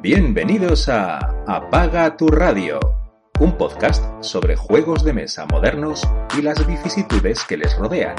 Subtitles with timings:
[0.00, 1.18] Bienvenidos a
[1.48, 2.78] Apaga tu radio,
[3.40, 6.06] un podcast sobre juegos de mesa modernos
[6.38, 8.14] y las vicisitudes que les rodean.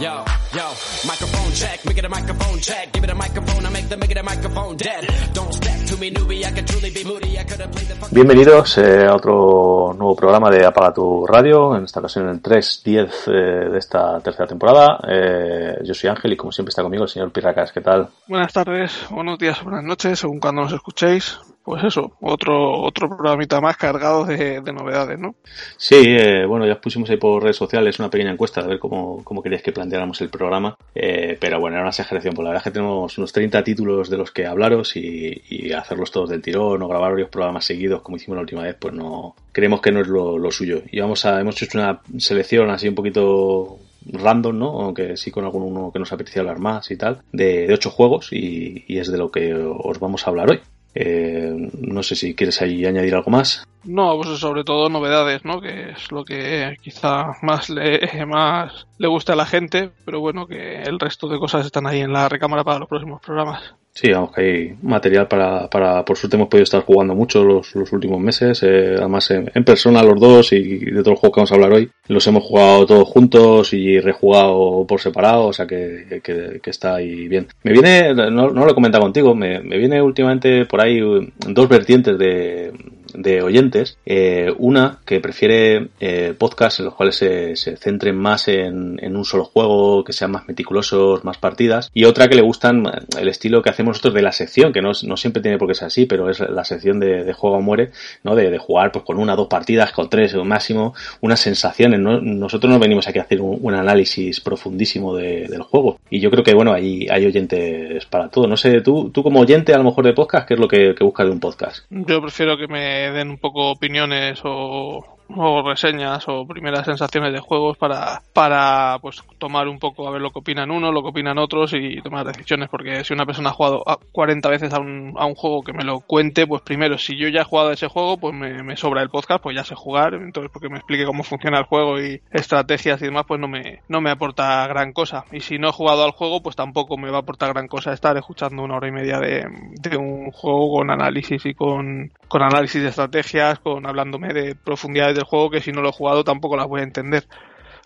[0.00, 0.24] Yo,
[0.54, 0.64] yo,
[1.06, 4.10] microphone check, make it a microphone check, give it a microphone, I make the make
[4.10, 5.06] it a microphone dead.
[5.34, 7.96] Don't step to me, newbie, I can truly be moody, I could have played the
[7.96, 8.10] fuck...
[8.10, 13.10] Bienvenidos eh, a otro nuevo programa de Apaga tu Radio, en esta ocasión el 3-10
[13.26, 15.00] eh, de esta tercera temporada.
[15.06, 18.08] Eh, yo soy Ángel y como siempre está conmigo el señor Pirracas, ¿qué tal?
[18.26, 23.60] Buenas tardes, buenos días, buenas noches, según cuando nos escuchéis pues eso, otro otro programita
[23.60, 25.34] más cargado de, novedades, ¿no?
[25.76, 29.22] Sí, eh, bueno, ya pusimos ahí por redes sociales una pequeña encuesta de ver cómo,
[29.24, 32.60] cómo queríais que planteáramos el programa, eh, pero bueno, era una exageración, pues la verdad
[32.60, 36.42] es que tenemos unos 30 títulos de los que hablaros y, y hacerlos todos del
[36.42, 39.92] tirón o grabar varios programas seguidos como hicimos la última vez, pues no, creemos que
[39.92, 40.82] no es lo, suyo.
[40.90, 44.80] Y vamos a, hemos hecho una selección así un poquito random, ¿no?
[44.80, 48.32] Aunque sí con alguno que nos apetecía hablar más y tal, de, de ocho juegos
[48.32, 50.60] y es de lo que os vamos a hablar hoy.
[50.94, 53.64] Eh, no sé si quieres ahí añadir algo más.
[53.84, 55.60] No, pues sobre todo novedades, ¿no?
[55.60, 60.46] Que es lo que quizá más le, más le gusta a la gente, pero bueno,
[60.46, 63.74] que el resto de cosas están ahí en la recámara para los próximos programas.
[63.92, 67.74] Sí, vamos, que hay material para, para, por suerte hemos podido estar jugando mucho los,
[67.74, 71.40] los últimos meses, eh, además en, persona los dos y de todos los juegos que
[71.40, 75.66] vamos a hablar hoy, los hemos jugado todos juntos y rejugado por separado, o sea
[75.66, 77.48] que, que, que está ahí bien.
[77.64, 81.00] Me viene, no, no lo he comentado contigo, me, me viene últimamente por ahí
[81.48, 82.72] dos vertientes de,
[83.14, 83.98] de oyentes.
[84.06, 89.16] Eh, una que prefiere eh, podcasts en los cuales se, se centren más en, en,
[89.16, 91.90] un solo juego, que sean más meticulosos, más partidas.
[91.94, 92.84] Y otra que le gustan
[93.18, 95.74] el estilo que hacemos nosotros de la sección, que no, no siempre tiene por qué
[95.74, 97.90] ser así, pero es la sección de, de juego o muere,
[98.24, 98.34] ¿no?
[98.34, 101.98] De, de, jugar pues con una, dos partidas, con tres o máximo, unas sensaciones.
[101.98, 102.20] ¿no?
[102.20, 105.98] Nosotros no venimos aquí a hacer un, un análisis profundísimo de, del juego.
[106.10, 108.46] Y yo creo que, bueno, ahí hay oyentes para todo.
[108.46, 110.94] No sé, tú, tú como oyente a lo mejor de podcast, ¿qué es lo que,
[110.94, 111.84] que buscas de un podcast?
[111.90, 117.40] Yo prefiero que me den un poco opiniones o o reseñas o primeras sensaciones de
[117.40, 121.08] juegos para, para pues tomar un poco a ver lo que opinan uno, lo que
[121.08, 123.82] opinan otros y tomar decisiones porque si una persona ha jugado
[124.12, 127.28] 40 veces a un, a un juego que me lo cuente, pues primero si yo
[127.28, 130.14] ya he jugado a ese juego pues me, sobra el podcast, pues ya sé jugar,
[130.14, 133.80] entonces porque me explique cómo funciona el juego y estrategias y demás pues no me,
[133.88, 135.24] no me aporta gran cosa.
[135.32, 137.92] Y si no he jugado al juego pues tampoco me va a aportar gran cosa
[137.92, 139.46] estar escuchando una hora y media de,
[139.80, 145.19] de un juego con análisis y con, con análisis de estrategias, con hablándome de profundidades
[145.20, 147.24] del juego que si no lo he jugado tampoco las voy a entender.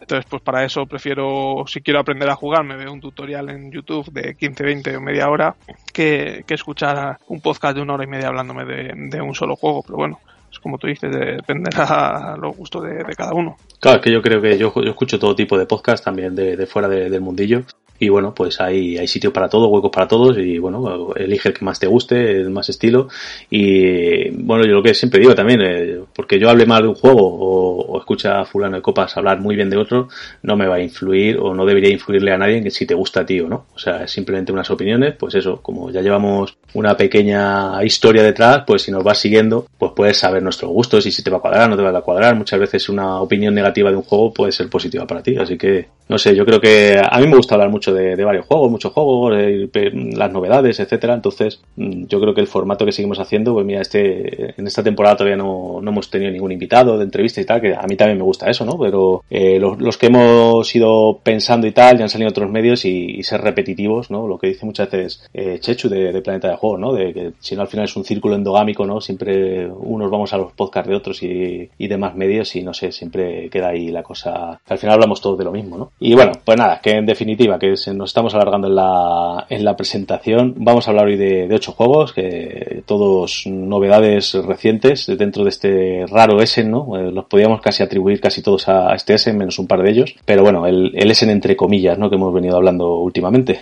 [0.01, 3.71] Entonces, pues para eso prefiero, si quiero aprender a jugar, me veo un tutorial en
[3.71, 5.55] YouTube de 15, 20 o media hora
[5.93, 9.57] que, que escuchar un podcast de una hora y media hablándome de, de un solo
[9.57, 9.83] juego.
[9.83, 13.57] Pero bueno, es como tú dices, dependerá los gustos de, cada uno.
[13.81, 16.89] Claro, que yo creo que yo, yo escucho todo tipo de podcast también de, fuera
[16.89, 17.63] de, del mundillo
[17.99, 21.55] y bueno, pues hay, hay sitio para todo, huecos para todos y bueno, elige el
[21.55, 23.09] que más te guste, el más estilo.
[23.51, 26.95] Y bueno, yo lo que siempre digo también, eh, porque yo hable mal de un
[26.95, 30.09] juego o, escucha a fulano de copas hablar muy bien de otro,
[30.43, 32.95] no me va a influir o no debería influirle a nadie en que si te
[32.95, 36.03] gusta a ti o no, o sea, es simplemente unas opiniones, pues eso, como ya
[36.03, 41.07] llevamos una pequeña historia detrás, pues si nos vas siguiendo, pues puedes saber nuestros gustos
[41.07, 43.55] y si te va a cuadrar, no te va a cuadrar, muchas veces una opinión
[43.55, 46.61] negativa de un juego puede ser positiva para ti, así que no sé, yo creo
[46.61, 49.69] que a mí me gusta hablar mucho de, varios juegos, muchos juegos, eh,
[50.15, 51.15] las novedades, etcétera.
[51.15, 54.83] Entonces, mm, yo creo que el formato que seguimos haciendo, pues mira, este, en esta
[54.83, 57.97] temporada todavía no, no hemos tenido ningún invitado de entrevista y tal, que a mí
[57.97, 58.79] también me gusta eso, ¿no?
[58.79, 63.19] Pero eh, los, que hemos ido pensando y tal, ya han salido otros medios y,
[63.19, 64.29] y ser repetitivos, ¿no?
[64.29, 66.93] Lo que dice muchas veces eh, Chechu de, Planeta de Juego, ¿no?
[66.93, 69.01] De que si no al final es un círculo endogámico, ¿no?
[69.01, 72.93] Siempre unos vamos a los podcasts de otros y, y demás medios y no sé,
[72.93, 74.61] siempre queda ahí la cosa.
[74.67, 75.93] Al final hablamos todos de lo mismo, ¿no?
[76.01, 79.65] Y bueno, pues nada, que en definitiva, que se nos estamos alargando en la, en
[79.65, 80.55] la presentación.
[80.59, 86.05] Vamos a hablar hoy de, de ocho juegos, que todos novedades recientes dentro de este
[86.07, 86.97] raro Essen, ¿no?
[86.99, 90.15] Eh, los podíamos casi atribuir casi todos a, este Essen, menos un par de ellos.
[90.25, 92.11] Pero bueno, el, el Essen entre comillas, ¿no?
[92.11, 93.61] Que hemos venido hablando últimamente.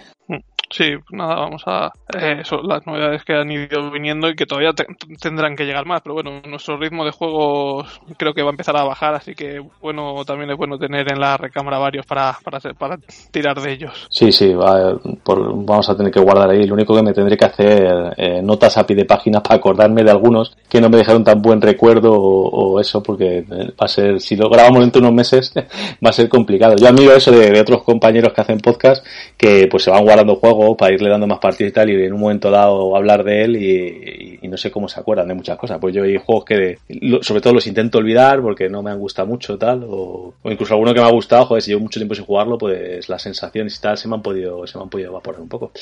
[0.72, 1.92] Sí, nada, vamos a.
[2.18, 4.86] Eh, eso, las novedades que han ido viniendo y que todavía te,
[5.20, 7.84] tendrán que llegar más, pero bueno, nuestro ritmo de juego
[8.16, 11.20] creo que va a empezar a bajar, así que bueno, también es bueno tener en
[11.20, 12.98] la recámara varios para, para, para
[13.30, 14.06] tirar de ellos.
[14.08, 16.66] Sí, sí, va, por, vamos a tener que guardar ahí.
[16.66, 20.02] Lo único que me tendré que hacer eh, notas a pie de página para acordarme
[20.02, 23.88] de algunos que no me dejaron tan buen recuerdo o, o eso, porque va a
[23.88, 25.52] ser, si lo grabamos dentro de unos meses,
[26.04, 26.76] va a ser complicado.
[26.76, 29.04] Yo admiro eso de, de otros compañeros que hacen podcast
[29.36, 32.12] que pues se van guardando juegos para irle dando más partidas y tal y en
[32.12, 35.58] un momento dado hablar de él y, y, no sé cómo se acuerdan de muchas
[35.58, 35.78] cosas.
[35.80, 36.78] Pues yo hay juegos que,
[37.22, 40.92] sobre todo los intento olvidar porque no me han gustado mucho tal, o, incluso alguno
[40.92, 43.80] que me ha gustado, joder, si llevo mucho tiempo sin jugarlo, pues las sensaciones y
[43.80, 45.72] tal se me han podido, se me han podido evaporar un poco.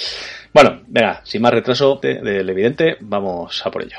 [0.53, 3.99] Bueno, venga, sin más retraso del evidente, vamos a por ello.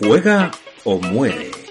[0.00, 0.50] Juega
[0.84, 1.61] o muere.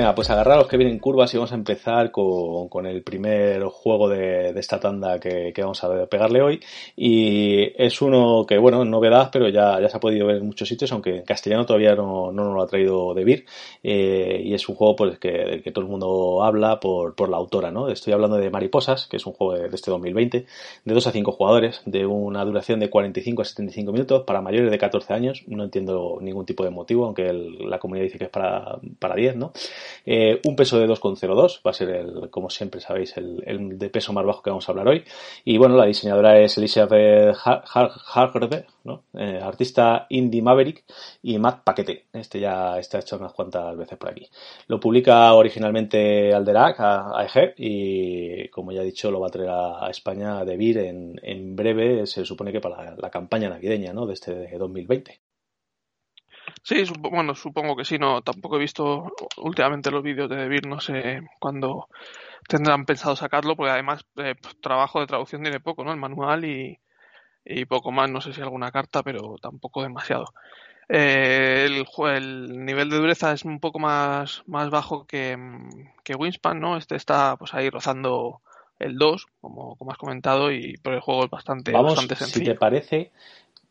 [0.00, 4.48] Venga, pues agarraros que vienen curvas y vamos a empezar con, el primer juego de,
[4.58, 6.58] esta tanda que, vamos a pegarle hoy.
[6.96, 10.66] Y es uno que, bueno, novedad, pero ya, ya se ha podido ver en muchos
[10.66, 13.44] sitios, aunque en castellano todavía no, no nos lo ha traído de Vir.
[13.82, 17.36] Eh, y es un juego pues, que, que todo el mundo habla por, por la
[17.36, 17.90] autora, ¿no?
[17.90, 20.46] Estoy hablando de Mariposas, que es un juego de, este 2020,
[20.82, 24.70] de 2 a 5 jugadores, de una duración de 45 a 75 minutos para mayores
[24.70, 25.44] de 14 años.
[25.46, 29.36] No entiendo ningún tipo de motivo, aunque la comunidad dice que es para, para 10,
[29.36, 29.52] ¿no?
[30.04, 34.12] Eh, un peso de 2,02 va a ser el, como siempre sabéis, el, de peso
[34.12, 35.04] más bajo que vamos a hablar hoy.
[35.44, 39.04] Y bueno, la diseñadora es Elizabeth Hargrove, ¿no?
[39.14, 40.84] Eh, artista indie Maverick
[41.22, 42.06] y Matt Paquete.
[42.12, 44.28] Este ya está hecho unas cuantas veces por aquí.
[44.68, 47.26] Lo publica originalmente Alderac, a, a
[47.56, 51.56] y como ya he dicho, lo va a traer a, España de Vir en, en,
[51.56, 54.06] breve, se supone que para la, la campaña navideña ¿no?
[54.06, 55.29] de este 2020.
[56.62, 60.78] Sí, bueno, supongo que sí, no, tampoco he visto últimamente los vídeos de Debir, no
[60.80, 61.88] sé cuándo
[62.48, 65.92] tendrán pensado sacarlo, porque además eh, pues, trabajo de traducción tiene poco, ¿no?
[65.92, 66.78] El manual y,
[67.44, 70.26] y, poco más, no sé si alguna carta, pero tampoco demasiado.
[70.88, 75.38] Eh, el, el, nivel de dureza es un poco más, más bajo que,
[76.02, 76.76] que Winspan, ¿no?
[76.76, 78.42] Este está pues ahí rozando
[78.80, 82.46] el 2, como, como has comentado, y pero el juego es bastante, bastante sencillo.
[82.46, 83.12] Si te parece,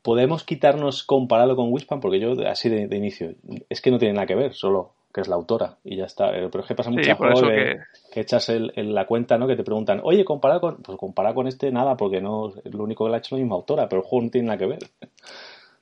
[0.02, 3.36] podemos quitarnos compararlo con Wispan, porque yo, así de, inicio,
[3.70, 6.30] es que no tiene nada que ver, solo que es la autora y ya está.
[6.38, 7.16] Eh, pero es que pasa mucho
[7.48, 7.80] que...
[8.16, 9.48] echas en la cuenta, ¿no?
[9.48, 13.06] Que te preguntan, oye, compara con, pues compara con este nada, porque no, lo único
[13.06, 14.80] que la ha hecho la misma autora, pero el juego no tiene nada que ver.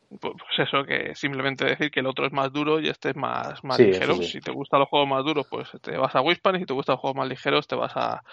[0.09, 3.15] Pues, pues eso, que simplemente decir que el otro es más duro y este es
[3.17, 4.15] más, más ligero.
[4.15, 6.73] Si te gustan los juegos más duros, pues te vas a Wispan y si te
[6.73, 8.23] gustan los juegos más ligeros, te vas a,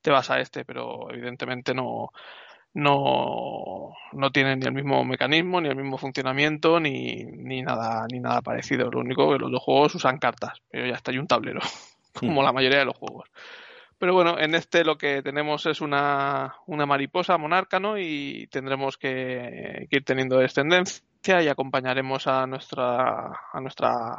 [0.00, 2.12] te vas a este, pero evidentemente no,
[2.74, 8.20] no, no tienen ni el mismo mecanismo, ni el mismo funcionamiento, ni, ni, nada, ni
[8.20, 8.90] nada parecido.
[8.90, 11.60] Lo único que los dos juegos usan cartas, pero ya está, hay un tablero,
[12.12, 13.30] como la mayoría de los juegos.
[13.98, 17.96] Pero bueno, en este lo que tenemos es una, una mariposa monarca, ¿no?
[17.96, 24.18] Y tendremos que, ir teniendo descendencia y acompañaremos a nuestra, a nuestra,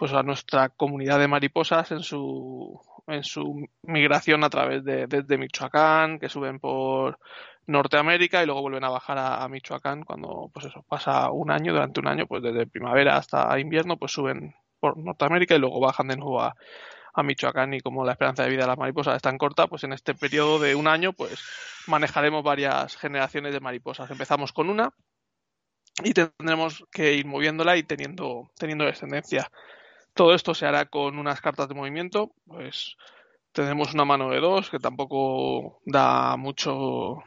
[0.00, 5.36] pues a nuestra comunidad de mariposas en su, en su migración a través de desde
[5.36, 7.18] Michoacán, que suben por
[7.66, 12.00] Norteamérica y luego vuelven a bajar a, Michoacán cuando pues eso pasa un año durante
[12.00, 16.16] un año pues desde primavera hasta invierno pues suben por Norteamérica y luego bajan de
[16.16, 16.56] nuevo a,
[17.22, 17.74] Michoacán.
[17.74, 20.14] Y como la esperanza de vida de las mariposas es tan corta pues en este
[20.14, 21.44] periodo de un año pues
[21.88, 24.10] manejaremos varias generaciones de mariposas.
[24.10, 24.94] Empezamos con una
[26.02, 29.50] y tendremos que ir moviéndola y teniendo teniendo descendencia
[30.20, 32.98] todo esto se hará con unas cartas de movimiento pues
[33.52, 37.22] tenemos una mano de dos que tampoco da mucho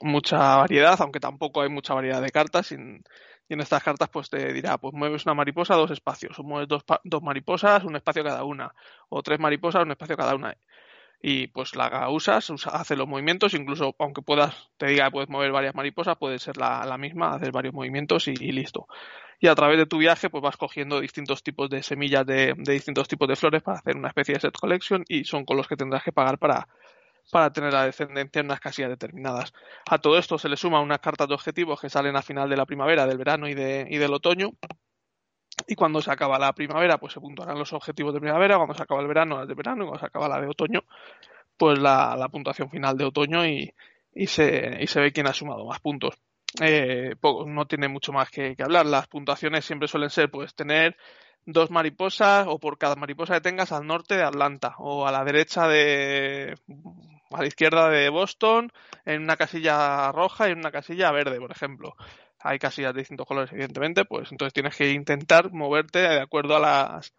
[0.00, 2.70] mucha variedad, aunque tampoco hay mucha variedad de cartas.
[2.70, 3.02] Y en,
[3.60, 7.22] estas cartas, pues te dirá, pues mueves una mariposa, dos espacios, o mueves dos, dos
[7.22, 8.72] mariposas, un espacio cada una,
[9.08, 10.56] o tres mariposas, un espacio cada una.
[11.22, 15.74] Y pues la usas, hace los movimientos, incluso aunque puedas, te diga, puedes mover varias
[15.74, 18.86] mariposas, puede ser la, la misma, hacer varios movimientos y, listo.
[19.40, 22.72] Y a través de tu viaje, pues vas cogiendo distintos tipos de semillas de, de
[22.72, 25.68] distintos tipos de flores para hacer una especie de set collection y son con los
[25.68, 26.68] que tendrás que pagar para,
[27.30, 29.52] para tener la descendencia en unas casillas determinadas.
[29.90, 32.56] A todo esto se le suma unas cartas de objetivos que salen a final de
[32.56, 34.52] la primavera, del verano y, de, y del otoño.
[35.66, 38.82] Y cuando se acaba la primavera, pues se puntuarán los objetivos de primavera, cuando se
[38.82, 40.80] acaba el verano, las de verano, y cuando se acaba la de otoño,
[41.56, 43.72] pues la, puntuación final de otoño y,
[44.26, 46.14] se, y se ve quién ha sumado más puntos.
[46.60, 47.14] Eh,
[47.46, 48.86] no tiene mucho más que, que, hablar.
[48.86, 50.96] Las puntuaciones siempre suelen ser, pues, tener
[51.46, 55.24] dos mariposas o por cada mariposa que tengas al norte de Atlanta o a la
[55.24, 56.54] derecha de
[57.30, 58.72] a la izquierda de Boston
[59.04, 61.96] en una casilla roja y en una casilla verde, por ejemplo.
[62.48, 66.60] Hay casillas de distintos colores, evidentemente, pues entonces tienes que intentar moverte de acuerdo a
[66.60, 67.14] las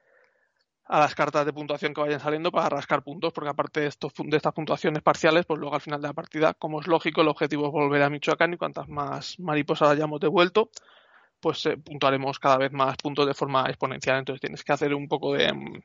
[0.89, 4.13] a las cartas de puntuación que vayan saliendo para rascar puntos, porque aparte de, estos,
[4.17, 7.27] de estas puntuaciones parciales, pues luego al final de la partida, como es lógico, el
[7.27, 10.69] objetivo es volver a Michoacán y cuantas más mariposas hayamos devuelto,
[11.41, 14.19] pues eh, puntuaremos cada vez más puntos de forma exponencial.
[14.19, 15.81] Entonces tienes que hacer un poco de mm,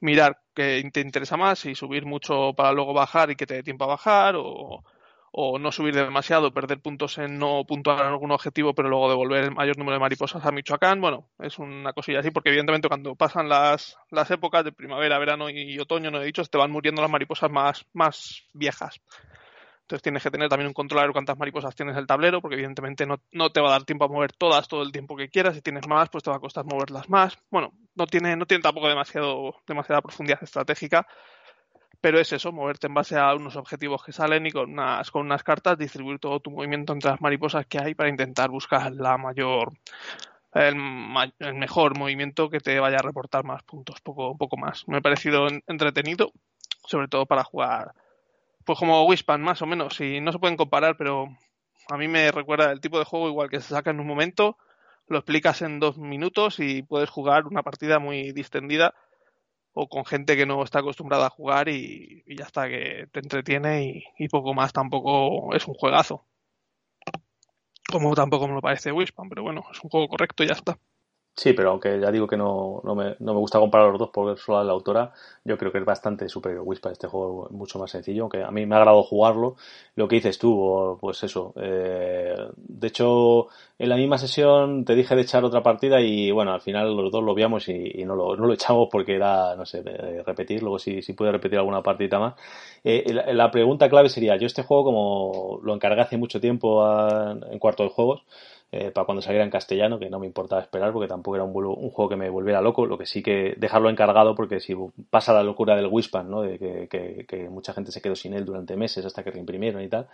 [0.00, 3.62] mirar qué te interesa más y subir mucho para luego bajar y que te dé
[3.62, 4.84] tiempo a bajar o,
[5.32, 9.44] o no subir demasiado, perder puntos en no puntuar en algún objetivo, pero luego devolver
[9.44, 11.00] el mayor número de mariposas a Michoacán.
[11.00, 15.50] Bueno, es una cosilla así, porque evidentemente cuando pasan las, las épocas de primavera, verano
[15.50, 19.00] y otoño, no he dicho, te van muriendo las mariposas más, más viejas.
[19.86, 23.06] Entonces tienes que tener también un controlador cuántas mariposas tienes en el tablero, porque evidentemente
[23.06, 25.54] no, no, te va a dar tiempo a mover todas todo el tiempo que quieras.
[25.54, 27.38] Si tienes más, pues te va a costar moverlas más.
[27.52, 31.06] Bueno, no tiene, no tiene tampoco demasiado, demasiada profundidad estratégica,
[32.00, 35.26] pero es eso, moverte en base a unos objetivos que salen y con unas, con
[35.26, 39.16] unas cartas distribuir todo tu movimiento entre las mariposas que hay para intentar buscar la
[39.18, 39.72] mayor
[40.54, 40.76] el,
[41.38, 44.88] el, mejor movimiento que te vaya a reportar más puntos, poco, poco más.
[44.88, 46.32] Me ha parecido entretenido,
[46.86, 47.92] sobre todo para jugar
[48.66, 50.00] pues como Wispan, más o menos.
[50.00, 51.28] Y no se pueden comparar, pero
[51.88, 54.58] a mí me recuerda el tipo de juego igual que se saca en un momento,
[55.06, 58.94] lo explicas en dos minutos y puedes jugar una partida muy distendida
[59.78, 63.84] o con gente que no está acostumbrada a jugar y, ya está, que te entretiene
[63.84, 64.72] y, y, poco más.
[64.72, 66.24] Tampoco es un juegazo.
[67.86, 70.78] Como tampoco me lo parece Wispan, pero bueno, es un juego correcto y ya está.
[71.38, 74.08] Sí, pero aunque ya digo que no, no, me, no me gusta comparar los dos
[74.08, 75.12] por solo la autora,
[75.44, 76.90] yo creo que es bastante superior Wispa.
[76.90, 79.56] Este juego mucho más sencillo, aunque a mí me ha agradado jugarlo.
[79.96, 81.52] Lo que dices tú, pues eso.
[81.56, 86.52] Eh, de hecho, en la misma sesión te dije de echar otra partida y bueno,
[86.54, 89.54] al final los dos lo viamos y, y no, lo, no lo echamos porque era,
[89.56, 89.82] no sé,
[90.24, 90.62] repetir.
[90.62, 92.34] Luego si, si pude repetir alguna partida más.
[92.82, 96.82] Eh, la, la, pregunta clave sería, yo este juego como lo encargué hace mucho tiempo
[96.82, 98.22] a, en cuarto de juegos,
[98.72, 101.54] eh, para cuando saliera en castellano, que no me importaba esperar porque tampoco era un,
[101.54, 104.74] un, juego que me volviera loco, lo que sí que dejarlo encargado porque si
[105.08, 106.42] pasa la locura del Wispan, ¿no?
[106.42, 110.08] de que, mucha gente se quedó sin él durante meses hasta que reimprimieron y tal,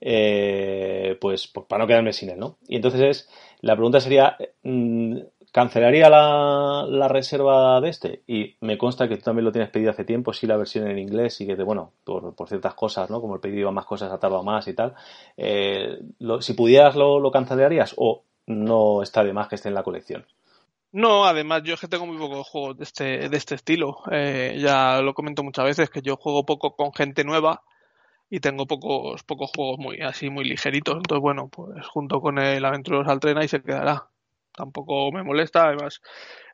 [0.00, 2.58] eh, pues, pues, para no quedarme sin él, ¿no?
[2.68, 3.30] Y entonces es,
[3.62, 5.18] la pregunta sería, mmm,
[5.56, 10.04] cancelaría la, reserva de este y me consta que tú también lo tienes pedido hace
[10.04, 13.22] tiempo, sí la versión en inglés y que, te, bueno, por, ciertas cosas, ¿no?
[13.22, 14.94] Como el pedido iba más cosas, ha tardado más y tal.
[15.34, 15.98] Eh,
[16.40, 20.26] si pudieras, lo, lo, cancelarías o no está de más que esté en la colección?
[20.92, 24.02] No, además yo es que tengo muy pocos juegos de este, de este estilo.
[24.10, 27.62] Eh, ya lo comento muchas veces que yo juego poco con gente nueva
[28.28, 30.96] y tengo pocos, pocos juegos muy así muy ligeritos.
[30.96, 34.10] Entonces, bueno, pues junto con el Aventureros al Tren ahí se quedará
[34.56, 36.00] tampoco me molesta, además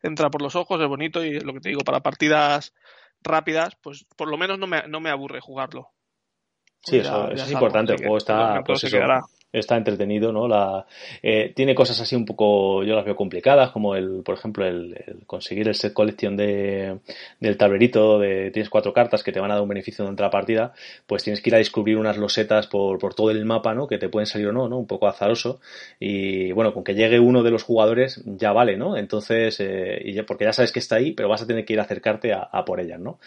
[0.03, 2.75] entra por los ojos, es bonito y lo que te digo, para partidas
[3.23, 5.91] rápidas, pues por lo menos no me, no me aburre jugarlo.
[6.81, 8.99] Sí, eso, eso es importante, el juego está, pues eso,
[9.53, 10.49] está entretenido, ¿no?
[10.49, 10.87] La,
[11.23, 14.97] eh, tiene cosas así un poco, yo las veo complicadas, como el, por ejemplo, el,
[15.27, 16.99] conseguir el set collection de,
[17.41, 20.31] del tablerito, de, tienes cuatro cartas que te van a dar un beneficio durante la
[20.31, 20.73] partida,
[21.07, 23.87] pues tienes que ir a descubrir unas losetas por, por todo el mapa, ¿no?
[23.87, 24.79] Que te pueden salir o no, ¿no?
[24.79, 25.61] Un poco azaroso.
[26.01, 28.97] Y bueno, con que llegue uno de los jugadores ya vale, ¿no?
[28.97, 31.83] Entonces, eh, porque ya sabes que está ahí, pero vas a tener que ir a
[31.83, 33.19] acercarte a, a por ellas, ¿no?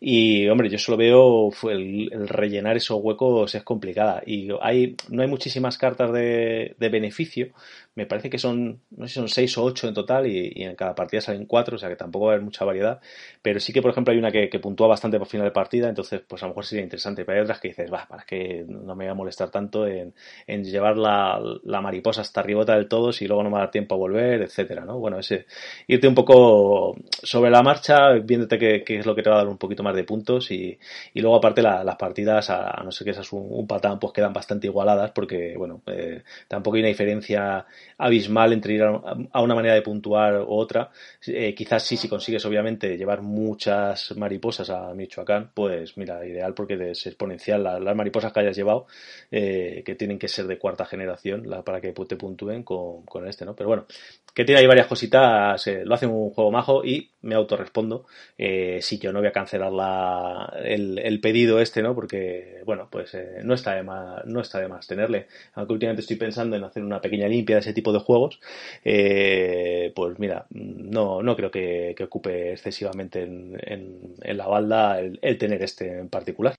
[0.00, 4.22] Y hombre, yo solo veo el, el rellenar esos huecos es complicada.
[4.26, 7.52] Y hay, no hay muchísimas cartas de, de, beneficio.
[7.96, 10.96] Me parece que son, no sé son 6 o 8 en total y, en cada
[10.96, 13.00] partida salen 4, o sea que tampoco va a haber mucha variedad.
[13.40, 15.88] Pero sí que, por ejemplo, hay una que, que puntúa bastante por final de partida,
[15.88, 17.24] entonces pues a lo mejor sería interesante.
[17.24, 20.12] Pero hay otras que dices, va, para que no me voy a molestar tanto en,
[20.46, 23.94] en llevar la, la, mariposa hasta arribota del todo si luego no me da tiempo
[23.94, 24.98] a volver, etcétera, ¿no?
[24.98, 25.46] Bueno, ese,
[25.86, 29.38] irte un poco sobre la marcha, viéndote qué, qué es lo que te va a
[29.40, 30.76] dar un poquito más de puntos y,
[31.12, 33.98] y luego aparte la, las partidas, a, a, no ser que seas un, un patán,
[34.00, 37.66] pues quedan bastante igualadas porque, bueno, eh, tampoco hay una diferencia
[37.98, 40.90] abismal entre ir a, una manera de puntuar u otra.
[41.26, 46.90] Eh, quizás sí, si consigues obviamente llevar muchas mariposas a Michoacán, pues mira, ideal porque
[46.90, 48.86] es exponencial la, las mariposas que hayas llevado,
[49.30, 53.26] eh, que tienen que ser de cuarta generación la, para que te puntúen con, con,
[53.26, 53.54] este, ¿no?
[53.54, 53.86] Pero bueno,
[54.34, 58.06] que tiene ahí varias cositas, eh, lo hace un juego majo y me autorrespondo.
[58.36, 61.94] Eh, sí, yo no voy a cancelar la, el, el, pedido este, ¿no?
[61.94, 65.28] Porque, bueno, pues eh, no, está de más, no está de más tenerle.
[65.54, 68.40] Aunque últimamente estoy pensando en hacer una pequeña limpia de ese tipo de juegos,
[68.84, 74.98] eh, pues mira, no, no creo que, que ocupe excesivamente en, en, en la balda
[74.98, 76.56] el, el, tener este en particular.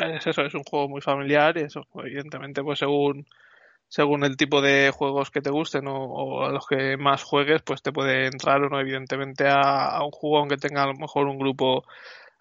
[0.00, 3.26] Es eso, es un juego muy familiar y eso, evidentemente, pues según
[3.94, 7.62] según el tipo de juegos que te gusten o, o, a los que más juegues,
[7.62, 11.28] pues te puede entrar o no, evidentemente, a, un juego aunque tenga a lo mejor
[11.28, 11.84] un grupo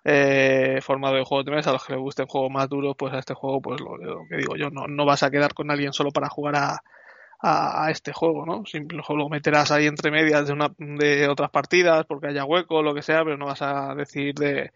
[0.04, 3.14] eh, formado de juegos de mesa, a los que le gusten juegos más duros, pues
[3.14, 5.94] a este juego, pues lo, que digo yo, no, no, vas a quedar con alguien
[5.94, 6.82] solo para jugar a,
[7.40, 8.66] a, este juego, ¿no?
[8.66, 12.96] Simplemente lo meterás ahí entre medias de, una, de otras partidas porque haya hueco lo
[12.96, 14.72] que sea, pero no vas a decir de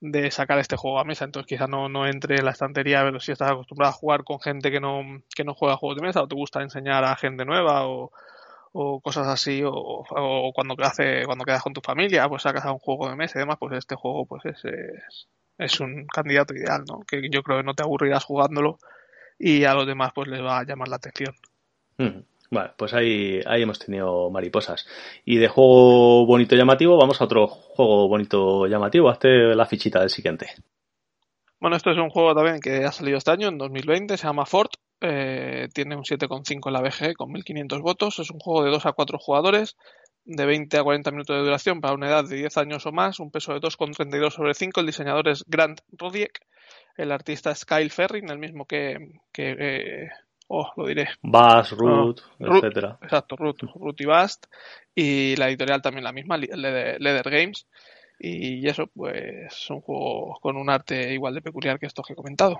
[0.00, 3.18] de sacar este juego a mesa, entonces quizá no, no entre en la estantería, pero
[3.20, 5.02] si estás acostumbrado a jugar con gente que no,
[5.34, 8.12] que no juega juegos de mesa o te gusta enseñar a gente nueva o,
[8.72, 12.72] o cosas así, o, o cuando, hace, cuando quedas con tu familia, pues sacas a
[12.72, 15.28] un juego de mesa y demás, pues este juego pues es, es,
[15.58, 17.00] es un candidato ideal, ¿no?
[17.00, 18.78] Que yo creo que no te aburrirás jugándolo
[19.38, 21.34] y a los demás pues les va a llamar la atención.
[21.96, 22.22] Mm.
[22.50, 24.86] Vale, pues ahí, ahí hemos tenido mariposas.
[25.24, 29.10] Y de juego bonito llamativo, vamos a otro juego bonito llamativo.
[29.10, 30.48] Hazte la fichita del siguiente.
[31.60, 34.46] Bueno, esto es un juego también que ha salido este año, en 2020, se llama
[34.46, 34.72] Fort.
[35.00, 38.18] Eh, tiene un 7,5 en la BG con 1500 votos.
[38.18, 39.76] Es un juego de 2 a 4 jugadores,
[40.24, 43.20] de 20 a 40 minutos de duración para una edad de 10 años o más,
[43.20, 44.80] un peso de 2,32 sobre 5.
[44.80, 46.40] El diseñador es Grant Rodiek,
[46.96, 48.96] el artista es Kyle Ferrin, el mismo que,
[49.32, 50.08] que eh,
[50.48, 51.08] oh, lo diré.
[51.22, 52.98] Bass, Root, etcétera.
[53.02, 54.46] Exacto, Root, Root y Bast.
[54.94, 57.66] Y la editorial también la misma, Leather, Games.
[58.18, 62.14] Y eso, pues, es un juego con un arte igual de peculiar que estos que
[62.14, 62.58] he comentado.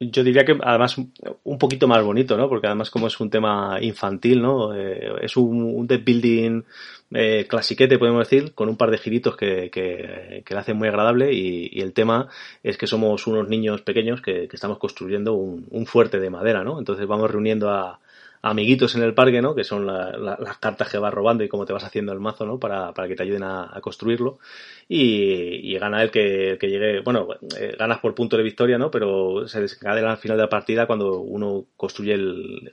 [0.00, 0.96] Yo diría que además
[1.42, 2.48] un poquito más bonito, ¿no?
[2.48, 4.72] Porque además como es un tema infantil, ¿no?
[4.72, 6.62] Eh, es un, un building
[7.10, 10.86] eh, clasiquete, podemos decir, con un par de giritos que, que, que le hacen muy
[10.86, 12.28] agradable y, y, el tema
[12.62, 16.62] es que somos unos niños pequeños que, que estamos construyendo un, un, fuerte de madera,
[16.62, 16.78] ¿no?
[16.78, 17.98] Entonces vamos reuniendo a,
[18.42, 19.54] amiguitos en el parque, ¿no?
[19.54, 22.20] Que son la, la, las cartas que vas robando y cómo te vas haciendo el
[22.20, 22.58] mazo, ¿no?
[22.58, 24.38] Para, para que te ayuden a, construirlo.
[24.88, 27.28] Y, y, gana el que, el que llegue, bueno,
[27.58, 28.90] eh, ganas por punto de victoria, ¿no?
[28.90, 32.70] Pero se desencadena al final de la partida cuando uno construye el,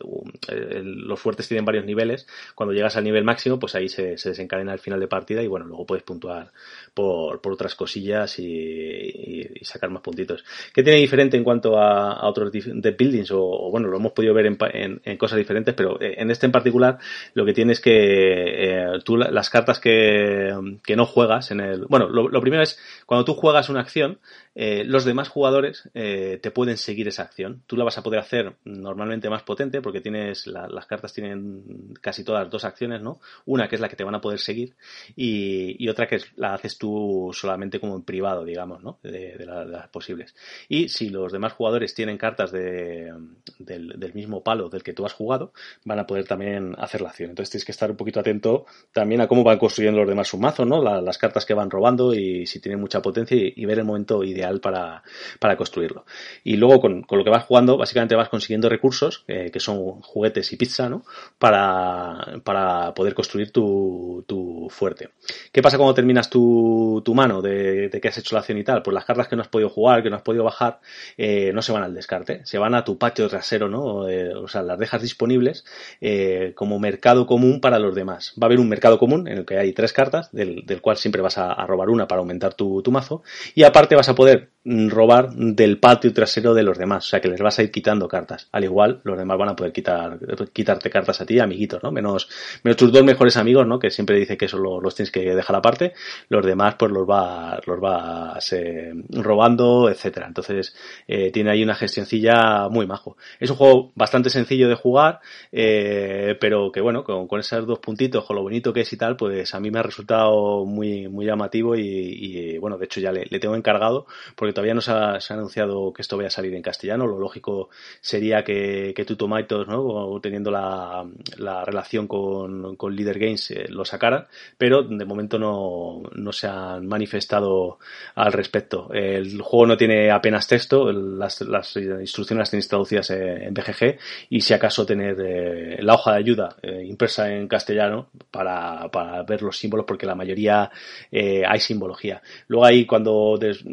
[0.47, 2.27] los fuertes tienen varios niveles.
[2.53, 5.47] Cuando llegas al nivel máximo, pues ahí se, se desencadena el final de partida y
[5.47, 6.51] bueno, luego puedes puntuar
[6.93, 10.43] por, por otras cosillas y, y, sacar más puntitos.
[10.73, 13.31] ¿Qué tiene diferente en cuanto a, a otros de buildings?
[13.31, 16.15] O, o, bueno, lo hemos podido ver en, en, en cosas diferentes diferentes, pero eh,
[16.17, 16.97] en este en particular
[17.33, 21.85] lo que tienes que eh, tú las cartas que, que, no juegas en el...
[21.85, 24.19] Bueno, lo, lo, primero es cuando tú juegas una acción,
[24.55, 27.63] eh, los demás jugadores eh, te pueden seguir esa acción.
[27.67, 31.93] Tú la vas a poder hacer normalmente más potente porque tienes la, las cartas tienen
[32.01, 33.19] casi todas dos acciones, ¿no?
[33.45, 34.75] Una que es la que te van a poder seguir
[35.15, 38.97] y, otra que la haces tú solamente como en privado, digamos, ¿no?
[39.03, 40.35] De, de, la, de, las posibles.
[40.67, 43.13] Y si los demás jugadores tienen cartas de,
[43.59, 45.51] del, mismo palo del que tú has jugado,
[45.83, 47.29] van a poder también hacer la acción.
[47.29, 50.37] Entonces tienes que estar un poquito atento también a cómo van construyendo los demás su
[50.37, 50.81] mazo, ¿no?
[50.81, 54.23] La, las cartas que van robando y si tienen mucha potencia y ver el momento
[54.23, 55.03] ideal para,
[55.39, 56.05] para construirlo.
[56.43, 60.01] Y luego con, con, lo que vas jugando, básicamente vas consiguiendo recursos, eh, que son
[60.01, 61.03] juguetes y pizza, ¿no?
[61.37, 65.09] Para, para poder construir tu, tu fuerte.
[65.51, 68.63] ¿Qué pasa cuando terminas tu, tu mano de, de, que has hecho la acción y
[68.63, 68.81] tal?
[68.81, 70.79] Pues las cartas que no has podido jugar, que no has podido bajar,
[71.17, 74.07] eh, no se van al descarte, se van a tu patio trasero, ¿no?
[74.09, 75.65] Eh, o sea, las dejas disponibles
[76.01, 78.33] eh, como mercado común para los demás.
[78.41, 80.97] Va a haber un mercado común en el que hay tres cartas, del, del cual
[80.97, 84.15] siempre vas a, a robar una para aumentar tu, tu mazo, y aparte vas a
[84.15, 84.34] poder
[84.67, 88.07] Robar del patio trasero de los demás, o sea que les vas a ir quitando
[88.07, 88.49] cartas.
[88.51, 90.17] Al igual, los demás van a poder quitar,
[90.51, 91.91] quitarte cartas a ti, amiguitos, ¿no?
[91.91, 92.27] Menos,
[92.63, 93.77] menos tus dos mejores amigos, ¿no?
[93.77, 95.93] Que siempre dice que eso lo, los tienes que dejar aparte.
[96.29, 100.25] Los demás, pues los va, los vas eh, robando, etcétera.
[100.25, 100.75] Entonces,
[101.07, 103.17] eh, tiene ahí una gestioncilla muy majo.
[103.39, 105.19] Es un juego bastante sencillo de jugar,
[105.51, 109.15] eh, pero que bueno, con, esos dos puntitos, con lo bonito que es y tal,
[109.15, 113.39] pues a mí me ha resultado muy, muy llamativo y, bueno, de hecho ya le
[113.39, 117.07] tengo encargado porque todavía no se ha, anunciado que esto vaya a salir en castellano.
[117.07, 117.69] Lo lógico
[118.01, 120.19] sería que, que tu Tomatoes, ¿no?
[120.21, 121.05] teniendo la,
[121.37, 126.47] la relación con, con Leader Games, eh, lo sacaran, pero de momento no, no se
[126.47, 127.79] han manifestado
[128.15, 128.89] al respecto.
[128.93, 133.97] El juego no tiene apenas texto, las, las instrucciones las tenéis traducidas en BGG
[134.29, 139.23] y si acaso tener eh, la hoja de ayuda eh, impresa en castellano para, para
[139.23, 140.69] ver los símbolos, porque la mayoría
[141.11, 142.21] hay simbología.
[142.47, 143.63] Luego ahí cuando des,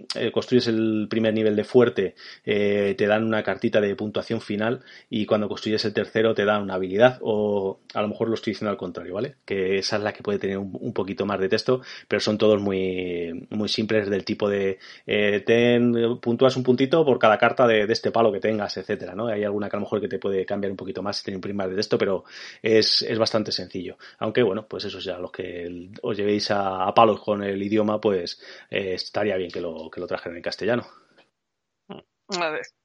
[0.43, 5.25] construyes el primer nivel de fuerte, eh, te dan una cartita de puntuación final y
[5.25, 8.71] cuando construyes el tercero te dan una habilidad o a lo mejor lo estoy diciendo
[8.71, 9.37] al contrario, ¿vale?
[9.45, 12.39] Que esa es la que puede tener un, un poquito más de texto, pero son
[12.39, 17.67] todos muy, muy simples del tipo de eh, ten, puntúas un puntito por cada carta
[17.67, 19.29] de, de, este palo que tengas, etcétera, ¿no?
[19.29, 21.37] Hay alguna que a lo mejor que te puede cambiar un poquito más si tiene
[21.37, 22.25] un primer de texto, pero
[22.63, 23.97] es, es bastante sencillo.
[24.19, 28.41] Aunque bueno, pues eso ya, los que os llevéis a, palos con el idioma, pues
[28.71, 30.87] eh, estaría bien que lo, que lo en castellano.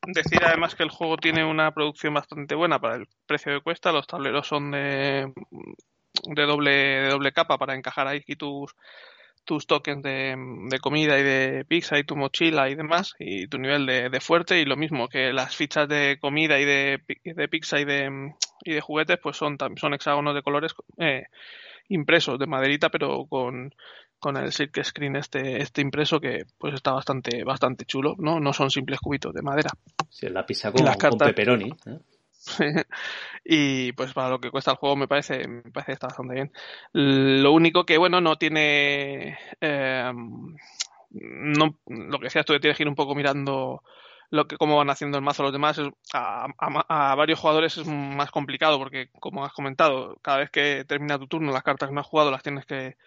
[0.08, 3.92] Decir además que el juego tiene una producción bastante buena para el precio que cuesta.
[3.92, 5.32] Los tableros son de,
[6.24, 8.76] de, doble, de doble capa para encajar ahí tus,
[9.46, 10.36] tus tokens de,
[10.70, 14.20] de, comida y de pizza y tu mochila y demás y tu nivel de, de,
[14.20, 18.34] fuerte y lo mismo que las fichas de comida y de, de pizza y de,
[18.64, 21.24] y de juguetes pues son, son hexágonos de colores eh,
[21.88, 23.74] impresos de maderita pero con,
[24.20, 28.40] con el silk screen este, este impreso que pues está bastante, bastante chulo, ¿no?
[28.40, 29.70] No son simples cubitos de madera.
[30.10, 31.20] Sí, la pizza con, las cartas...
[31.20, 31.72] con pepperoni.
[31.86, 32.00] ¿eh?
[33.46, 36.34] y pues para lo que cuesta el juego me parece, me parece que está bastante
[36.34, 36.52] bien.
[36.94, 39.38] Lo único que, bueno, no tiene...
[39.62, 40.12] Eh,
[41.10, 43.82] no, lo que decías tú que tienes que ir un poco mirando
[44.30, 45.80] lo que cómo van haciendo el mazo los demás
[46.14, 51.18] a, a, varios jugadores es más complicado porque como has comentado cada vez que termina
[51.18, 52.98] tu turno las cartas que no has jugado las tienes que,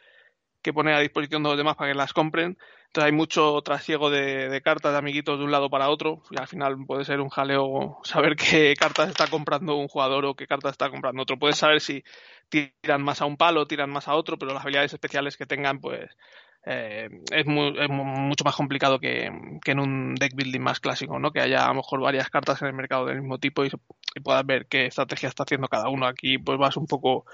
[0.63, 4.11] que poner a disposición de los demás para que las compren entonces hay mucho trasiego
[4.11, 7.29] de, cartas de amiguitos de un lado para otro y al final puede ser un
[7.29, 11.57] jaleo saber qué cartas está comprando un jugador o qué cartas está comprando otro puedes
[11.57, 12.03] saber si
[12.49, 15.81] tiran más a un palo tiran más a otro pero las habilidades especiales que tengan
[15.81, 16.11] pues
[16.67, 19.31] eh, es, mucho más complicado que,
[19.65, 21.33] en un deck building más clásico, ¿no?
[21.33, 23.71] Que haya a lo mejor varias cartas en el mercado del mismo tipo y,
[24.15, 26.07] y puedas ver qué estrategia está haciendo cada uno.
[26.07, 27.25] Aquí pues vas un poco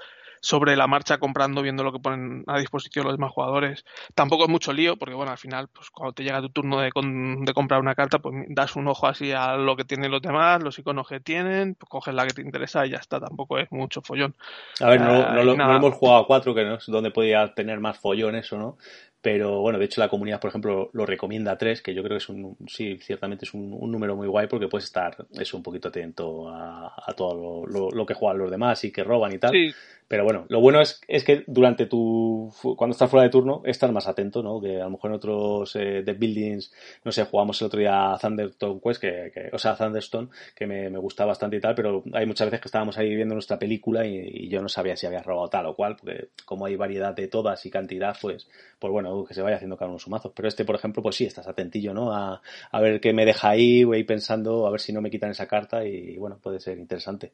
[0.47, 3.83] sobre la marcha comprando, viendo lo que ponen a disposición los demás jugadores.
[4.15, 6.89] Tampoco es mucho lío, porque bueno, al final, pues cuando te llega tu turno de,
[6.93, 10.63] de comprar una carta, pues das un ojo así a lo que tienen los demás,
[10.63, 13.69] los iconos que tienen, pues coges la que te interesa y ya está, tampoco es
[13.71, 14.35] mucho follón.
[14.79, 17.53] A ver, no, no, lo, no hemos jugado a cuatro, que no es donde podía
[17.53, 18.77] tener más follón eso, ¿no?
[19.21, 22.17] Pero bueno, de hecho la comunidad, por ejemplo, lo recomienda a tres, que yo creo
[22.17, 25.63] que es un, sí, ciertamente es un, número muy guay porque puedes estar, eso, un
[25.63, 29.39] poquito atento a, a todo lo, lo, que juegan los demás y que roban y
[29.39, 29.51] tal.
[29.51, 29.71] Sí.
[30.07, 32.53] Pero bueno, lo bueno es, es que durante tu.
[32.77, 34.61] cuando estás fuera de turno, estás más atento, ¿no?
[34.61, 36.71] Que a lo mejor en otros eh, de buildings,
[37.03, 40.65] no sé, jugamos el otro día a Thunderstone Quest, que, que, o sea, Thunderstone, que
[40.65, 43.59] me, me, gusta bastante y tal, pero hay muchas veces que estábamos ahí viendo nuestra
[43.59, 46.77] película y, y, yo no sabía si había robado tal o cual, porque como hay
[46.77, 48.47] variedad de todas y cantidad, pues,
[48.79, 50.31] pues bueno, que se vaya haciendo cada uno su mazo.
[50.33, 52.11] Pero este, por ejemplo, pues sí, estás atentillo, ¿no?
[52.13, 52.41] A,
[52.71, 55.47] a ver qué me deja ahí, voy pensando, a ver si no me quitan esa
[55.47, 57.33] carta y bueno, puede ser interesante.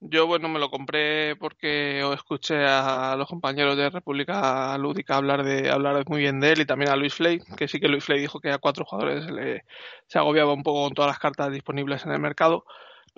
[0.00, 5.70] Yo, bueno, me lo compré porque escuché a los compañeros de República Lúdica hablar de
[5.70, 8.20] hablar muy bien de él y también a Luis Flay, que sí que Luis Flay
[8.20, 9.64] dijo que a cuatro jugadores le,
[10.06, 12.64] se agobiaba un poco con todas las cartas disponibles en el mercado.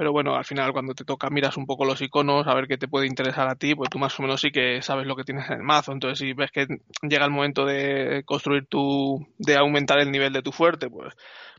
[0.00, 2.78] Pero bueno, al final cuando te toca miras un poco los iconos, a ver qué
[2.78, 5.24] te puede interesar a ti, pues tú más o menos sí que sabes lo que
[5.24, 5.92] tienes en el mazo.
[5.92, 6.66] Entonces si ves que
[7.02, 11.14] llega el momento de construir tu, de aumentar el nivel de tu fuerte, pues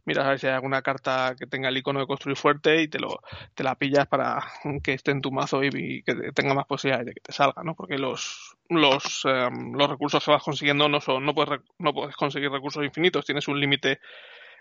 [0.05, 2.87] miras a ver si hay alguna carta que tenga el icono de construir fuerte y
[2.87, 3.19] te lo
[3.53, 4.41] te la pillas para
[4.83, 7.75] que esté en tu mazo y, que tenga más posibilidades de que te salga, ¿no?
[7.75, 12.15] Porque los los, um, los recursos que vas consiguiendo no son no puedes no puedes
[12.15, 13.99] conseguir recursos infinitos, tienes un límite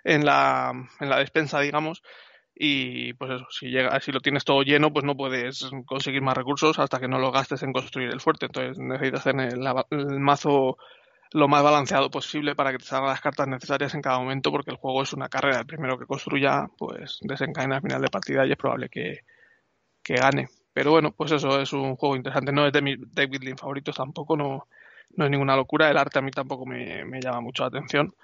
[0.05, 2.03] en la en la despensa, digamos,
[2.63, 6.37] y pues eso, si llega, si lo tienes todo lleno, pues no puedes conseguir más
[6.37, 8.45] recursos hasta que no lo gastes en construir el fuerte.
[8.45, 9.41] Entonces necesitas el,
[9.91, 10.77] el mazo
[11.33, 14.73] lo más balanceado posible para que te salgan las cartas necesarias en cada momento, porque
[14.73, 15.61] el juego es una carrera.
[15.61, 19.21] El primero que construya, pues desencadena al final de partida y es probable que,
[20.03, 20.51] que gane.
[20.75, 22.53] Pero bueno, pues eso es un juego interesante.
[22.53, 24.67] No es de mis deck building favoritos tampoco, no,
[25.17, 25.89] no es ninguna locura.
[25.89, 28.15] El arte a mí tampoco me, me llama mucho la atención,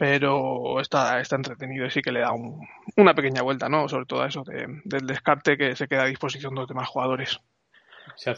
[0.00, 3.86] pero está, está entretenido y sí que le da un, una pequeña vuelta, ¿no?
[3.86, 6.88] Sobre todo a eso de, del descarte que se queda a disposición de los demás
[6.88, 7.38] jugadores.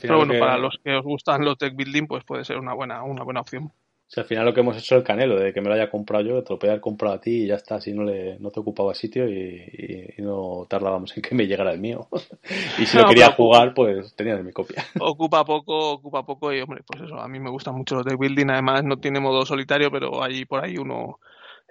[0.01, 3.05] pero bueno, para los que os gustan los deck building, pues puede ser una buena,
[3.05, 3.71] una buena opción.
[4.09, 5.89] Si al final lo que hemos hecho es el canelo, de que me lo haya
[5.89, 8.41] comprado yo, te lo podía haber comprado a ti y ya está, así no, le,
[8.41, 12.09] no te ocupaba sitio y, y, no tardábamos en que me llegara el mío.
[12.81, 14.85] y si no, lo quería jugar, pues tenía de mi copia.
[14.99, 18.17] Ocupa poco, ocupa poco y hombre, pues eso, a mí me gustan mucho los de
[18.17, 21.21] building, además no tiene modo solitario, pero hay por ahí uno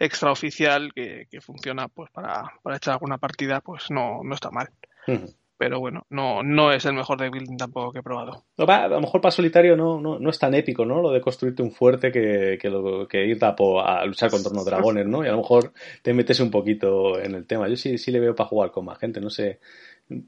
[0.01, 4.69] extraoficial que, que funciona pues para, para echar alguna partida, pues no, no está mal.
[5.07, 8.45] Uh -huh pero bueno, no, no es el mejor de building tampoco que he probado.
[8.57, 11.03] No, a lo mejor para solitario no, no, no, es tan épico, ¿no?
[11.03, 14.65] Lo de construirte un fuerte que, que, lo, que ir a, a, luchar contra unos
[14.65, 15.23] dragones, ¿no?
[15.23, 17.69] Y a lo mejor te metes un poquito en el tema.
[17.69, 19.59] Yo sí, sí le veo para jugar con más gente, no sé.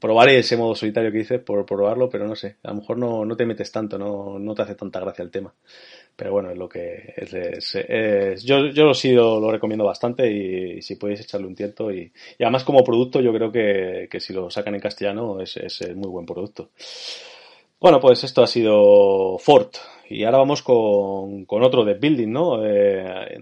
[0.00, 2.58] Probaré ese modo solitario que dices por probarlo, pero no sé.
[2.62, 5.32] A lo mejor no, no te metes tanto, no, no te hace tanta gracia el
[5.32, 5.52] tema
[6.16, 10.78] pero bueno, es lo que es, es, es yo, yo lo, lo, recomiendo bastante y,
[10.78, 14.20] y, si podéis echarle un tiento y, y, además como producto yo creo que, que
[14.20, 16.70] si lo sacan en castellano es, es muy buen producto.
[17.80, 19.68] Bueno, pues esto ha sido Ford,
[20.08, 22.64] y ahora vamos con, con otro de Building, ¿no?
[22.64, 23.38] Eh,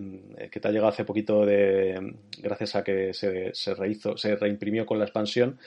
[0.50, 4.86] que te ha llegado hace poquito de, gracias a que se, se rehizo, se reimprimió
[4.86, 5.58] con la expansión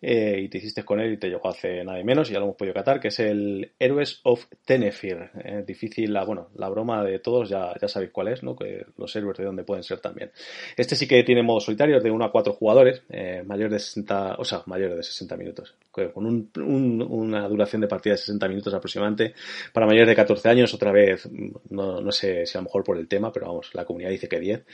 [0.00, 2.38] eh, y te hiciste con él y te llegó hace nada y menos y ya
[2.38, 5.30] lo hemos podido catar, que es el Heroes of Tenefir.
[5.44, 8.56] Eh, difícil, la, bueno, la broma de todos ya, ya sabéis cuál es, ¿no?
[8.56, 10.30] Que los héroes de dónde pueden ser también.
[10.76, 14.36] Este sí que tiene modo solitario de 1 a 4 jugadores, eh, mayores de 60,
[14.38, 18.48] o sea, mayores de 60 minutos, con un, un, una duración de partida de 60
[18.48, 19.34] minutos aproximadamente,
[19.72, 21.28] para mayores de 14 años, otra vez,
[21.70, 24.23] no, no, sé si a lo mejor por el tema, pero vamos, la comunidad dice
[24.28, 24.64] que 10.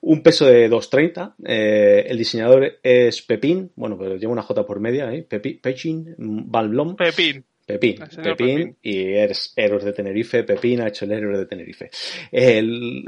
[0.00, 4.80] Un peso de 2.30, eh, el diseñador es Pepín, bueno, pero lleva una J por
[4.80, 5.22] media, ¿eh?
[5.22, 6.96] Pepi, Pechin, Balblom.
[6.96, 7.44] Pepín.
[7.68, 11.90] Pepín, Pepín, y eres Héroes de Tenerife, Pepín ha hecho el Héroe de Tenerife.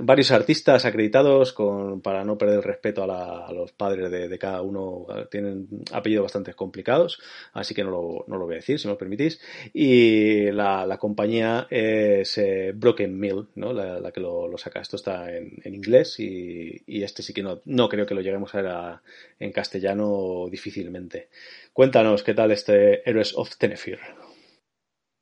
[0.02, 5.06] varios artistas acreditados con, para no perder el respeto a, los padres de, cada uno,
[5.30, 7.22] tienen apellidos bastante complicados,
[7.54, 9.40] así que no lo, no lo voy a decir, si me lo permitís.
[9.72, 13.72] Y la, compañía es eh, Broken Mill, ¿no?
[13.72, 14.82] la, que lo, saca.
[14.82, 18.54] Esto está en, inglés y, y, este sí que no, no creo que lo lleguemos
[18.54, 19.00] a ver
[19.38, 21.30] en castellano difícilmente.
[21.72, 23.98] Cuéntanos qué tal este Heroes of Tenerife.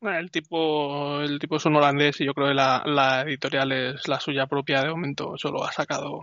[0.00, 4.06] El tipo, el tipo es un holandés y yo creo que la, la editorial es
[4.08, 5.36] la suya propia de momento.
[5.36, 6.22] Solo ha sacado,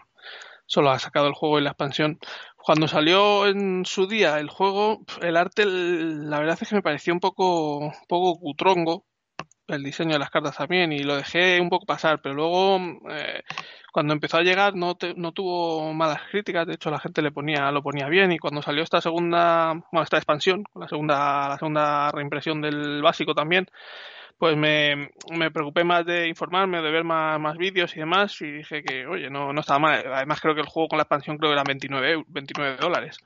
[0.66, 2.20] solo ha sacado el juego y la expansión.
[2.58, 7.14] Cuando salió en su día el juego, el arte, la verdad es que me pareció
[7.14, 9.06] un poco, poco cutrongo.
[9.68, 12.78] El diseño de las cartas también y lo dejé un poco pasar, pero luego
[13.10, 13.42] eh,
[13.92, 17.72] cuando empezó a llegar no, no tuvo malas críticas, de hecho la gente le ponía,
[17.72, 22.12] lo ponía bien y cuando salió esta segunda, bueno, esta expansión, la segunda, la segunda
[22.12, 23.68] reimpresión del básico también,
[24.38, 28.52] pues me, me preocupé más de informarme, de ver más, más vídeos y demás y
[28.52, 30.04] dije que, oye, no, no estaba mal.
[30.14, 33.18] Además creo que el juego con la expansión creo que eran 29, 29 dólares.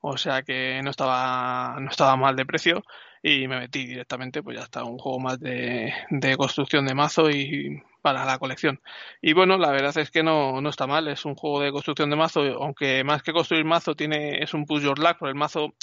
[0.00, 2.82] O sea que no estaba, no estaba mal de precio
[3.22, 7.30] y me metí directamente, pues ya está, un juego más de, de construcción de mazo
[7.30, 8.80] y para la colección.
[9.20, 12.08] Y bueno, la verdad es que no, no está mal, es un juego de construcción
[12.08, 15.34] de mazo, aunque más que construir mazo tiene es un push your luck, porque el
[15.34, 15.74] mazo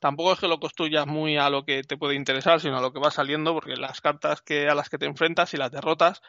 [0.00, 2.90] tampoco es que lo construyas muy a lo que te puede interesar, sino a lo
[2.90, 6.22] que va saliendo, porque las cartas que a las que te enfrentas y las derrotas,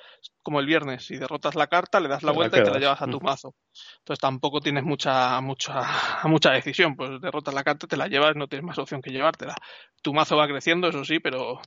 [0.43, 3.01] como el viernes, si derrotas la carta, le das la vuelta y te la llevas
[3.01, 3.55] a tu mazo.
[3.99, 5.83] Entonces tampoco tienes mucha mucha
[6.25, 9.55] mucha decisión, pues derrotas la carta, te la llevas, no tienes más opción que llevártela.
[10.01, 11.61] Tu mazo va creciendo, eso sí, pero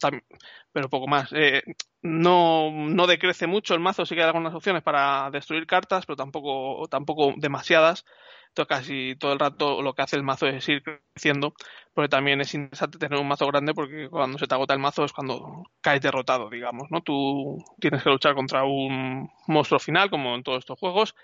[0.72, 1.32] pero poco más.
[1.32, 1.62] Eh,
[2.02, 6.16] no, no decrece mucho el mazo, sí que hay algunas opciones para destruir cartas, pero
[6.16, 8.04] tampoco, tampoco demasiadas.
[8.48, 11.54] Entonces casi todo el rato lo que hace el mazo es ir creciendo,
[11.94, 15.04] porque también es interesante tener un mazo grande porque cuando se te agota el mazo
[15.04, 17.00] es cuando caes derrotado, digamos, ¿no?
[17.02, 21.14] Tú tienes que luchar contra un monstruo final, como en todos estos juegos,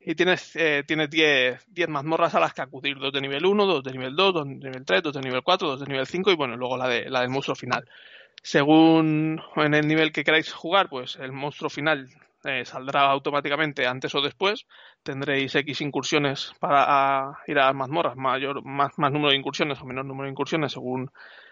[0.00, 3.66] y tienes 10 eh, tienes diez, mazmorras a las que acudir, dos de nivel 1,
[3.66, 6.06] dos de nivel 2, dos de nivel 3, dos de nivel 4, dos de nivel
[6.06, 7.86] 5 y bueno, luego la, de, la del monstruo final
[8.42, 12.08] según en el nivel que queráis jugar, pues el monstruo final
[12.44, 14.66] eh, saldrá automáticamente antes o después.
[15.02, 20.06] Tendréis X incursiones para ir a mazmorras, mayor, más, más número de incursiones o menor
[20.06, 21.10] número de incursiones según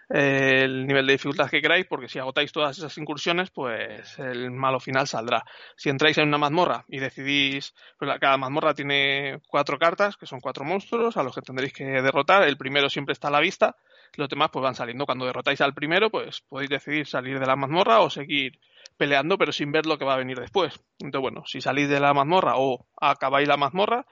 [0.08, 4.50] eh, el nivel de dificultad que queráis, porque si agotáis todas esas incursiones, pues el
[4.50, 5.44] malo final saldrá.
[5.76, 10.40] Si entráis en una mazmorra y decidís, pues cada mazmorra tiene cuatro cartas, que son
[10.40, 12.48] cuatro monstruos, a los que tendréis que derrotar.
[12.48, 13.76] El primero siempre está a la vista
[14.14, 15.06] los demás pues van saliendo.
[15.06, 18.58] Cuando derrotáis al primero, pues podéis decidir salir de la mazmorra o seguir
[18.96, 20.74] peleando, pero sin ver lo que va a venir después.
[20.98, 24.06] Entonces, bueno, si salís de la mazmorra o acabáis la mazmorra,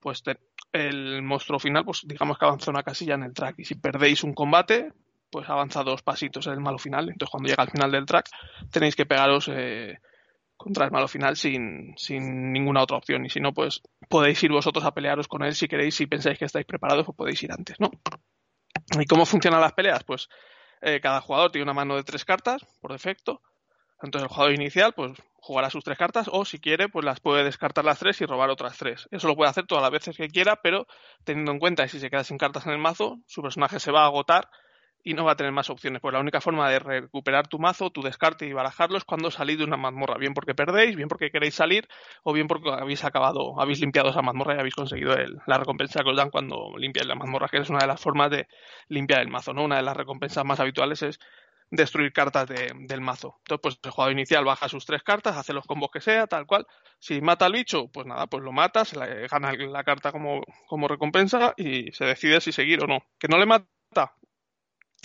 [0.00, 0.22] pues
[0.72, 3.58] el monstruo final, pues digamos que avanza una casilla en el track.
[3.58, 4.92] Y si perdéis un combate,
[5.30, 7.08] pues avanza dos pasitos el malo final.
[7.08, 8.28] Entonces, cuando llega al final del track,
[8.70, 9.98] tenéis que pegaros eh,
[10.56, 13.24] contra el malo final sin, sin ninguna otra opción.
[13.26, 16.38] Y si no, pues podéis ir vosotros a pelearos con él si queréis, si pensáis
[16.38, 17.90] que estáis preparados, pues podéis ir antes, ¿no?
[18.98, 20.04] ¿Y cómo funcionan las peleas?
[20.04, 20.28] Pues
[20.80, 23.42] eh, cada jugador tiene una mano de tres cartas, por defecto.
[24.02, 27.42] Entonces el jugador inicial pues jugará sus tres cartas o si quiere pues las puede
[27.42, 29.08] descartar las tres y robar otras tres.
[29.10, 30.86] Eso lo puede hacer todas las veces que quiera, pero
[31.24, 33.90] teniendo en cuenta que si se queda sin cartas en el mazo, su personaje se
[33.90, 34.48] va a agotar
[35.08, 36.02] y no va a tener más opciones.
[36.02, 39.56] Pues la única forma de recuperar tu mazo, tu descarte y barajarlo es cuando salís
[39.56, 41.88] de una mazmorra, bien porque perdéis, bien porque queréis salir
[42.24, 45.16] o bien porque habéis acabado, habéis limpiado esa mazmorra y habéis conseguido
[45.46, 48.30] la recompensa que os dan cuando limpiáis la mazmorra, que es una de las formas
[48.30, 48.48] de
[48.88, 49.64] limpiar el mazo, ¿no?
[49.64, 51.18] Una de las recompensas más habituales es
[51.70, 53.36] destruir cartas del mazo.
[53.38, 56.44] Entonces, pues el jugador inicial baja sus tres cartas, hace los combos que sea, tal
[56.46, 56.66] cual.
[56.98, 60.42] Si mata al bicho, pues nada, pues lo mata, se le gana la carta como,
[60.66, 62.98] como recompensa y se decide si seguir o no.
[63.18, 64.12] Que no le mata,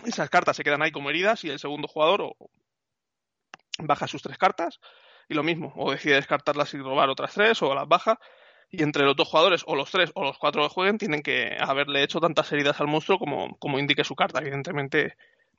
[0.06, 2.36] esas cartas se quedan ahí como heridas y el segundo jugador
[3.80, 4.80] baja sus tres cartas
[5.30, 8.20] y lo mismo, o decide descartarlas y robar otras tres o las baja
[8.70, 11.56] y entre los dos jugadores o los tres o los cuatro que jueguen tienen que
[11.60, 14.40] haberle hecho tantas heridas al monstruo como, como indique su carta.
[14.40, 15.16] Evidentemente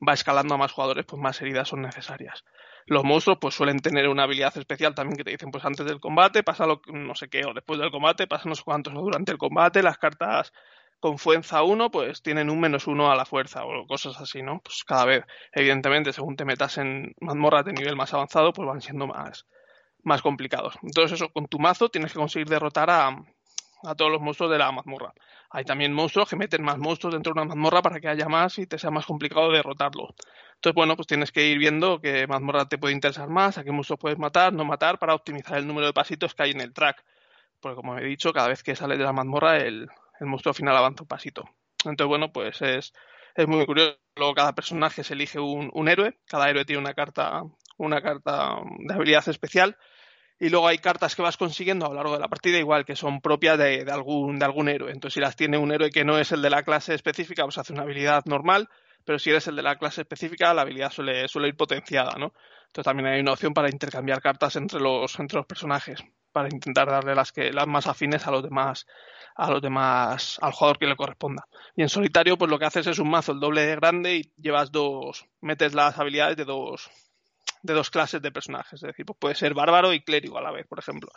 [0.06, 2.44] va escalando a más jugadores, pues más heridas son necesarias.
[2.86, 6.00] Los monstruos pues suelen tener una habilidad especial también que te dicen pues antes del
[6.00, 9.00] combate pasa lo no sé qué o después del combate pasa no sé cuántos o
[9.00, 10.52] durante el combate las cartas
[11.04, 14.62] con fuerza 1, pues tienen un menos 1 a la fuerza o cosas así, ¿no?
[14.64, 18.80] Pues cada vez, evidentemente, según te metas en mazmorras de nivel más avanzado, pues van
[18.80, 19.44] siendo más,
[20.02, 20.76] más complicados.
[20.82, 24.56] Entonces, eso, con tu mazo tienes que conseguir derrotar a, a todos los monstruos de
[24.56, 25.12] la mazmorra.
[25.50, 28.58] Hay también monstruos que meten más monstruos dentro de una mazmorra para que haya más
[28.58, 30.08] y te sea más complicado derrotarlos.
[30.54, 33.72] Entonces, bueno, pues tienes que ir viendo qué mazmorra te puede interesar más, a qué
[33.72, 36.72] monstruos puedes matar, no matar, para optimizar el número de pasitos que hay en el
[36.72, 37.04] track.
[37.60, 39.90] Porque, como he dicho, cada vez que sales de la mazmorra, el,
[40.20, 41.44] el monstruo final avanza un pasito.
[41.84, 42.92] Entonces, bueno, pues es,
[43.34, 43.98] es muy curioso.
[44.16, 47.42] Luego cada personaje se elige un, un héroe, cada héroe tiene una carta,
[47.78, 49.76] una carta de habilidad especial
[50.38, 52.96] y luego hay cartas que vas consiguiendo a lo largo de la partida igual que
[52.96, 54.92] son propias de, de, algún, de algún héroe.
[54.92, 57.58] Entonces si las tiene un héroe que no es el de la clase específica, pues
[57.58, 58.68] hace una habilidad normal,
[59.04, 62.32] pero si eres el de la clase específica, la habilidad suele, suele ir potenciada, ¿no?
[62.66, 66.02] Entonces también hay una opción para intercambiar cartas entre los, entre los personajes,
[66.34, 68.86] para intentar darle las que las más afines a los demás,
[69.36, 71.46] a los demás, al jugador que le corresponda.
[71.76, 74.32] Y en solitario, pues lo que haces es un mazo el doble de grande y
[74.36, 76.90] llevas dos, metes las habilidades de dos,
[77.62, 78.74] de dos clases de personajes.
[78.74, 81.08] Es decir, pues puede ser bárbaro y clérigo a la vez, por ejemplo.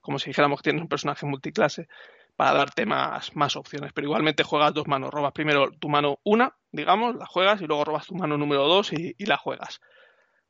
[0.00, 1.86] Como si dijéramos que tienes un personaje multiclase
[2.34, 3.92] para darte más, más opciones.
[3.92, 5.12] Pero igualmente juegas dos manos.
[5.12, 8.92] Robas primero tu mano una, digamos, la juegas y luego robas tu mano número dos
[8.92, 9.80] y, y la juegas.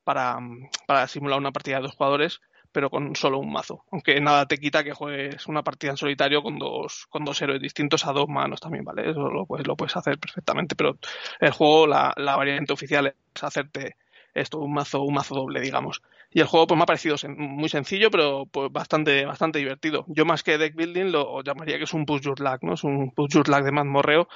[0.02, 0.38] Para,
[0.86, 2.40] para simular una partida de dos jugadores
[2.74, 3.84] pero con solo un mazo.
[3.92, 7.62] Aunque nada te quita que juegues una partida en solitario con dos, con dos héroes
[7.62, 9.08] distintos a dos manos también, ¿vale?
[9.10, 10.98] Eso lo puedes, lo puedes hacer perfectamente, pero
[11.40, 13.96] el juego, la, la variante oficial es hacerte
[14.34, 16.02] esto, un mazo, un mazo doble, digamos.
[16.32, 20.04] Y el juego pues me ha parecido muy sencillo, pero pues bastante, bastante divertido.
[20.08, 22.74] Yo más que deck building lo llamaría que es un push your luck, ¿no?
[22.74, 24.26] Es un push your luck de mazmorreo,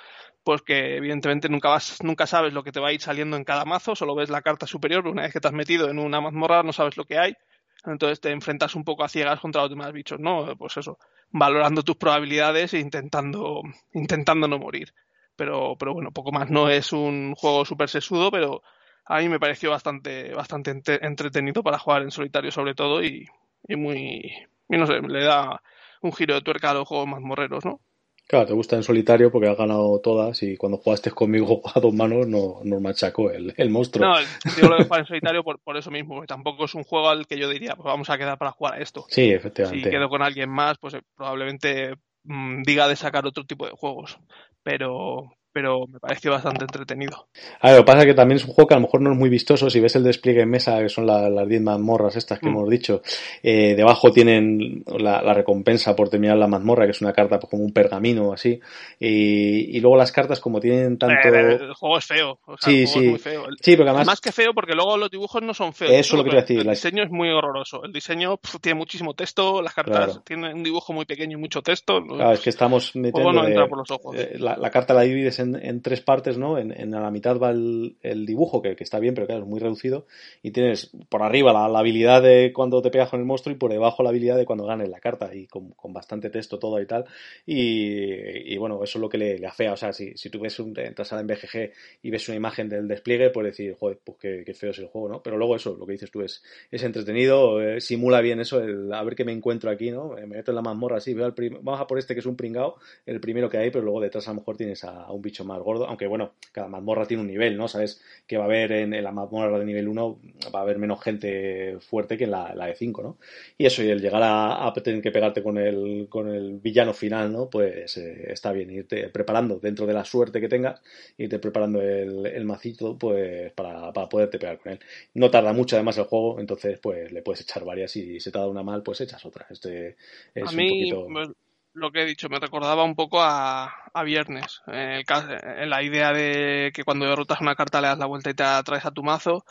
[0.44, 3.42] pues que evidentemente nunca vas, nunca sabes lo que te va a ir saliendo en
[3.42, 6.20] cada mazo, solo ves la carta superior, una vez que te has metido en una
[6.20, 7.34] mazmorra no sabes lo que hay
[7.84, 10.56] entonces te enfrentas un poco a ciegas contra los demás bichos, ¿no?
[10.56, 10.98] Pues eso,
[11.30, 13.62] valorando tus probabilidades e intentando,
[13.92, 14.92] intentando no morir.
[15.36, 16.50] Pero, pero bueno, poco más.
[16.50, 18.62] No es un juego súper sesudo, pero
[19.04, 23.26] a mí me pareció bastante, bastante entretenido para jugar en solitario sobre todo y,
[23.66, 24.32] y muy,
[24.68, 25.62] y no sé, le da
[26.02, 27.80] un giro de tuerca a los juegos más morreros, ¿no?
[28.28, 31.94] Claro, te gusta en solitario porque has ganado todas y cuando jugaste conmigo a dos
[31.94, 34.06] manos no, nos machacó el, el monstruo.
[34.06, 36.84] No, yo lo de jugar en solitario por, por eso mismo, porque tampoco es un
[36.84, 39.06] juego al que yo diría, pues vamos a quedar para jugar a esto.
[39.08, 39.82] Sí, efectivamente.
[39.82, 44.18] Si quedo con alguien más, pues probablemente mmm, diga de sacar otro tipo de juegos.
[44.62, 47.26] Pero, pero me pareció bastante entretenido.
[47.60, 49.00] A ver, lo que pasa es que también es un juego que a lo mejor
[49.00, 49.68] no es muy vistoso.
[49.68, 52.50] Si ves el despliegue en mesa, que son la, las 10 mazmorras estas que mm.
[52.50, 53.02] hemos dicho,
[53.42, 57.50] eh, debajo tienen la, la, recompensa por terminar la mazmorra, que es una carta pues,
[57.50, 58.60] como un pergamino así.
[59.00, 61.28] Y, y luego las cartas, como tienen tanto.
[61.28, 62.38] Eh, el juego es feo.
[62.44, 62.98] O sea, sí, el sí.
[63.00, 63.46] Es muy feo.
[63.60, 64.06] Sí, porque además.
[64.06, 65.90] Más que feo, porque luego los dibujos no son feos.
[65.90, 66.60] Eso es lo que quiero decir.
[66.60, 67.82] El diseño es muy horroroso.
[67.82, 70.22] El diseño pf, tiene muchísimo texto, las cartas claro.
[70.24, 72.00] tienen un dibujo muy pequeño y mucho texto.
[72.00, 73.32] Claro, es que estamos metiendo.
[73.32, 74.14] no de, entra por los ojos.
[74.16, 76.58] Eh, la, la, carta la divides en, en tres partes ¿no?
[76.58, 79.48] En, en, la mitad va el, el dibujo, que, que, está bien, pero claro, es
[79.48, 80.06] muy reducido.
[80.42, 83.58] Y tienes por arriba la, la, habilidad de cuando te pegas con el monstruo y
[83.58, 85.34] por debajo la habilidad de cuando ganes la carta.
[85.34, 87.04] Y con, con bastante texto todo y tal.
[87.46, 89.72] Y, y, bueno, eso es lo que le, le afea.
[89.72, 92.68] O sea, si, si tú ves un, entras a la BGG y ves una imagen
[92.68, 95.22] del despliegue, puedes decir, joder, pues qué, qué, feo es el juego, ¿no?
[95.22, 98.92] Pero luego eso, lo que dices tú es, es entretenido, eh, simula bien eso, el,
[98.92, 100.10] a ver qué me encuentro aquí, ¿no?
[100.10, 102.36] Me meto en la mazmorra así, veo al vamos a por este que es un
[102.36, 105.22] pringao, el primero que hay, pero luego detrás a lo mejor tienes a, a un
[105.22, 107.68] bicho más gordo, aunque bueno, cada mazmorra tiene un nivel, ¿no?
[107.68, 110.20] Sabes que va a haber en, en la mazmorra de nivel 1
[110.54, 113.18] va a haber menos gente fuerte que en la, la de 5, ¿no?
[113.56, 116.92] Y eso, y el llegar a, a, tener que pegarte con el, con el villano
[116.92, 117.48] final, ¿no?
[117.50, 120.80] Pues eh, está bien, irte preparando dentro de la suerte que tengas,
[121.16, 124.80] irte preparando el, el macito, pues para, para poderte pegar con él.
[125.14, 128.30] No tarda mucho además el juego, entonces pues le puedes echar varias y si se
[128.30, 129.46] te da una mal, pues echas otra.
[129.50, 129.96] Este
[130.34, 131.34] es a mí, un poquito
[131.74, 134.62] lo que he dicho, me recordaba un poco a, a Viernes.
[134.66, 138.06] En, el caso, en, la idea de que cuando derrotas una carta le das la
[138.06, 139.44] vuelta y te traes a tu mazo.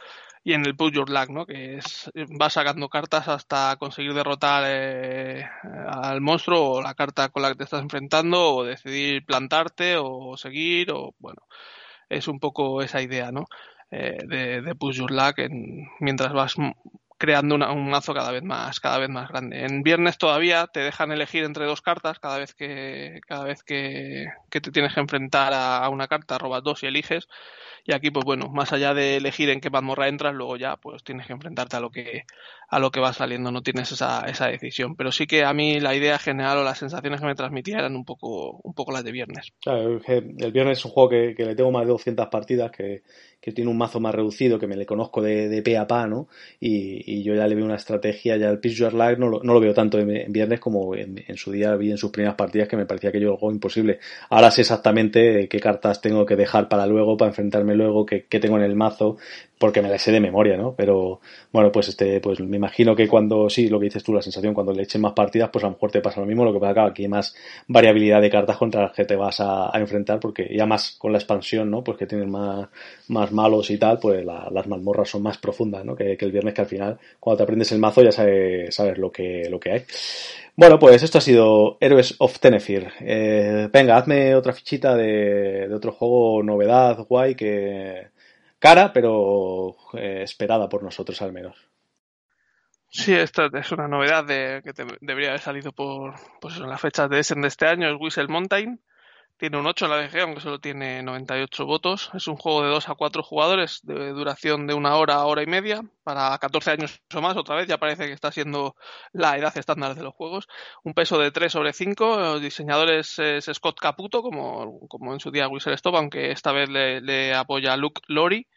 [0.43, 1.45] Y en el Put Your Luck, ¿no?
[1.45, 5.45] Que es, vas sacando cartas hasta conseguir derrotar eh,
[5.87, 10.37] al monstruo o la carta con la que te estás enfrentando o decidir plantarte o
[10.37, 11.41] seguir o, bueno,
[12.09, 13.45] es un poco esa idea, ¿no?
[13.91, 16.55] Eh, de, de Push Your Luck en, mientras vas
[17.17, 19.65] creando una, un mazo cada vez más cada vez más grande.
[19.65, 24.27] En viernes todavía te dejan elegir entre dos cartas cada vez que cada vez que,
[24.49, 27.27] que te tienes que enfrentar a, a, una carta robas dos y eliges
[27.85, 31.03] y aquí pues bueno más allá de elegir en qué mazmorra entras luego ya pues
[31.03, 32.25] tienes que enfrentarte a lo que
[32.67, 35.79] a lo que va saliendo no tienes esa, esa decisión pero sí que a mí
[35.79, 39.03] la idea general o las sensaciones que me transmitía eran un poco un poco las
[39.03, 42.27] de viernes claro, el viernes es un juego que, que le tengo más de 200
[42.27, 43.03] partidas que
[43.39, 46.07] que tiene un mazo más reducido, que me le conozco de, de pe a pa,
[46.07, 46.27] ¿no?
[46.59, 49.41] Y, y, yo ya le veo una estrategia, ya el Pitch Your Life no lo,
[49.43, 52.35] no lo veo tanto en, viernes como en, en, su día vi en sus primeras
[52.35, 53.99] partidas que me parecía que yo algo imposible.
[54.29, 58.39] Ahora sé exactamente qué cartas tengo que dejar para luego, para enfrentarme luego, qué, qué
[58.39, 59.17] tengo en el mazo,
[59.57, 60.75] porque me la sé de memoria, ¿no?
[60.75, 61.19] Pero
[61.51, 64.53] bueno, pues este, pues me imagino que cuando, sí, lo que dices tú, la sensación,
[64.53, 66.59] cuando le echen más partidas, pues a lo mejor te pasa lo mismo, lo que
[66.59, 67.35] pasa que aquí hay más
[67.67, 71.17] variabilidad de cartas contra las que te vas a, enfrentar, porque ya más con la
[71.17, 71.83] expansión, ¿no?
[71.83, 72.67] Pues que tienen más,
[73.07, 75.95] más malos y tal, pues la, las mazmorras son más profundas, ¿no?
[75.95, 79.11] Que, el viernes que al final, cuando te aprendes el mazo ya sabes, sabes lo
[79.11, 79.83] que, lo que hay.
[80.55, 82.87] Bueno, pues esto ha sido Heroes of Tenefir.
[83.01, 88.07] Eh, venga, hazme otra fichita de, de, otro juego, novedad, guay, que
[88.59, 91.55] cara, pero eh, esperada por nosotros al menos.
[92.89, 96.79] Sí, esta es una novedad de, que te, debería haber salido por pues, en las
[96.79, 98.79] fechas de Essen de este año, es Whistle Mountain.
[99.37, 102.09] Tiene un 8 en la DG, aunque solo tiene 98 votos.
[102.15, 105.43] Es un juego de 2 a 4 jugadores, de duración de una hora a hora
[105.43, 108.75] y media, para 14 años o más, otra vez, ya parece que está siendo
[109.13, 110.47] la edad estándar de los juegos.
[110.83, 112.17] Un peso de 3 sobre 5.
[112.19, 116.67] Los diseñadores es Scott Caputo, como, como en su día Whistle Stop, aunque esta vez
[116.69, 118.47] le, apoya Luke Lori.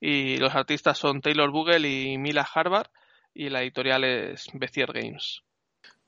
[0.00, 2.88] Y los artistas son Taylor Bugle y Mila Harvard.
[3.32, 5.42] Y la editorial es Bezier Games.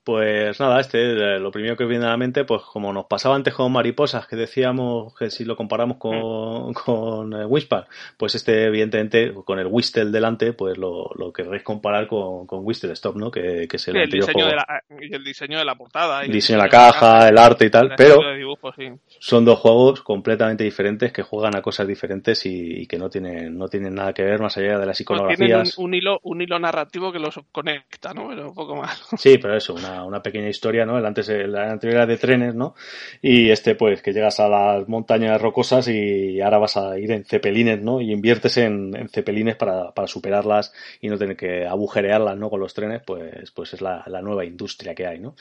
[0.08, 3.36] Pues nada, este, eh, lo primero que viene a la mente, pues como nos pasaba
[3.36, 6.72] antes con Mariposas, que decíamos que si lo comparamos con, mm.
[6.72, 7.84] con eh, Whisper,
[8.16, 12.94] pues este, evidentemente, con el Whistle delante, pues lo, lo querréis comparar con, con Whistle
[12.94, 13.30] Stop, ¿no?
[13.30, 16.22] Que, que es el, sí, el diseño de la, el diseño de la portada.
[16.24, 18.90] Y el diseño de la caja, el arte y tal, pero dibujo, sí.
[19.20, 23.58] son dos juegos completamente diferentes que juegan a cosas diferentes y, y, que no tienen,
[23.58, 25.38] no tienen nada que ver más allá de las iconografías.
[25.38, 28.28] Tienen un, un, hilo, un hilo narrativo que los conecta, ¿no?
[28.30, 29.06] Pero un poco más.
[29.18, 30.98] Sí, pero eso, una una, pequeña historia, ¿no?
[30.98, 32.74] El antes, la anterior era de trenes, ¿no?
[33.22, 37.24] Y este, pues, que llegas a las montañas rocosas y ahora vas a ir en
[37.24, 38.00] cepelines, ¿no?
[38.00, 42.50] Y inviertes en, en cepelines para, para, superarlas y no tener que agujerearlas, ¿no?
[42.50, 45.34] Con los trenes, pues, pues es la, la nueva industria que hay, ¿no?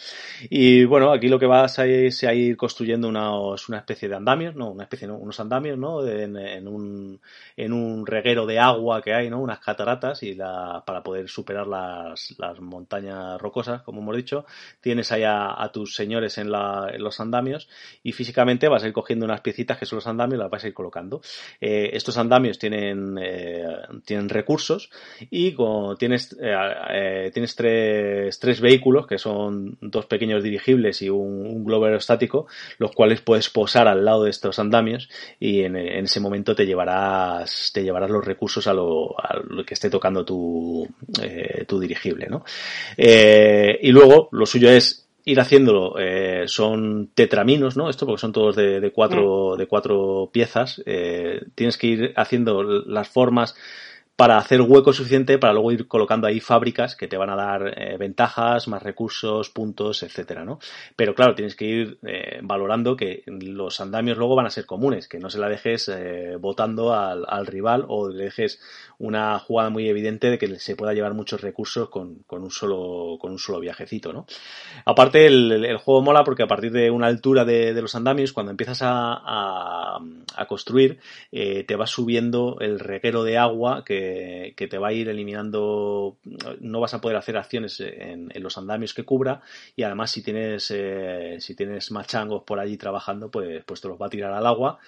[0.49, 4.15] Y bueno, aquí lo que vas a es a ir construyendo unos, una especie de
[4.15, 4.71] andamios, ¿no?
[4.71, 5.17] Una especie, ¿no?
[5.17, 6.05] Unos andamios, ¿no?
[6.05, 7.19] En, en, un,
[7.55, 9.39] en un reguero de agua que hay, ¿no?
[9.41, 14.45] Unas cataratas y la, para poder superar las, las montañas rocosas, como hemos dicho,
[14.81, 17.67] tienes ahí a, tus señores en, los andamios
[18.03, 20.63] y físicamente vas a ir cogiendo unas piecitas que son los andamios y las vas
[20.63, 21.21] a ir colocando.
[21.59, 23.65] Eh, estos andamios tienen, eh,
[24.05, 24.89] tienen recursos
[25.29, 25.55] y
[25.97, 31.85] tienes, eh, tienes tres, tres, vehículos que son dos pequeños dirigibles y un, un, globo
[31.85, 36.65] aerostático, los cuales puedes posar al lado de estos andamios y en, ese momento te
[36.65, 40.87] llevarás, te llevarás los recursos a lo, a lo que esté tocando tu,
[41.67, 42.27] tu dirigible.
[42.27, 42.43] ¿no?
[42.97, 47.89] y luego los suyo es ir haciéndolo, eh, son tetraminos, ¿no?
[47.89, 49.57] Esto porque son todos de, de cuatro, mm.
[49.57, 50.81] de cuatro piezas.
[50.85, 53.53] Eh, tienes que ir haciendo las formas
[54.17, 57.73] para hacer hueco suficiente para luego ir colocando ahí fábricas que te van a dar
[57.77, 60.57] eh, ventajas, más recursos, puntos, etcétera, ¿no?
[60.95, 65.07] Pero claro, tienes que ir eh, valorando que los andamios luego van a ser comunes,
[65.07, 68.59] que no se la dejes eh, votando al, al, rival o le dejes
[68.97, 73.19] una jugada muy evidente de que se pueda llevar muchos recursos con, con un solo
[73.21, 74.25] con un solo viajecito, ¿no?
[74.85, 78.49] Aparte el, juego mola porque a partir de una altura de, de los andamios, cuando
[78.49, 79.99] empiezas a, a,
[80.35, 80.99] a construir,
[81.31, 84.06] eh, te va subiendo el reguero de agua que
[84.55, 86.17] que, te va a ir eliminando,
[86.59, 89.41] no vas a poder hacer acciones en, en los andamios que cubra
[89.75, 94.01] y además si tienes, eh, si tienes machangos por allí trabajando, pues, pues te los
[94.01, 94.79] va a tirar al agua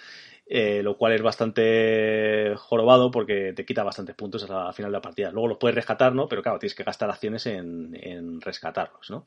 [0.51, 4.97] eh, lo cual es bastante jorobado porque te quita bastantes puntos a la final de
[4.97, 5.29] la partida.
[5.29, 6.27] Luego los puedes rescatar, ¿no?
[6.27, 9.25] Pero claro, tienes que gastar acciones en, en rescatarlos, ¿no?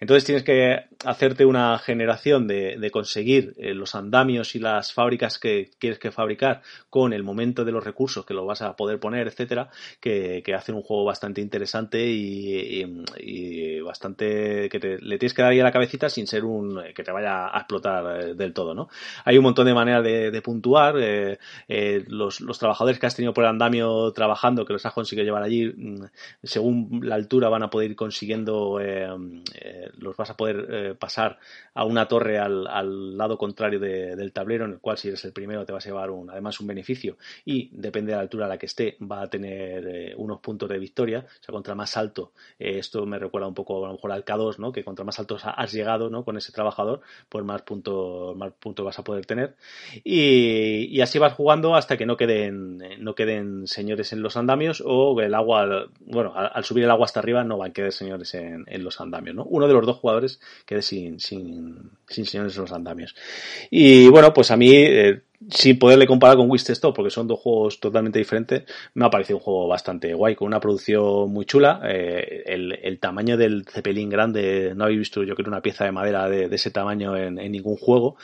[0.00, 5.38] Entonces tienes que hacerte una generación de, de conseguir eh, los andamios y las fábricas
[5.38, 8.98] que quieres que fabricar con el momento de los recursos que lo vas a poder
[8.98, 9.68] poner, etcétera,
[10.00, 12.82] que, que hacen un juego bastante interesante y,
[13.18, 16.80] y, bastante que te, le tienes que dar ahí a la cabecita sin ser un
[16.94, 18.88] que te vaya a explotar eh, del todo, ¿no?
[19.26, 20.40] Hay un montón de maneras de, de
[21.00, 21.38] Eh,
[21.68, 25.42] eh, los, trabajadores que has tenido por el andamio trabajando, que los has conseguido llevar
[25.42, 26.04] allí, mm,
[26.42, 29.08] según la altura van a poder ir consiguiendo, eh,
[29.98, 31.38] los vas a poder pasar
[31.74, 35.32] a una torre al, lado contrario de, del tablero, en el cual si eres el
[35.32, 38.48] primero te vas a llevar un, además un beneficio y depende de la altura a
[38.48, 41.20] la que esté, va a tener unos puntos de victoria.
[41.20, 44.58] O sea, contra más alto, esto me recuerda un poco a lo mejor al K2,
[44.58, 44.72] ¿no?
[44.72, 46.24] que contra más alto has llegado ¿no?
[46.24, 49.56] con ese trabajador, pues más puntos más puntos vas a poder tener.
[50.04, 50.51] Y,
[50.90, 55.20] y, así vas jugando hasta que no queden, no queden señores en los andamios o
[55.20, 58.64] el agua, bueno, al, subir el agua hasta arriba no van a quedar señores en,
[58.82, 59.44] los andamios, ¿no?
[59.44, 61.18] Uno de los dos jugadores quede sin,
[62.12, 63.14] sin señores en los andamios.
[63.70, 67.40] Y bueno, pues a mí, eh, sin poderle comparar con Wist Stop, porque son dos
[67.40, 71.80] juegos totalmente diferentes, me ha parecido un juego bastante guay, con una producción muy chula.
[71.84, 76.28] Eh, el, tamaño del Zeppelin grande, no habéis visto, yo creo, una pieza de madera
[76.28, 78.16] de, ese tamaño en, en, ningún juego.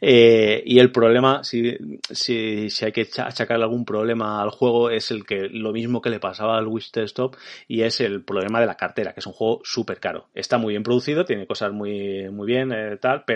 [0.00, 1.76] Eh, y el problema, si,
[2.10, 6.10] si, si hay que achacarle algún problema al juego, es el que lo mismo que
[6.10, 7.36] le pasaba al Wist Stop,
[7.68, 10.26] y es el problema de la cartera, que es un juego súper caro.
[10.34, 13.35] Está muy bien producido, tiene cosas muy, muy bien, eh, tal, pero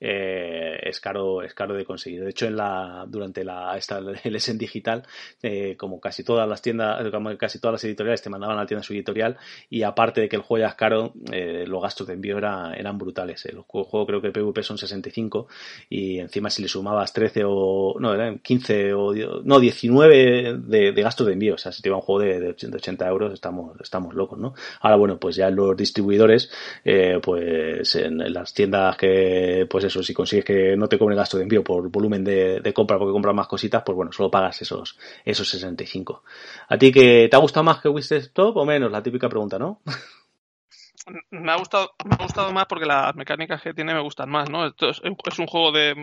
[0.00, 2.22] eh, es caro, es caro de conseguir.
[2.24, 5.02] De hecho, en la durante la, esta, el Essen Digital,
[5.42, 8.66] eh, como casi todas las tiendas, como casi todas las editoriales te mandaban a la
[8.66, 9.36] tienda su editorial
[9.70, 12.98] y aparte de que el juego ya es caro, eh, los gastos de envío eran
[12.98, 13.44] brutales.
[13.46, 15.48] El juego creo que el PvP son 65
[15.88, 21.02] y encima si le sumabas 13 o, no, eran 15 o, no, 19 de, de
[21.02, 23.78] gastos de envío, o sea, si te iba un juego de, de 80 euros, estamos,
[23.80, 24.54] estamos locos, ¿no?
[24.80, 26.50] Ahora, bueno, pues ya los distribuidores,
[26.84, 29.35] eh, pues en, las tiendas que,
[29.70, 32.98] pues eso, si consigues que no te cobre gasto de envío por volumen de, compra
[32.98, 36.22] porque compras más cositas, pues bueno, solo pagas esos, esos 65.
[36.68, 38.90] ¿A ti que te ha gustado más que Wisted Stop o menos?
[38.90, 39.80] La típica pregunta, ¿no?
[41.30, 44.50] me ha gustado me ha gustado más porque las mecánicas que tiene me gustan más
[44.50, 45.94] no Esto es, un juego de,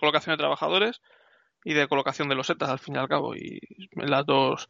[0.00, 1.02] colocación de trabajadores
[1.64, 3.60] y de colocación de los setas al fin y al cabo y
[3.92, 4.68] las dos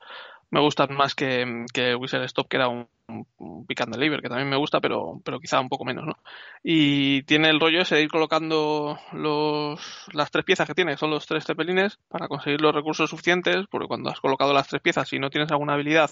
[0.51, 4.29] me gustan más que, que Whistle Stop, que era un, un pick and deliver, que
[4.29, 6.19] también me gusta, pero, pero quizá un poco menos, ¿no?
[6.63, 11.11] Y tiene el rollo ese de ir colocando los, las tres piezas que tiene, son
[11.11, 15.09] los tres cepelines, para conseguir los recursos suficientes, porque cuando has colocado las tres piezas,
[15.09, 16.11] si no tienes alguna habilidad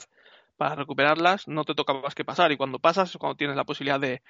[0.56, 3.64] para recuperarlas, no te toca más que pasar, y cuando pasas es cuando tienes la
[3.64, 4.22] posibilidad de,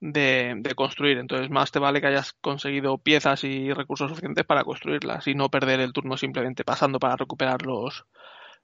[0.00, 1.18] de, de, construir.
[1.18, 5.50] Entonces, más te vale que hayas conseguido piezas y recursos suficientes para construirlas y no
[5.50, 8.04] perder el turno simplemente pasando para recuperar los,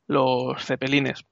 [0.07, 1.25] los cepelines.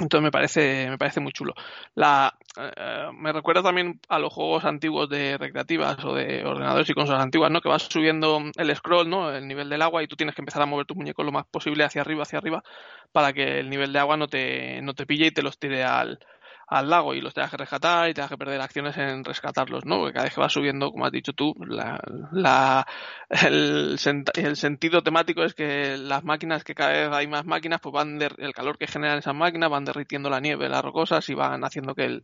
[0.00, 1.52] Entonces me parece, me parece muy chulo.
[1.94, 6.94] La, eh, me recuerda también a los juegos antiguos de recreativas o de ordenadores y
[6.94, 7.60] consolas antiguas, ¿no?
[7.60, 9.30] Que vas subiendo el scroll, ¿no?
[9.30, 11.44] El nivel del agua y tú tienes que empezar a mover tu muñeco lo más
[11.46, 12.62] posible hacia arriba, hacia arriba,
[13.12, 15.84] para que el nivel de agua no te, no te pille y te los tire
[15.84, 16.18] al,
[16.66, 19.98] al lago y los tengas que rescatar y tengas que perder acciones en rescatarlos, ¿no?
[19.98, 22.00] Porque cada vez que va subiendo, como has dicho tú, la,
[22.32, 22.86] la,
[23.30, 23.98] el,
[24.34, 28.18] el, sentido temático es que las máquinas, que cada vez hay más máquinas, pues van
[28.18, 31.64] de, el calor que generan esas máquinas van derritiendo la nieve, las rocosas y van
[31.64, 32.22] haciendo que el,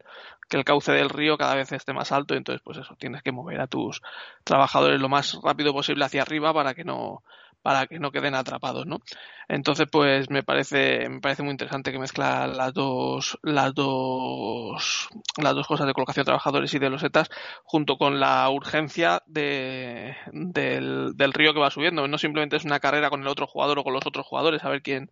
[0.49, 3.23] que el cauce del río cada vez esté más alto y entonces pues eso, tienes
[3.23, 4.03] que mover a tus
[4.45, 7.23] trabajadores lo más rápido posible hacia arriba para que no
[7.63, 9.01] para que no queden atrapados, ¿no?
[9.49, 15.55] Entonces, pues me parece, me parece muy interesante que mezcla las dos, las dos, las
[15.55, 17.31] dos cosas de colocación de trabajadores y de los ETAs
[17.65, 22.07] junto con la urgencia de, del, del río que va subiendo.
[22.09, 24.69] No simplemente es una carrera con el otro jugador o con los otros jugadores a
[24.69, 25.11] ver quién,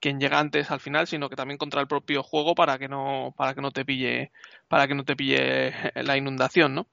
[0.00, 3.34] quién llega antes al final, sino que también contra el propio juego para que no,
[3.36, 4.32] para que no te pille,
[4.68, 6.86] para que no te pille la inundación, ¿no?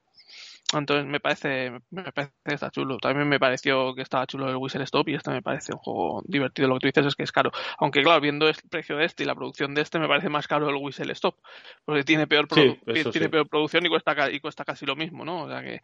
[0.74, 2.98] Entonces me parece, me parece que está chulo.
[2.98, 6.24] También me pareció que estaba chulo el Whistle Stop y este me parece un juego
[6.26, 6.68] divertido.
[6.68, 7.52] Lo que tú dices es que es caro.
[7.78, 10.48] Aunque claro, viendo el precio de este y la producción de este, me parece más
[10.48, 11.36] caro el Whistle Stop.
[11.86, 15.44] Porque tiene peor, tiene peor producción y cuesta, y cuesta casi lo mismo, ¿no?
[15.44, 15.82] O sea que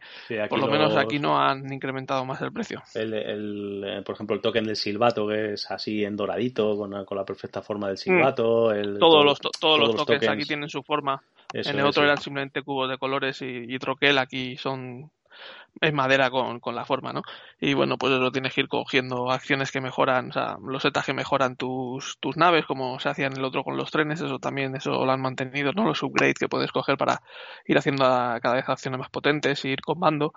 [0.48, 2.82] por lo menos aquí no han incrementado más el precio.
[2.94, 7.04] El, el, eh, por ejemplo, el token del silbato, que es así en doradito, con,
[7.04, 8.70] con la perfecta forma del silbato.
[8.70, 8.74] Mm.
[8.74, 11.22] El, todos, los, todos, los, tokens, aquí tienen su forma.
[11.52, 14.71] en el otro eran simplemente cubos de colores y, y troquel, aquí son
[15.80, 17.22] es madera con, con, la forma, ¿no?
[17.60, 21.06] Y bueno, pues eso tienes que ir cogiendo acciones que mejoran, o sea, los setas
[21.06, 24.38] que mejoran tus, tus naves, como se hacía en el otro con los trenes, eso
[24.38, 25.84] también, eso lo han mantenido, ¿no?
[25.84, 27.22] Los upgrades que puedes coger para
[27.66, 30.34] ir haciendo cada vez acciones más potentes, ir combando.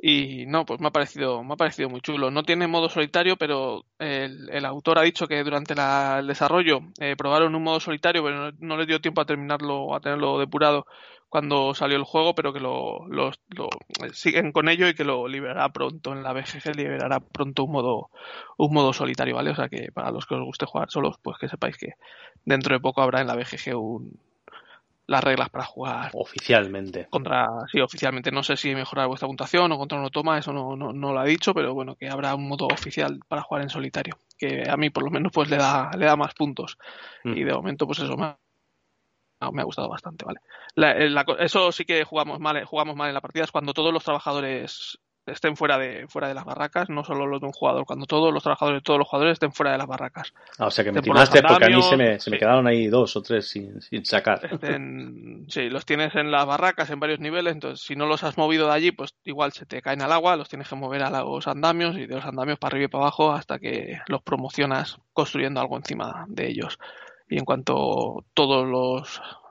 [0.00, 2.30] Y no, pues me ha parecido, me ha parecido muy chulo.
[2.30, 6.80] No tiene modo solitario, pero el, el autor ha dicho que durante la, el desarrollo
[7.00, 10.38] eh, probaron un modo solitario, pero no, no les dio tiempo a terminarlo, a tenerlo
[10.38, 10.86] depurado
[11.28, 13.30] cuando salió el juego, pero que lo, lo,
[14.12, 18.10] siguen con ello y que lo liberará pronto en la BGG, liberará pronto un modo,
[18.56, 19.50] un modo solitario, ¿vale?
[19.50, 21.94] O sea que para los que os guste jugar solos, pues que sepáis que
[22.44, 24.18] dentro de poco habrá en la BGG un,
[25.08, 27.06] las reglas para jugar oficialmente.
[27.08, 28.30] Contra, sí, oficialmente.
[28.30, 31.18] No sé si mejorar vuestra puntuación o contra uno toma, eso no, no, no, lo
[31.18, 34.76] ha dicho, pero bueno, que habrá un modo oficial para jugar en solitario, que a
[34.76, 36.78] mí por lo menos pues le da, le da más puntos.
[37.24, 37.32] Mm.
[37.38, 38.36] Y de momento, pues eso, me
[39.52, 40.40] me ha gustado bastante, ¿vale?
[40.76, 44.04] Eh, eso sí que jugamos mal, jugamos mal en la partida, es cuando todos los
[44.04, 44.98] trabajadores
[45.32, 48.32] estén fuera de fuera de las barracas, no solo los de un jugador, cuando todos
[48.32, 50.32] los trabajadores, todos los jugadores estén fuera de las barracas.
[50.58, 52.88] Ah, o sea que me timaste porque a mí se me, se me quedaron ahí
[52.88, 54.40] dos o tres sin, sin sacar.
[55.48, 58.66] sí, los tienes en las barracas en varios niveles, entonces si no los has movido
[58.66, 61.46] de allí, pues igual se te caen al agua, los tienes que mover a los
[61.46, 65.60] andamios y de los andamios para arriba y para abajo hasta que los promocionas construyendo
[65.60, 66.78] algo encima de ellos
[67.28, 68.66] y en cuanto todos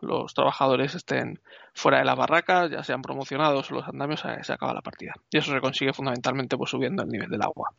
[0.01, 1.39] los, trabajadores estén
[1.73, 5.13] fuera de la barraca, ya sean promocionados o los andamios, se, acaba la partida.
[5.29, 7.71] Y eso se consigue fundamentalmente pues, subiendo el nivel del agua.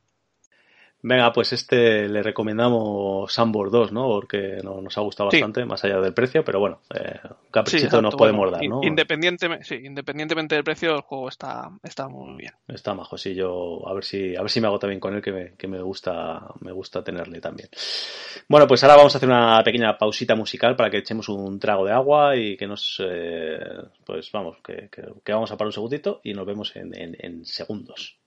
[1.01, 4.09] Venga, pues este le recomendamos Sambor 2, ¿no?
[4.09, 8.17] Porque nos ha gustado bastante, más allá del precio, pero bueno, eh, un caprichito nos
[8.17, 8.81] podemos dar, ¿no?
[8.83, 12.53] Independientemente, sí, independientemente del precio, el juego está, está muy bien.
[12.67, 15.23] Está majo, sí, yo a ver si, a ver si me hago también con él,
[15.23, 17.69] que me, que me gusta, me gusta tenerle también.
[18.49, 21.87] Bueno, pues ahora vamos a hacer una pequeña pausita musical para que echemos un trago
[21.87, 23.61] de agua y que nos, eh,
[24.05, 27.45] pues vamos, que, que, vamos a parar un segundito y nos vemos en, en, en
[27.45, 28.19] segundos.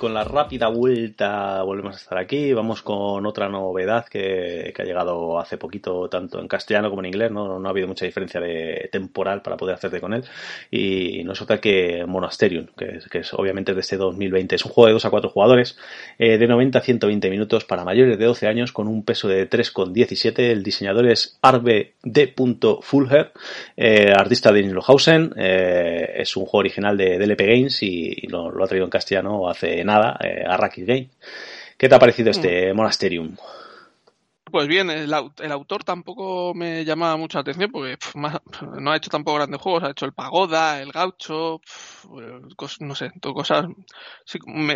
[0.00, 2.54] Con la rápida vuelta volvemos a estar aquí.
[2.54, 7.30] Vamos con otra novedad que, ha llegado hace poquito, tanto en castellano como en inglés.
[7.30, 7.62] ¿no?
[7.62, 10.24] ha habido mucha diferencia de temporal para poder hacerte con él.
[10.70, 14.56] Y no es otra que Monasterium, que es, obviamente de este 2020.
[14.56, 15.76] Es un juego de 2 a 4 jugadores,
[16.18, 19.50] eh, de 90 a 120 minutos para mayores de 12 años, con un peso de
[19.50, 20.50] 3,17.
[20.50, 22.34] El diseñador es Arbe D.
[22.80, 23.32] Fulher,
[23.76, 25.34] eh, artista de Nilohausen.
[25.36, 29.46] Eh, es un juego original de DLP Games y, lo, lo, ha traído en castellano
[29.46, 31.08] hace nada, eh, a Racket Game.
[31.76, 32.72] ¿Qué te ha parecido este.
[32.74, 33.36] Monasterium?
[34.50, 37.96] Pues bien, el, autor tampoco me llama mucha atención porque
[38.78, 41.60] no ha hecho tampoco grandes juegos, ha hecho el Pagoda, el Gaucho,
[42.80, 43.66] no sé, cosas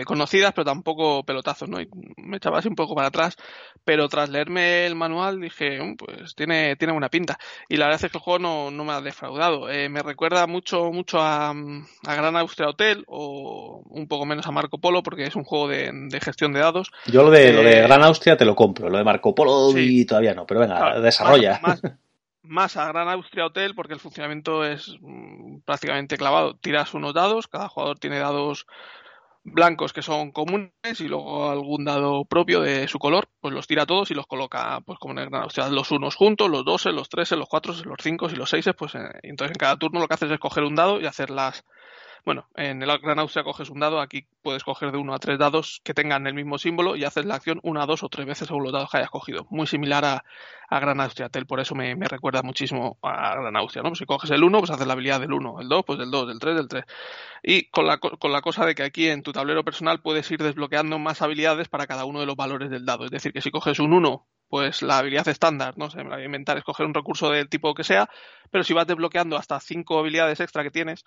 [0.04, 1.80] conocidas pero tampoco pelotazos, ¿no?
[1.80, 3.36] Y me echaba así un poco para atrás,
[3.84, 7.38] pero tras leerme el manual dije, mm, pues tiene, tiene buena pinta.
[7.68, 9.70] Y la verdad es que el juego no, no me ha defraudado.
[9.70, 14.52] Eh, me recuerda mucho, mucho a, a, Gran Austria Hotel o un poco menos a
[14.52, 16.90] Marco Polo porque es un juego de, gestión de dados.
[17.06, 19.52] Yo lo de, lo de eh, Gran Austria te lo compro, lo de Marco Polo
[19.76, 21.60] y todavía no, pero venga, desarrolla.
[22.42, 26.56] Más, a Gran Austria Hotel porque el funcionamiento es mm, prácticamente clavado.
[26.56, 28.66] Tiras unos dados, cada jugador tiene dados
[29.44, 33.86] blancos que son comunes y luego algún dado propio de su color, pues los tira
[33.86, 36.92] todos y los coloca pues como en el Gran Austria, los unos juntos, los 12,
[36.92, 40.00] los 13, los 4, los 5 y los 6, pues eh, entonces en cada turno
[40.00, 41.64] lo que haces es coger un dado y hacer las,
[42.24, 45.38] bueno, en el Gran Austria coges un dado, aquí puedes coger de uno a tres
[45.38, 48.48] dados que tengan el mismo símbolo y haces la acción una, dos o tres veces
[48.48, 49.46] según los dados que hayas cogido.
[49.50, 50.24] Muy similar a,
[50.70, 53.94] Gran Austria Tel, por eso me, recuerda muchísimo a Gran Austria, ¿no?
[53.94, 56.28] Si coges el 1, pues haces la habilidad del 1, el 2, pues del 2,
[56.28, 56.84] del 3, del 3.
[57.44, 60.42] Y con la, con la cosa de que aquí en tu tablero personal puedes ir
[60.42, 63.04] desbloqueando más habilidades para cada uno de los valores del dado.
[63.04, 66.16] Es decir, que si coges un 1, pues la habilidad estándar, no sé, me la
[66.16, 68.08] voy a inventar, es coger un recurso del tipo que sea,
[68.50, 71.04] pero si vas desbloqueando hasta cinco habilidades extra que tienes,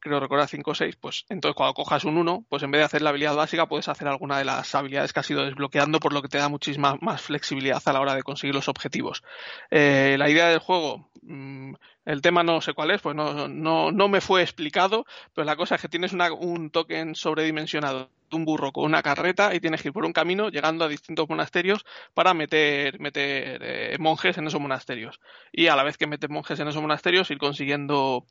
[0.00, 2.84] creo recordar 5 o 6, pues entonces cuando cojas un 1, pues en vez de
[2.84, 6.12] hacer la habilidad básica, puedes hacer alguna de las habilidades que has ido desbloqueando, por
[6.12, 9.22] lo que te da muchísima más flexibilidad a la hora de conseguir los objetivos.
[9.70, 11.74] Eh, la idea del juego, mm,
[12.04, 15.56] el tema no sé cuál es, pues no, no, no me fue explicado, pero la
[15.56, 19.88] cosa es que tienes un token sobredimensionado un burro con una carreta y tienes que
[19.88, 21.84] ir por un camino llegando a distintos monasterios
[22.14, 25.20] para meter, meter eh, monjes en esos monasterios.
[25.52, 28.26] Y a la vez que metes monjes en esos monasterios, ir consiguiendo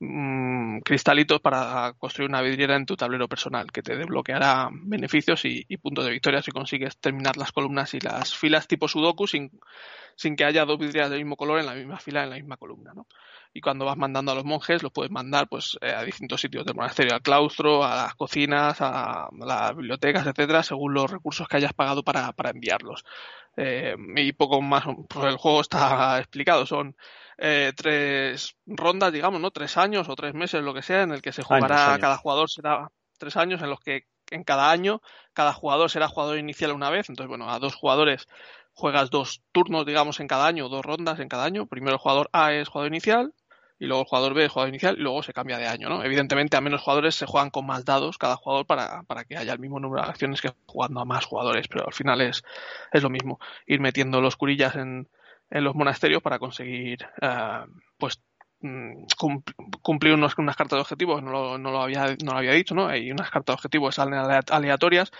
[0.00, 5.64] Mm, cristalitos para construir una vidriera en tu tablero personal que te desbloqueará beneficios y,
[5.78, 9.50] puntos de victoria si consigues terminar las columnas y las filas tipo Sudoku sin,
[10.14, 12.56] sin que haya dos vidrieras del mismo color en la misma fila en la misma
[12.56, 12.92] columna.
[12.94, 13.08] ¿no?
[13.52, 16.64] Y cuando vas mandando a los monjes, los puedes mandar pues eh, a distintos sitios
[16.64, 21.56] del monasterio, al claustro, a las cocinas, a, las bibliotecas, etcétera, según los recursos que
[21.56, 23.04] hayas pagado para, para enviarlos.
[23.56, 26.94] Eh, y poco más, pues el juego está explicado, son
[27.38, 29.50] eh, tres rondas, digamos, ¿no?
[29.52, 32.50] Tres años o tres meses, lo que sea, en el que se jugará, cada jugador
[32.50, 35.00] será tres años en los que en cada año
[35.32, 38.26] cada jugador será jugador inicial una vez, entonces bueno, a dos jugadores
[38.74, 41.66] juegas dos turnos, digamos, en cada año, dos rondas en cada año.
[41.66, 43.32] Primero el jugador A es jugador inicial
[43.78, 46.04] y luego el jugador B es jugador inicial y luego se cambia de año, ¿no?
[46.04, 49.52] Evidentemente a menos jugadores se juegan con más dados cada jugador para, para que haya
[49.52, 52.42] el mismo número de acciones que jugando a más jugadores, pero al final es,
[52.92, 55.08] es lo mismo, ir metiendo los curillas en,
[55.50, 57.64] en los monasterios para conseguir eh,
[57.96, 58.20] pues
[58.60, 59.04] mm,
[59.82, 62.74] cumplir unos, unas cartas de objetivos, no lo, no lo, había, no lo había dicho,
[62.74, 62.88] ¿no?
[62.88, 65.10] Hay unas cartas de objetivos aleatorias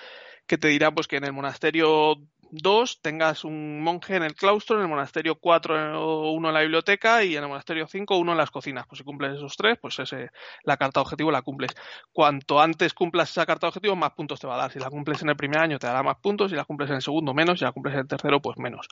[0.46, 2.16] que te dirá pues que en el monasterio
[2.50, 7.22] 2 tengas un monje en el claustro, en el monasterio 4 uno en la biblioteca
[7.24, 8.86] y en el monasterio 5 uno en las cocinas.
[8.86, 10.30] Pues si cumples esos tres, pues ese,
[10.64, 11.74] la carta objetivo la cumples.
[12.12, 14.72] Cuanto antes cumplas esa carta objetivo, más puntos te va a dar.
[14.72, 16.96] Si la cumples en el primer año te dará más puntos, si la cumples en
[16.96, 18.88] el segundo menos, si la cumples en el tercero pues menos.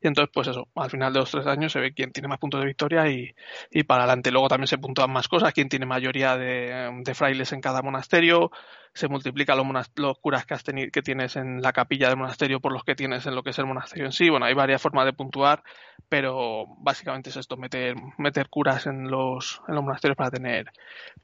[0.00, 2.38] Y entonces pues eso, al final de los tres años se ve quién tiene más
[2.38, 3.34] puntos de victoria y,
[3.70, 4.30] y para adelante.
[4.30, 8.50] Luego también se puntúan más cosas, quién tiene mayoría de, frailes en cada monasterio,
[8.94, 12.60] se multiplican los, los curas que, has tenido, que tienes en la capilla del monasterio
[12.60, 14.28] por los que tienes en lo que es el monasterio en sí.
[14.28, 15.62] Bueno, hay varias formas de puntuar,
[16.10, 20.66] pero básicamente es esto, meter, meter curas en los, en los monasterios para tener,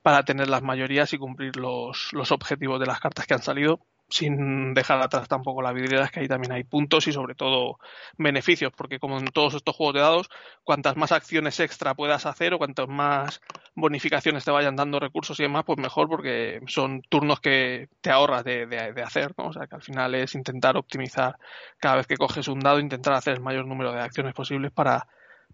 [0.00, 3.80] para tener las mayorías y cumplir los, los objetivos de las cartas que han salido
[4.08, 7.78] sin dejar atrás tampoco la vidriera, es que ahí también hay puntos y sobre todo
[8.16, 10.28] beneficios, porque como en todos estos juegos de dados,
[10.64, 13.40] cuantas más acciones extra puedas hacer o cuantas más
[13.74, 18.44] bonificaciones te vayan dando recursos y demás, pues mejor, porque son turnos que te ahorras
[18.44, 19.48] de, de, hacer, ¿no?
[19.48, 21.36] O sea, que al final es intentar optimizar
[21.78, 25.06] cada vez que coges un dado, intentar hacer el mayor número de acciones posibles para,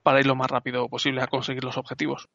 [0.03, 2.29] para ir lo más rápido posible a conseguir los objetivos.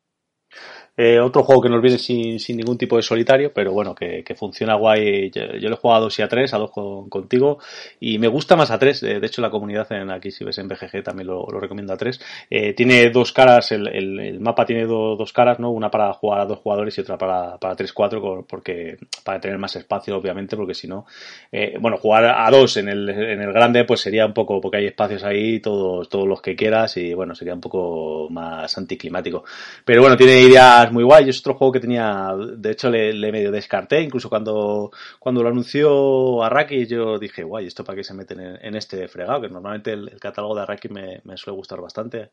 [1.00, 4.24] Eh, otro juego que nos viene sin, sin, ningún tipo de solitario, pero bueno, que,
[4.24, 5.30] que funciona guay.
[5.30, 7.60] Yo, yo, lo he jugado a 2 y a 3, a 2 con, contigo,
[8.00, 9.04] y me gusta más a 3.
[9.04, 11.94] Eh, de hecho, la comunidad en aquí, si ves en BGG, también lo, lo recomiendo
[11.94, 12.20] a 3.
[12.50, 15.70] Eh, tiene dos caras, el, el, el mapa tiene do, dos caras, ¿no?
[15.70, 19.76] Una para jugar a dos jugadores y otra para, para 3-4, porque, para tener más
[19.76, 21.06] espacio, obviamente, porque si no,
[21.52, 24.78] eh, bueno, jugar a dos en el, en el grande, pues sería un poco, porque
[24.78, 29.44] hay espacios ahí, todos, todos los que quieras, y bueno, sería un poco más anticlimático.
[29.86, 31.30] Pero bueno, tiene ideas muy guay.
[31.30, 35.50] Es otro juego que tenía, de hecho le, le medio descarté, incluso cuando, cuando lo
[35.50, 39.42] anunció Araki yo dije, guay, ¿esto para qué se meten en, en este fregado?
[39.42, 42.32] Que normalmente el, el catálogo de Araki me, me, suele gustar bastante.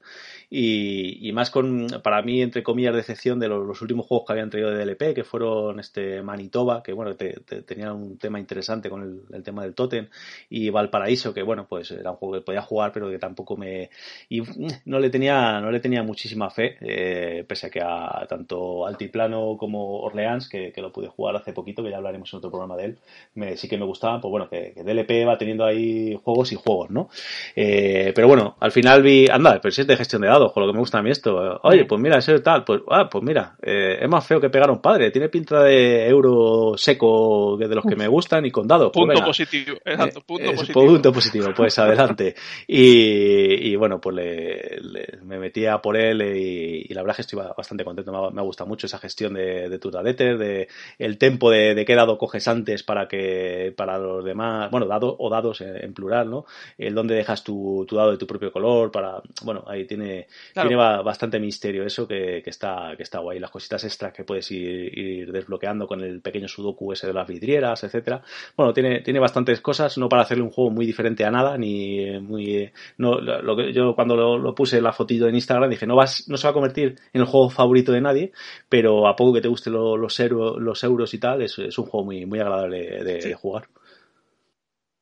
[0.50, 4.32] Y, y, más con, para mí, entre comillas, decepción de los, los, últimos juegos que
[4.32, 8.38] habían traído de DLP, que fueron este Manitoba, que bueno, te, te, tenía un tema
[8.38, 10.08] interesante con el, el, tema del Totem,
[10.50, 13.90] y Valparaíso, que bueno, pues era un juego que podía jugar, pero que tampoco me,
[14.28, 14.42] y
[14.84, 17.93] no le tenía, no le tenía muchísima fe, eh, pese a que a
[18.28, 22.38] tanto Altiplano como Orleans, que, que, lo pude jugar hace poquito, que ya hablaremos en
[22.38, 22.98] otro programa de él,
[23.34, 26.56] me, sí que me gustaban, pues bueno, que, que, DLP va teniendo ahí juegos y
[26.56, 27.08] juegos, ¿no?
[27.56, 30.62] Eh, pero bueno, al final vi, anda, pero si es de gestión de dados, con
[30.62, 33.08] lo que me gusta a mí esto, oye, pues mira, eso es tal, pues, ah,
[33.10, 36.74] pues mira, eh, es más feo que pegar a un padre, tiene pinta de euro
[36.76, 38.90] seco de los que me gustan y con dados.
[38.92, 40.86] Pues punto pues positivo, exacto, punto eh, positivo.
[40.86, 42.34] Punto positivo, pues adelante.
[42.66, 47.16] Y, y bueno, pues le, le, me metía por él y, y, la verdad es
[47.16, 49.90] que estoy bastante contento, me ha, me ha gustado mucho esa gestión de, de tu
[49.90, 50.68] dadeter, de
[50.98, 55.14] el tempo de, de, qué dado coges antes para que para los demás, bueno, dado
[55.18, 56.44] o dados en, en plural, ¿no?
[56.78, 60.68] El dónde dejas tu, tu, dado de tu propio color para, bueno, ahí tiene, claro.
[60.68, 64.50] tiene bastante misterio eso que, que, está que está guay, las cositas extras que puedes
[64.50, 68.22] ir, ir, desbloqueando con el pequeño sudoku ese de las vidrieras, etcétera.
[68.56, 72.18] Bueno, tiene tiene bastantes cosas, no para hacerle un juego muy diferente a nada ni
[72.20, 75.96] muy no lo que yo cuando lo, lo puse la fotito en Instagram dije, no
[75.96, 78.32] vas no se va a convertir en el juego favorito de nadie,
[78.68, 81.76] pero a poco que te gusten lo, los, euro, los euros y tal, es, es,
[81.78, 83.28] un juego muy, muy agradable de, sí.
[83.28, 83.68] de jugar.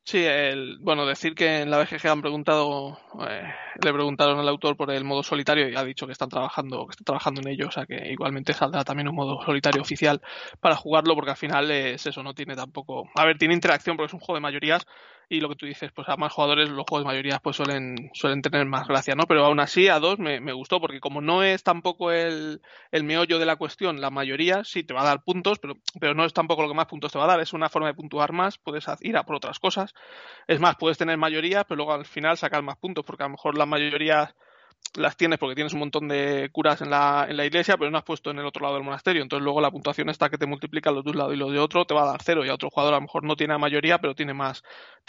[0.05, 2.99] Sí, el, bueno, decir que en la BGG han preguntado,
[3.29, 6.87] eh, le preguntaron al autor por el modo solitario y ha dicho que están trabajando,
[6.87, 10.21] que están trabajando en ello, o sea que igualmente saldrá también un modo solitario oficial
[10.61, 14.09] para jugarlo porque al final es eso, no tiene tampoco, a ver, tiene interacción porque
[14.09, 14.85] es un juego de mayorías,
[15.33, 18.11] y lo que tú dices, pues a más jugadores los juegos de mayoría pues suelen,
[18.13, 19.25] suelen tener más gracia, ¿no?
[19.25, 22.61] Pero aún así a dos me, me gustó porque como no es tampoco el,
[22.91, 26.15] el, meollo de la cuestión, la mayoría sí te va a dar puntos, pero, pero
[26.15, 27.95] no es tampoco lo que más puntos te va a dar, es una forma de
[27.95, 29.95] puntuar más, puedes ir a por otras cosas.
[30.47, 33.33] Es más, puedes tener mayoría, pero luego al final sacar más puntos, porque a lo
[33.33, 34.35] mejor la mayoría
[34.95, 37.99] las tienes porque tienes un montón de curas en la, en la iglesia, pero no
[37.99, 39.23] has puesto en el otro lado del monasterio.
[39.23, 41.59] Entonces luego la puntuación está que te multiplica los de un lado y los de
[41.59, 42.45] otro, te va a dar cero.
[42.45, 44.63] Y a otro jugador a lo mejor no tiene la mayoría, pero tiene más,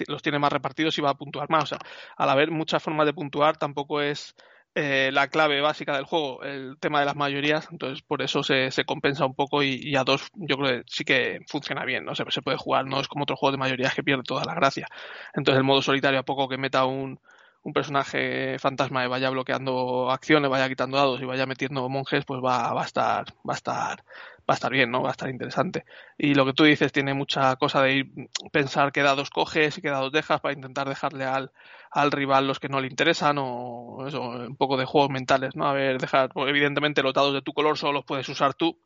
[0.07, 1.63] los tiene más repartidos y va a puntuar más.
[1.63, 1.79] O sea,
[2.17, 4.35] al haber muchas formas de puntuar, tampoco es
[4.75, 7.67] eh, la clave básica del juego, el tema de las mayorías.
[7.69, 10.83] Entonces por eso se, se compensa un poco y, y, a dos yo creo que
[10.87, 12.05] sí que funciona bien.
[12.05, 14.45] No sé, se puede jugar, no es como otro juego de mayorías que pierde toda
[14.45, 14.87] la gracia.
[15.33, 17.19] Entonces el modo solitario a poco que meta un
[17.63, 22.41] un personaje fantasma y vaya bloqueando acciones, vaya quitando dados y vaya metiendo monjes, pues
[22.43, 24.03] va, va a estar, va a estar,
[24.39, 25.01] va a estar bien, ¿no?
[25.01, 25.85] Va a estar interesante.
[26.17, 28.11] Y lo que tú dices tiene mucha cosa de ir
[28.51, 31.51] pensar qué dados coges y qué dados dejas para intentar dejarle al,
[31.89, 35.65] al rival los que no le interesan o eso, un poco de juegos mentales, ¿no?
[35.65, 38.77] A ver, dejar, pues evidentemente los dados de tu color solo los puedes usar tú,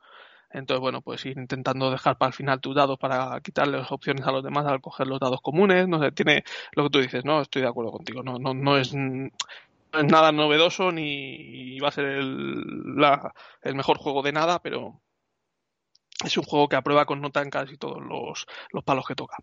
[0.50, 4.26] entonces, bueno, pues ir intentando dejar para el final tus dados para quitarle las opciones
[4.26, 5.88] a los demás al coger los dados comunes.
[5.88, 6.44] No sé, tiene
[6.74, 7.42] lo que tú dices, ¿no?
[7.42, 8.24] Estoy de acuerdo contigo.
[8.24, 14.22] No, no, no es nada novedoso ni va a ser el, la, el mejor juego
[14.22, 15.02] de nada, pero
[16.24, 19.38] es un juego que aprueba con nota en casi todos los, los palos que toca.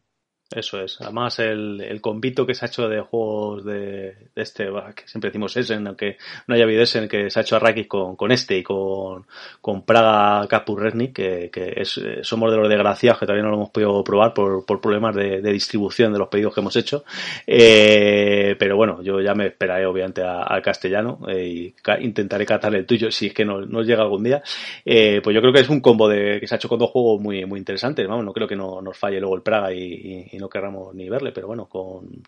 [0.51, 1.01] Eso es.
[1.01, 5.30] Además, el, el convito que se ha hecho de juegos de, de este, que siempre
[5.30, 8.30] decimos Essen, aunque no haya habido Essen, que se ha hecho a Rakis con, con
[8.30, 9.26] este y con,
[9.61, 13.70] con Praga Kapurresnik, que, que es, somos de los desgraciados que todavía no lo hemos
[13.70, 17.05] podido probar por, por problemas de, de distribución de los pedidos que hemos hecho.
[17.47, 22.78] Eh, pero bueno, yo ya me esperaré obviamente al castellano eh, y ca intentaré catarle
[22.78, 24.42] el tuyo si es que no, no llega algún día.
[24.84, 26.90] Eh, pues yo creo que es un combo de, que se ha hecho con dos
[26.90, 28.07] juegos muy, muy interesantes.
[28.07, 31.09] Vamos, no creo que no, nos falle luego el Praga y y no querramos ni
[31.09, 32.22] verle, pero bueno, con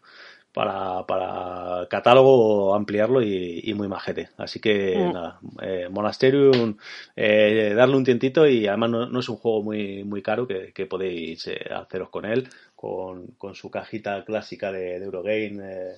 [0.52, 4.30] para, para catálogo ampliarlo y, y muy majete.
[4.38, 5.12] Así que mm.
[5.12, 6.76] nada, eh, Monasterium,
[7.14, 10.72] eh, darle un tientito y además no, no, es un juego muy, muy caro que,
[10.72, 12.48] que podéis eh, haceros con él.
[12.74, 15.58] con, con su cajita clásica de, de Eurogame.
[15.62, 15.96] Eh,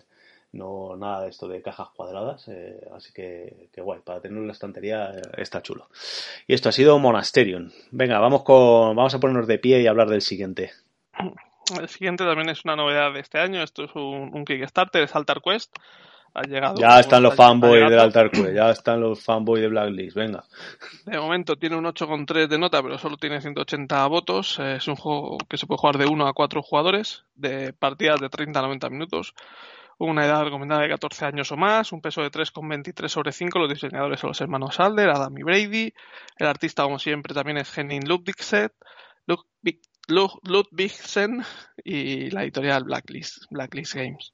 [0.53, 4.47] no nada de esto de cajas cuadradas, eh, así que, que, guay, para tenerlo en
[4.47, 5.89] la estantería eh, está chulo.
[6.47, 7.71] Y esto ha sido Monasterium.
[7.91, 10.73] Venga, vamos con, vamos a ponernos de pie y hablar del siguiente.
[11.81, 15.15] El siguiente también es una novedad de este año, esto es un, un Kickstarter, es
[15.15, 15.75] Altar Quest.
[16.35, 20.17] Ha llegado, ya están los fanboys del Altar Quest, ya están los fanboys de Blacklist,
[20.17, 20.45] venga.
[21.07, 24.59] De momento tiene un 8,3 de nota, pero solo tiene 180 votos.
[24.59, 28.29] Es un juego que se puede jugar de 1 a 4 jugadores, de partidas de
[28.29, 29.35] 30 a 90 minutos
[29.99, 33.69] una edad recomendada de 14 años o más, un peso de 3,23 sobre 5, los
[33.69, 35.93] diseñadores son los hermanos Alder, Adam y Brady,
[36.37, 38.71] el artista como siempre también es Henning Ludwigsen,
[40.09, 41.43] Ludwigsen
[41.85, 44.33] y la editorial Blacklist, Blacklist Games.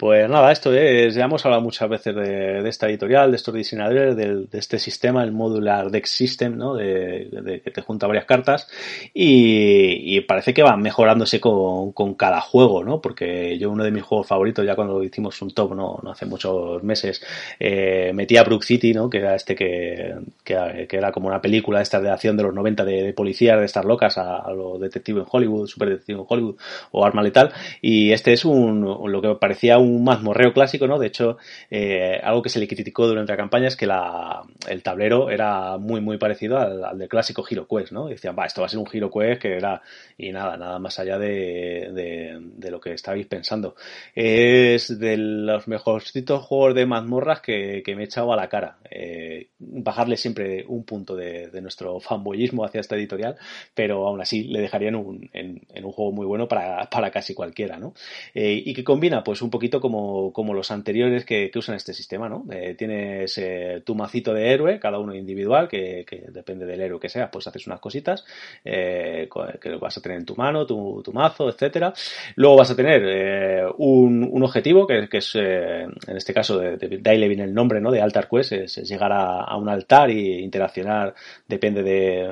[0.00, 4.16] Pues nada, esto es, ya hemos hablado muchas veces de, esta editorial, de estos diseñadores,
[4.16, 6.74] de, este sistema, el modular Deck System, ¿no?
[6.74, 8.66] De, de que te junta varias cartas
[9.12, 13.02] y, y, parece que van mejorándose con, con, cada juego, ¿no?
[13.02, 16.24] Porque yo uno de mis juegos favoritos, ya cuando hicimos un top, no, no hace
[16.24, 17.22] muchos meses,
[17.58, 19.10] eh, metí a Brook City, ¿no?
[19.10, 22.86] Que era este que, que, era como una película esta de acción de los 90
[22.86, 26.56] de, policías, de estar locas a, los detectives en Hollywood, super detective en Hollywood
[26.92, 30.98] o Arma Letal y este es un, lo que parecía un un mazmorreo clásico, ¿no?
[30.98, 31.38] De hecho,
[31.70, 35.78] eh, algo que se le criticó durante la campaña es que la, el tablero era
[35.78, 38.08] muy, muy parecido al, al del clásico Hero Quest, ¿no?
[38.08, 39.82] Decían, va, esto va a ser un Hero Quest que era,
[40.16, 43.74] y nada, nada más allá de, de, lo que estabais pensando.
[44.14, 48.78] Es de los mejorcitos juegos de mazmorras que, me he echado a la cara.
[48.88, 53.36] Eh, bajarle siempre un punto de, nuestro fanboyismo hacia esta editorial,
[53.74, 57.34] pero aún así le dejarían un, en, en, un juego muy bueno para, para casi
[57.34, 57.92] cualquiera, ¿no?
[58.34, 62.28] Eh, y que combina, pues, un poquito como, como los anteriores que, usan este sistema,
[62.28, 62.44] ¿no?
[62.50, 67.08] Eh, tienes eh, tu macito de héroe, cada uno individual, que, depende del héroe que
[67.08, 68.24] sea, pues haces unas cositas
[68.64, 69.28] eh,
[69.60, 71.92] que vas a tener en tu mano, tu, tu mazo, etcétera.
[72.36, 77.28] Luego vas a tener un, un, objetivo, que, es, en este caso, de, ahí le
[77.28, 77.90] viene el nombre, ¿no?
[77.90, 81.14] De Altar Quest, es, llegar a, un altar y interaccionar,
[81.46, 82.22] depende de,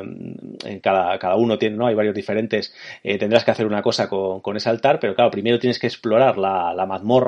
[0.65, 1.87] en cada, cada uno tiene, ¿no?
[1.87, 5.59] Hay varios diferentes, tendrás que hacer una cosa con, con ese altar, pero claro, primero
[5.59, 7.28] tienes que explorar la, la mazmorra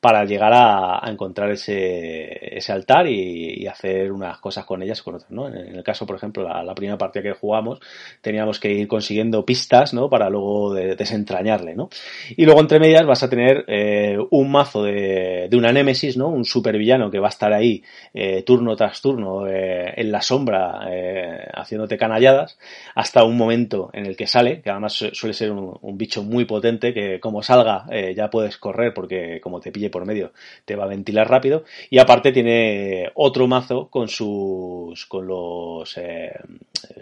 [0.00, 5.02] para llegar a, a encontrar ese, ese altar y, y, hacer unas cosas con ellas
[5.02, 5.48] con otras, ¿no?
[5.48, 7.80] En, el caso, por ejemplo, la, la, primera partida que jugamos,
[8.20, 10.08] teníamos que ir consiguiendo pistas, ¿no?
[10.08, 11.88] Para luego de, desentrañarle, ¿no?
[12.36, 16.28] Y luego entre medias vas a tener eh, un mazo de, de, una némesis, ¿no?
[16.28, 17.82] Un supervillano que va a estar ahí
[18.14, 22.58] eh, turno tras turno eh, en la sombra eh, haciéndote canalladas
[22.94, 26.44] hasta un momento en el que sale, que además suele ser un, un bicho muy
[26.44, 30.32] potente que como salga eh, ya puedes correr porque como te pille por medio
[30.64, 31.64] te va a ventilar rápido.
[31.90, 36.32] Y aparte tiene otro mazo con sus con los eh,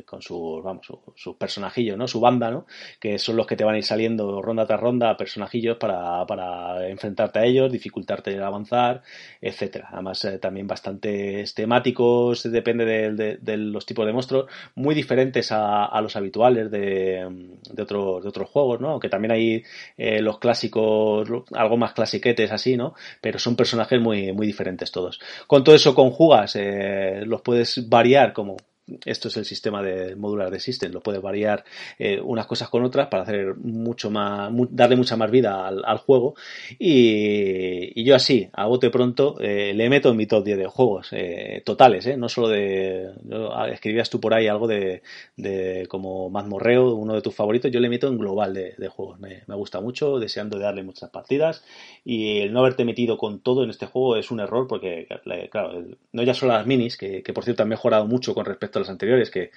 [0.04, 2.66] con sus vamos sus personajillos no su banda no
[3.00, 6.88] que son los que te van a ir saliendo ronda tras ronda personajillos para, para
[6.88, 9.02] enfrentarte a ellos dificultarte el avanzar
[9.40, 9.88] etcétera.
[9.92, 16.16] Además eh, también bastante temáticos depende de, los tipos de monstruos muy diferentes a, los
[16.16, 19.62] habituales de, de otros de otros juegos no aunque también hay
[19.96, 21.92] eh, los clásicos algo más
[22.24, 25.20] clasiquetes así no pero son personajes muy, muy diferentes todos.
[25.46, 28.56] Con todo eso conjugas, eh, los puedes variar como
[29.04, 31.64] esto es el sistema de modular de system, lo puedes variar
[31.98, 36.34] eh, unas cosas con otras para hacer mucho más, darle mucha más vida al, juego.
[36.78, 41.08] Y, yo así, a bote pronto, eh, le meto en mi top 10 de juegos
[41.12, 45.02] eh, totales, no solo de, yo, escribías tú por ahí algo de,
[45.36, 49.42] de como Mazmorreo, uno de tus favoritos, yo le meto en global de, juegos, me,
[49.54, 51.64] gusta mucho, deseando de darle muchas partidas.
[52.04, 55.06] Y el no haberte metido con todo en este juego es un error porque,
[55.50, 58.80] claro, no ya solo las minis, que por cierto han mejorado mucho con respecto a
[58.80, 59.50] los anteriores, que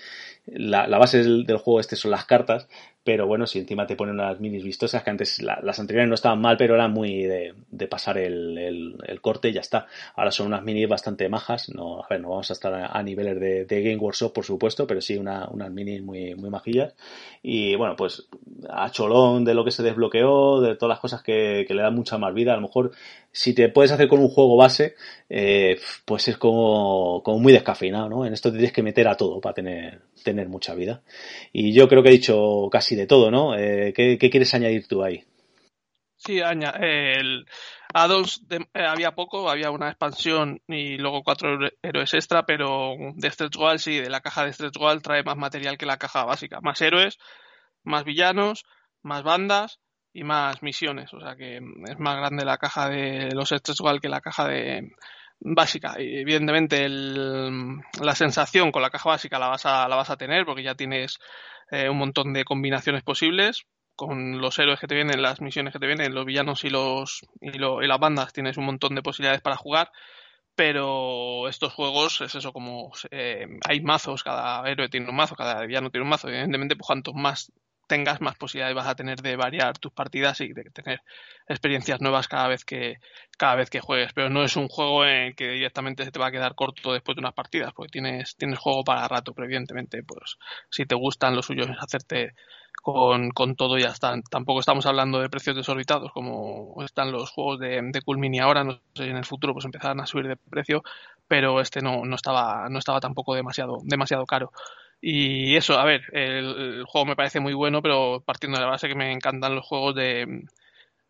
[0.48, 2.68] la, base del, juego este son las cartas,
[3.04, 6.16] pero bueno, si encima te ponen unas minis vistosas, que antes la, las anteriores no
[6.16, 7.54] estaban mal, pero eran muy de,
[7.90, 9.88] pasar el, el, corte y ya está.
[10.16, 13.04] Ahora son unas minis bastante majas, no, a ver, no vamos a estar a, a
[13.04, 16.96] niveles de, de, Game Workshop, por supuesto, pero sí una, unas minis muy, muy majillas.
[17.42, 18.28] Y bueno, pues
[18.70, 21.96] a cholón de lo que se desbloqueó, de todas las cosas que, que le dan
[21.96, 22.92] mucha más vida, a lo mejor
[23.38, 24.96] si te puedes hacer con un juego base,
[25.30, 28.26] eh, pues es como, muy descafeinado, ¿no?
[28.26, 31.04] En esto tienes que meter a todo para tener, tener mucha vida.
[31.54, 33.56] Y yo creo que he dicho casi de todo, ¿no?
[33.56, 35.24] Eh, ¿qué, ¿qué, quieres añadir tú ahí?
[36.16, 37.46] Sí, el
[37.94, 43.30] addons de, eh, había poco, había una expansión y luego cuatro héroes extra, pero de
[43.30, 46.26] Stretch Goal sí, de la caja de Stretch Goal trae más material que la caja
[46.26, 46.60] básica.
[46.62, 47.20] Más héroes,
[47.84, 48.66] más villanos,
[49.04, 49.80] más bandas
[50.18, 51.14] y más misiones.
[51.14, 54.48] O sea que es más grande la caja de los Stretch Goal que la caja
[54.48, 54.96] de
[55.40, 55.96] básica.
[56.00, 60.18] Y evidentemente el, la sensación con la caja básica la vas a, la vas a
[60.18, 61.20] tener porque ya tienes
[61.70, 65.80] eh, un montón de combinaciones posibles con los héroes que te vienen, las misiones que
[65.80, 69.04] te vienen, los villanos y los y, lo, y las bandas tienes un montón de
[69.04, 69.92] posibilidades para jugar
[70.56, 75.64] pero estos juegos es eso como eh, hay mazos cada héroe tiene un mazo cada
[75.66, 77.52] villano tiene un mazo evidentemente pues cuanto más
[77.88, 81.02] tengas más posibilidades vas a tener de variar tus partidas y de tener
[81.48, 82.98] experiencias nuevas cada vez que
[83.38, 86.28] cada vez que juegues pero no es un juego en que directamente se te va
[86.28, 90.04] a quedar corto después de unas partidas porque tienes tienes juego para rato pero evidentemente
[90.04, 90.38] pues
[90.70, 92.34] si te gustan lo suyo es hacerte
[92.82, 94.16] con, con todo ya está.
[94.30, 98.64] Tampoco estamos hablando de precios desorbitados como están los juegos de, de Cool Mini ahora,
[98.64, 100.84] no sé si en el futuro pues empezarán a subir de precio,
[101.28, 104.52] pero este no, no estaba, no estaba tampoco demasiado, demasiado caro.
[105.02, 108.88] Y eso, a ver, el, juego me parece muy bueno, pero partiendo de la base
[108.88, 110.46] que me encantan los juegos de,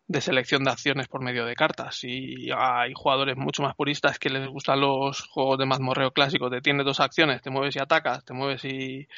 [0.08, 2.04] de selección de acciones por medio de cartas.
[2.04, 6.50] Y hay jugadores mucho más puristas que les gustan los juegos de mazmorreo clásicos.
[6.50, 9.08] Te tienes dos acciones, te mueves y atacas, te mueves y,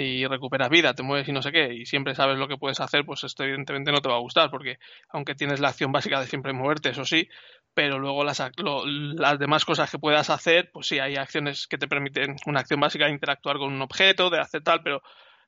[0.00, 2.80] y recuperas vida, te mueves y no sé qué, y siempre sabes lo que puedes
[2.80, 6.20] hacer, pues esto evidentemente no te va a gustar, porque aunque tienes la acción básica
[6.20, 7.28] de siempre moverte, eso sí,
[7.74, 11.88] pero luego las, las demás cosas que puedas hacer, pues sí, hay acciones que te
[11.88, 15.02] permiten una acción básica de interactuar con un objeto, de hacer tal, pero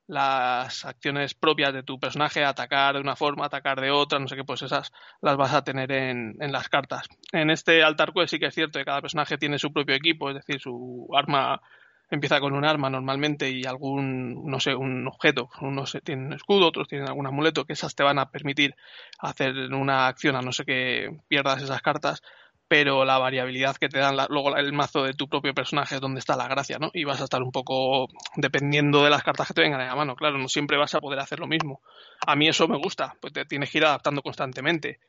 [0.07, 4.35] las acciones propias de tu personaje, atacar de una forma, atacar de otra, no sé
[4.35, 7.07] qué, pues esas las vas a tener en, en las cartas.
[7.31, 10.29] En este Altar Quest sí que es cierto que cada personaje tiene su propio equipo,
[10.29, 11.61] es decir, su arma
[12.09, 15.49] empieza con un arma normalmente y algún, no sé, un objeto.
[15.61, 18.75] Unos tienen un escudo, otros tienen algún amuleto, que esas te van a permitir
[19.19, 22.21] hacer una acción a no ser que pierdas esas cartas,
[22.67, 26.19] pero la variabilidad que te dan luego el mazo de tu propio personaje es donde
[26.19, 26.91] está la gracia, ¿no?
[26.93, 29.95] Y vas a estar un poco dependiendo de las cartas que te vengan en la
[29.95, 30.15] mano.
[30.15, 31.81] Claro, no siempre vas a poder hacer lo mismo.
[32.25, 34.99] A mí eso me gusta, pues te tienes que ir adaptando constantemente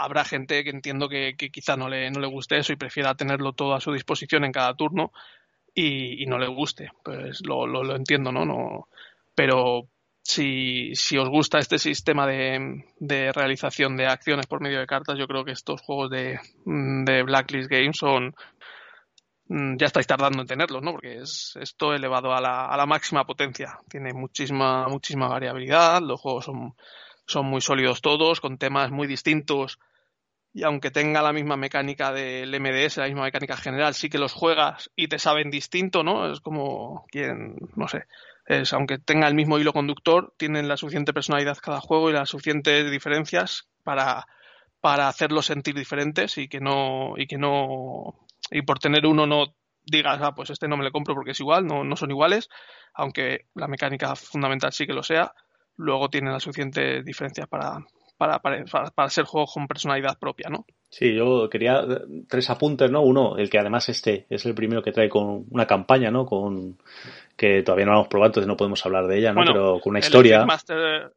[0.00, 3.16] habrá gente que entiendo que, que, quizá no le, no le guste eso y prefiera
[3.16, 5.12] tenerlo todo a su disposición en cada turno
[5.80, 6.90] y, no le guste.
[7.02, 8.44] Pues lo, lo, entiendo, ¿no?
[8.44, 8.88] no
[9.34, 9.88] pero
[10.22, 15.16] si, si os gusta este sistema de, de, realización de acciones por medio de cartas,
[15.16, 18.34] yo creo que estos juegos de, de Blacklist Games son.
[19.50, 20.92] Mm, ya estáis tardando en tenerlos, ¿no?
[20.92, 23.78] Porque es esto elevado a la, a la máxima potencia.
[23.88, 26.74] Tiene muchísima, muchísima variabilidad, los juegos son,
[27.26, 29.78] son muy sólidos todos, con temas muy distintos
[30.58, 34.32] y aunque tenga la misma mecánica del MDS, la misma mecánica general, sí que los
[34.32, 36.32] juegas y te saben distinto, ¿no?
[36.32, 38.06] Es como quien, no sé,
[38.44, 42.30] es aunque tenga el mismo hilo conductor, tienen la suficiente personalidad cada juego y las
[42.30, 44.26] suficientes diferencias para,
[44.80, 48.16] para hacerlos sentir diferentes y que no, y que no,
[48.50, 49.54] y por tener uno no
[49.84, 52.48] digas, ah, pues este no me lo compro porque es igual, no, no son iguales,
[52.94, 55.32] aunque la mecánica fundamental sí que lo sea,
[55.76, 57.78] luego tienen las suficientes diferencias para,
[58.18, 60.66] para, para, para, ser juegos con personalidad propia, ¿no?
[60.90, 61.86] Sí, yo quería
[62.28, 63.02] tres apuntes, ¿no?
[63.02, 66.26] Uno, el que además este es el primero que trae con una campaña, ¿no?
[66.26, 66.78] Con
[67.36, 69.42] que todavía no la hemos probado, entonces no podemos hablar de ella, ¿no?
[69.46, 70.44] Pero con una historia.
[70.44, 71.12] Master,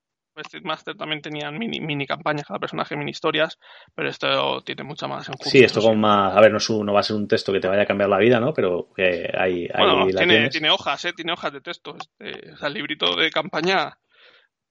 [0.63, 3.59] Master también tenían mini, mini campañas, cada personaje mini historias,
[3.95, 5.51] pero esto tiene mucha más enjundia.
[5.51, 7.51] Sí, esto con más, a ver, no, es un, no va a ser un texto
[7.51, 8.53] que te vaya a cambiar la vida, ¿no?
[8.53, 11.13] Pero que hay, bueno, tiene, tiene hojas, ¿eh?
[11.13, 11.95] Tiene hojas de texto.
[11.97, 13.97] Este, o sea, el librito de campaña.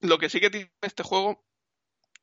[0.03, 1.45] Lo que sí que tiene este juego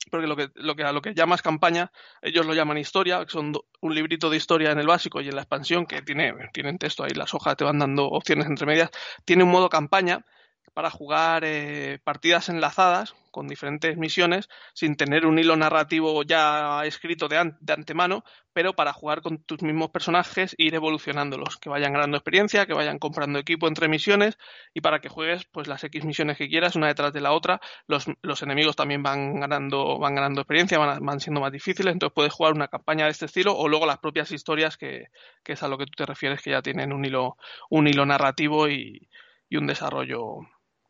[0.10, 1.92] porque lo que, lo que a lo que llamas campaña,
[2.22, 5.42] ellos lo llaman historia, son un librito de historia en el básico y en la
[5.42, 8.90] expansión, que tiene, tienen texto ahí, las hojas te van dando opciones entre medias,
[9.26, 10.26] tiene un modo campaña
[10.78, 17.28] para jugar eh, partidas enlazadas con diferentes misiones sin tener un hilo narrativo ya escrito
[17.28, 18.24] de, de, antemano,
[18.54, 22.76] pero para jugar con tus mismos personajes e ir evolucionándolos, que vayan ganando experiencia, que
[22.76, 24.38] vayan comprando equipo entre misiones
[24.72, 27.60] y para que juegues pues las X misiones que quieras una detrás de la otra.
[27.88, 32.14] Los, los enemigos también van ganando, van ganando experiencia, van, van, siendo más difíciles, entonces
[32.14, 35.08] puedes jugar una campaña de este estilo o luego las propias historias que,
[35.44, 37.36] que es a lo que tú te refieres que ya tienen un hilo,
[37.72, 39.10] un hilo narrativo y,
[39.50, 40.42] y un desarrollo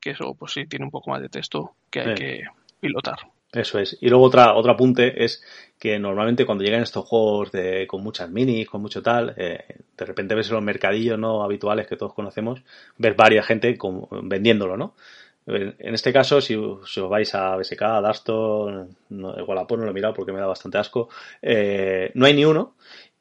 [0.07, 2.43] que eso pues sí tiene un poco más de texto que hay que
[2.79, 3.17] pilotar.
[3.51, 3.97] Eso es.
[4.01, 5.43] Y luego otra, otro apunte es
[5.79, 9.65] que normalmente cuando llegan estos juegos de, con muchas minis, con mucho tal, eh,
[9.97, 12.61] de repente ves en los mercadillos no habituales que todos conocemos,
[12.97, 13.77] ves varias gente
[14.23, 14.95] vendiéndolo, ¿no?
[15.45, 19.91] En este caso, si, os vais a BSK, a Daston, no, el Wallapop no lo
[19.91, 21.07] he mirado porque me da bastante asco,
[21.41, 22.75] eh, no hay ni uno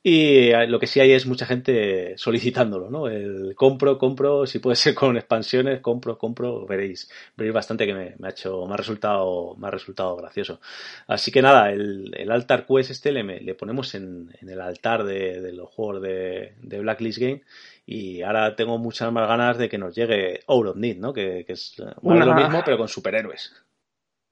[0.09, 3.09] y eh, lo que sí hay es mucha gente solicitándolo, ¿no?
[3.09, 8.15] El compro, compro, si puede ser con expansiones, compro, compro, veréis, veréis bastante que me,
[8.21, 10.61] me ha hecho, me ha resultado, me ha resultado gracioso.
[11.09, 15.03] Así que nada, el, el altar quest este le, le ponemos en, en, el altar
[15.03, 17.43] de, de los juegos de, de, Blacklist Game
[17.85, 21.13] y ahora tengo muchas más ganas de que nos llegue Out of Need, ¿no?
[21.13, 23.53] Que, que es bueno, lo mismo pero con superhéroes.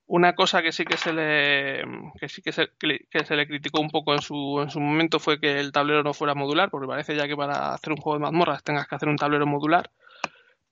[0.06, 1.82] Una cosa que sí que se le
[2.20, 5.18] que sí que se, que se le criticó un poco en su, en su momento
[5.18, 8.18] fue que el tablero no fuera modular, porque parece ya que para hacer un juego
[8.18, 9.90] de mazmorras tengas que hacer un tablero modular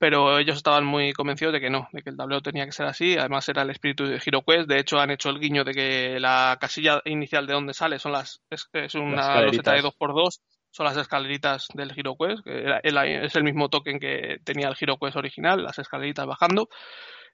[0.03, 2.85] pero ellos estaban muy convencidos de que no, de que el tablero tenía que ser
[2.87, 3.17] así.
[3.17, 4.67] Además era el espíritu de HeroQuest.
[4.67, 8.11] De hecho han hecho el guiño de que la casilla inicial de donde sale son
[8.11, 13.43] las es, es una loseta de 2x2 son las escaleritas del HeroQuest, que es el
[13.45, 16.67] mismo token que tenía el HeroQuest original, las escaleritas bajando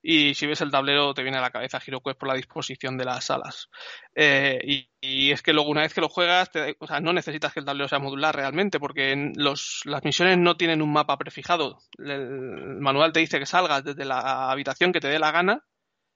[0.02, 3.06] y si ves el tablero te viene a la cabeza HeroQuest por la disposición de
[3.06, 3.70] las salas.
[4.16, 7.60] Eh, y, es que luego una vez que lo juegas, o sea, no necesitas que
[7.60, 11.80] el tablero sea modular realmente, porque los, las misiones no tienen un mapa prefijado.
[11.98, 15.66] El, manual te dice que salgas desde la habitación que te dé la gana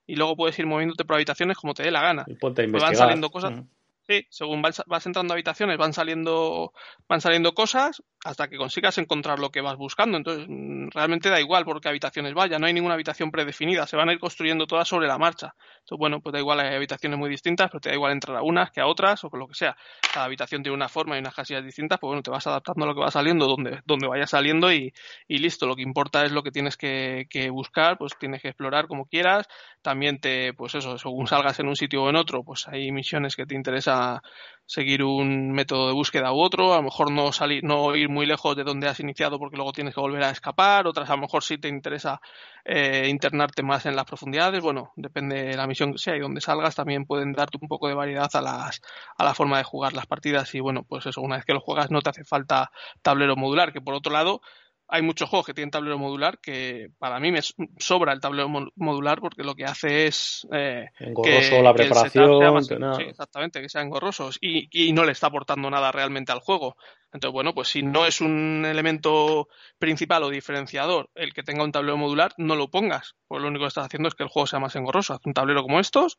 [0.06, 2.24] y luego puedes ir moviéndote por habitaciones como te dé la gana.
[2.28, 3.64] Y ponte a pues van saliendo cosas.
[4.06, 6.74] Sí, según vas, entrando a habitaciones van saliendo,
[7.08, 10.18] van saliendo cosas hasta que consigas encontrar lo que vas buscando.
[10.18, 13.98] Entonces, mm, realmente da igual por qué habitaciones vaya, no hay ninguna habitación predefinida, se
[13.98, 15.56] van a ir construyendo todas sobre la marcha.
[15.80, 18.42] Entonces, bueno, pues da igual, hay habitaciones muy distintas, pero te da igual entrar a
[18.42, 19.76] unas que a otras o con lo que sea.
[20.14, 22.88] Cada habitación tiene una forma y unas casillas distintas, pues bueno, te vas adaptando a
[22.88, 24.94] lo que va saliendo, donde, donde vaya saliendo y,
[25.28, 25.68] y listo.
[25.68, 29.06] Lo que importa es lo que tienes que, que buscar, pues tienes que explorar como
[29.06, 29.48] quieras.
[29.82, 33.36] También te, pues eso, según salgas en un sitio o en otro, pues hay misiones
[33.36, 34.20] que te interesan
[34.66, 38.26] seguir un método de búsqueda u otro, a lo mejor no salir, no ir muy
[38.26, 41.22] lejos de donde has iniciado porque luego tienes que volver a escapar, otras a lo
[41.22, 42.22] mejor sí te interesa
[42.66, 46.42] eh, internarte más en las profundidades, bueno, depende de la misión que sea y donde
[46.42, 48.82] salgas también pueden darte un poco de variedad a las
[49.18, 51.60] a la forma de jugar las partidas y bueno, pues eso, una vez que lo
[51.60, 54.42] juegas no te hace falta tablero modular, que por otro lado
[54.88, 57.40] hay muchos juegos que tienen tablero modular que para mí me
[57.78, 62.58] sobra el tablero modular porque lo que hace es eh, engorroso la preparación
[63.00, 66.76] exactamente que sean engorrosos y, y, no le está aportando nada realmente al juego.
[67.12, 69.48] Entonces bueno pues si no es un elemento
[69.80, 73.16] principal o diferenciador el que tenga un tablero modular no lo pongas.
[73.28, 75.14] Pues lo único que estás haciendo es que el juego sea más engorroso.
[75.14, 76.18] Haz un tablero como estos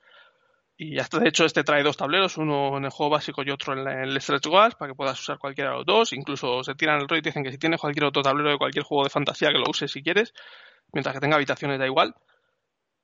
[0.76, 3.72] y hasta de hecho este trae dos tableros, uno en el juego básico y otro
[3.74, 6.12] en el Stretch Goals, para que puedas usar cualquiera de los dos.
[6.12, 8.84] Incluso se tiran el rol y dicen que si tienes cualquier otro tablero de cualquier
[8.84, 10.32] juego de fantasía que lo uses si quieres,
[10.92, 12.14] mientras que tenga habitaciones da igual.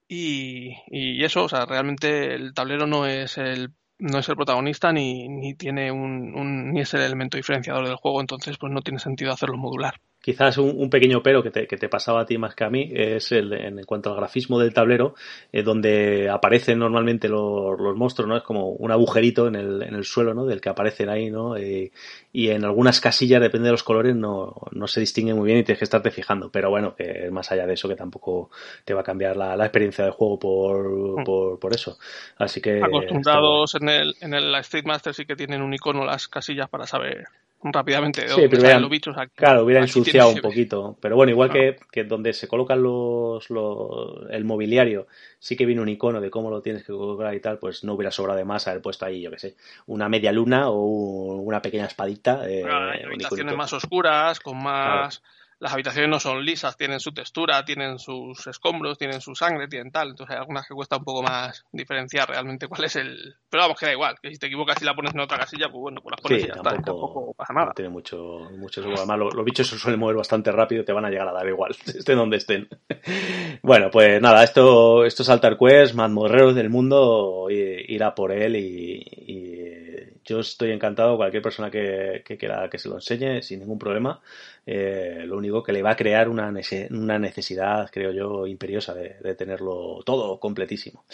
[0.08, 4.92] Y, y eso, o sea, realmente el tablero no es el no es el protagonista
[4.92, 8.80] ni, ni tiene un, un, ni es el elemento diferenciador del juego, entonces pues no
[8.82, 10.00] tiene sentido hacerlo modular.
[10.22, 12.90] Quizás un, pequeño pero que te, que te, pasaba a ti más que a mí
[12.92, 15.14] es el, en cuanto al grafismo del tablero,
[15.50, 18.36] eh, donde aparecen normalmente los, los, monstruos, ¿no?
[18.36, 20.44] Es como un agujerito en el, en el suelo, ¿no?
[20.44, 21.56] Del que aparecen ahí, ¿no?
[21.56, 21.90] Eh,
[22.34, 25.64] y en algunas casillas, depende de los colores, no, no se distingue muy bien y
[25.64, 26.50] tienes que estarte fijando.
[26.50, 28.50] Pero bueno, que más allá de eso, que tampoco
[28.84, 31.24] te va a cambiar la, la experiencia del juego por, mm.
[31.24, 31.98] por, por, eso.
[32.36, 32.82] Así que.
[32.82, 36.86] Acostumbrados en el, en el Street Master sí que tienen un icono las casillas para
[36.86, 37.26] saber
[37.62, 38.28] rápidamente.
[38.28, 40.96] Sí, pero los bichos claro, hubiera ensuciado un poquito.
[41.00, 45.06] Pero bueno, igual que, que, donde se colocan los, los, el mobiliario,
[45.38, 47.94] sí que viene un icono de cómo lo tienes que colocar y tal, pues no
[47.94, 49.56] hubiera sobrado de más haber puesto ahí, yo que sé,
[49.86, 52.48] una media luna o una pequeña espadita.
[52.48, 55.22] Eh, habitaciones más oscuras, con más
[55.60, 59.92] las habitaciones no son lisas, tienen su textura, tienen sus escombros, tienen su sangre, tienen
[59.92, 60.08] tal.
[60.08, 63.36] Entonces hay algunas que cuesta un poco más diferenciar realmente cuál es el.
[63.50, 65.68] Pero vamos, que da igual, que si te equivocas y la pones en otra casilla,
[65.70, 67.72] pues bueno, pues las pones y ya está, tampoco pasa nada.
[67.74, 71.28] tiene mucho, mucho Además, los, bichos se suelen mover bastante rápido, te van a llegar
[71.28, 72.66] a dar igual, estén donde estén.
[73.62, 78.56] bueno, pues nada, esto, esto es Altar Quest, más morreros del mundo, irá por él
[78.56, 84.20] y yo estoy encantado, cualquier persona que, quiera que se lo enseñe sin ningún problema.
[84.66, 86.52] Eh, lo único que le va a crear una,
[86.90, 91.04] una necesidad, creo yo, imperiosa de, tenerlo todo completísimo.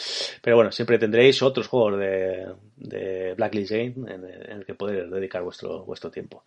[0.43, 2.47] Pero bueno, siempre tendréis otros juegos de,
[2.77, 6.45] de Blacklist Game en, el que poder dedicar vuestro, vuestro tiempo.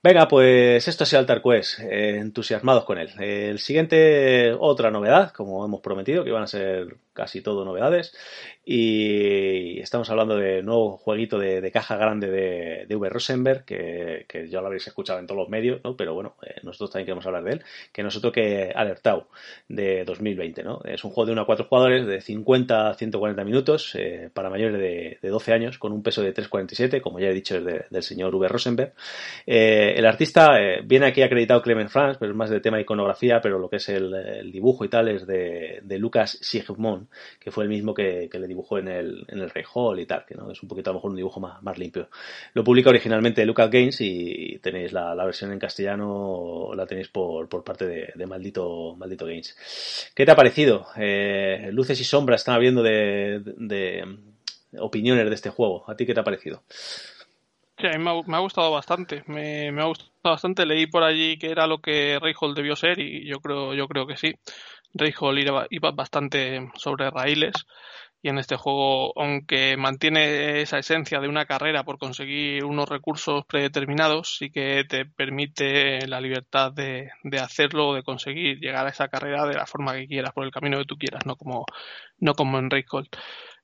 [0.00, 3.10] Venga, pues esto es Altar Quest, eh, entusiasmados con él.
[3.18, 8.16] El siguiente, otra novedad, como hemos prometido, que iban a ser casi todo novedades.
[8.64, 13.08] Y estamos hablando de nuevo jueguito de, caja grande de, de V.
[13.08, 15.96] Rosenberg, que, ya lo habréis escuchado en todos los medios, ¿no?
[15.96, 17.62] pero bueno, eh, nosotros también queremos hablar de él,
[17.92, 19.28] que nosotros que Alertado
[19.68, 20.62] de 2020.
[20.62, 20.80] ¿no?
[20.84, 24.48] Es un juego de 1 a 4 jugadores de 50 a 140 minutos eh, para
[24.48, 24.78] mayores
[25.20, 28.34] de, 12 años, con un peso de 3,47, como ya he dicho, es del señor
[28.34, 28.46] V.
[28.48, 28.92] Rosenberg.
[29.46, 33.40] Eh, el artista viene aquí acreditado Clement France, pero es más de tema de iconografía,
[33.40, 37.07] pero lo que es el, dibujo y tal es de, de Lucas Sigmund
[37.38, 40.24] que fue el mismo que, le dibujó en el, en el Rey Hall y tal,
[40.26, 40.50] que ¿no?
[40.50, 42.08] es un poquito a lo mejor un dibujo más, más limpio.
[42.54, 47.64] Lo publica originalmente Lucas Games y tenéis la, versión en castellano, la tenéis por, por
[47.64, 50.10] parte de, Maldito, Maldito Games.
[50.14, 50.86] ¿Qué te ha parecido?
[50.96, 54.04] Eh, luces y sombras están habiendo de, de,
[54.78, 55.84] opiniones de este juego.
[55.88, 56.62] ¿A ti qué te ha parecido?
[57.78, 59.22] Sí, a mí me ha, gustado bastante.
[59.26, 60.66] Me, me, ha gustado bastante.
[60.66, 64.06] Leí por allí que era lo que Rayhold debió ser y yo creo, yo creo
[64.06, 64.34] que sí.
[64.94, 67.54] Rayhall iba, iba bastante sobre raíles
[68.20, 73.44] y en este juego, aunque mantiene esa esencia de una carrera por conseguir unos recursos
[73.46, 79.08] predeterminados, sí que te permite la libertad de, de hacerlo, de conseguir llegar a esa
[79.08, 81.64] carrera de la forma que quieras, por el camino que tú quieras, no como,
[82.18, 83.08] no como en Raycall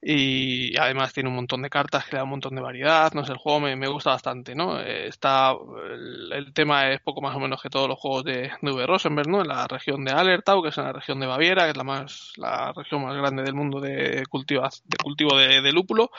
[0.07, 3.33] y además tiene un montón de cartas que da un montón de variedad, no sé,
[3.33, 4.79] el juego me, me gusta bastante, ¿no?
[4.79, 5.55] Eh, está,
[6.31, 8.87] el, tema es poco más o menos que todos los juegos de, de V.
[8.87, 9.41] Rosenberg, ¿no?
[9.41, 11.85] En la región de Allertau, que es en la región de Baviera, que es la
[11.85, 16.11] más, la región más grande del mundo de cultivo, de cultivo de, de lúpulo,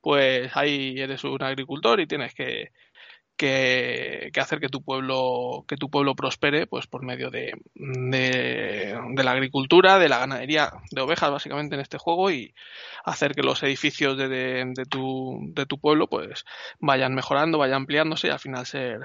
[0.00, 2.70] pues ahí eres un agricultor y tienes que,
[3.36, 9.30] que, hacer que tu pueblo que tu pueblo prospere pues por medio de, de, la
[9.30, 12.54] agricultura de la ganadería de ovejas básicamente en este juego y
[13.04, 16.44] hacer que los edificios de, de, tu, tu pueblo pues
[16.80, 19.00] vayan mejorando vayan ampliándose y al final ser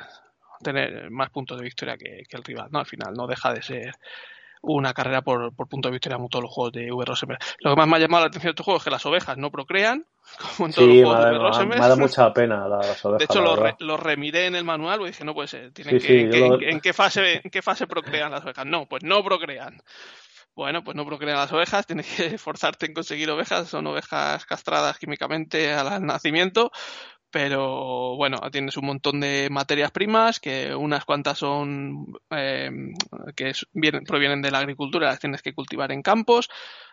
[0.64, 3.62] tener más puntos de victoria que, que el rival no al final no deja de
[3.62, 3.96] ser
[4.62, 7.06] una carrera por, por punto de victoria como todos los juegos de V.
[7.06, 7.40] Rosenberg.
[7.60, 9.38] Lo que más me ha llamado la atención de estos juegos es que las ovejas
[9.38, 10.06] no procrean,
[10.58, 11.40] como en todos los juegos de V.
[11.40, 11.82] Rosenberg.
[11.82, 13.20] Me da mucha pena las ovejas.
[13.20, 15.72] De hecho, los lo remiré en el manual y dije, no puede ser.
[15.72, 16.22] Tienen que,
[16.70, 18.66] en, qué fase, ¿En qué fase procrean las ovejas?
[18.66, 19.82] No, pues no procrean.
[20.54, 24.98] Bueno, pues no procrean las ovejas, tienes que esforzarte en conseguir ovejas, son ovejas castradas
[25.00, 26.72] químicamente al nacimiento,
[27.32, 32.70] pero bueno, tienes un montón de materias primas que unas cuantas son eh,
[33.36, 36.50] que vienen, provienen de la agricultura, las tienes que cultivar en campos.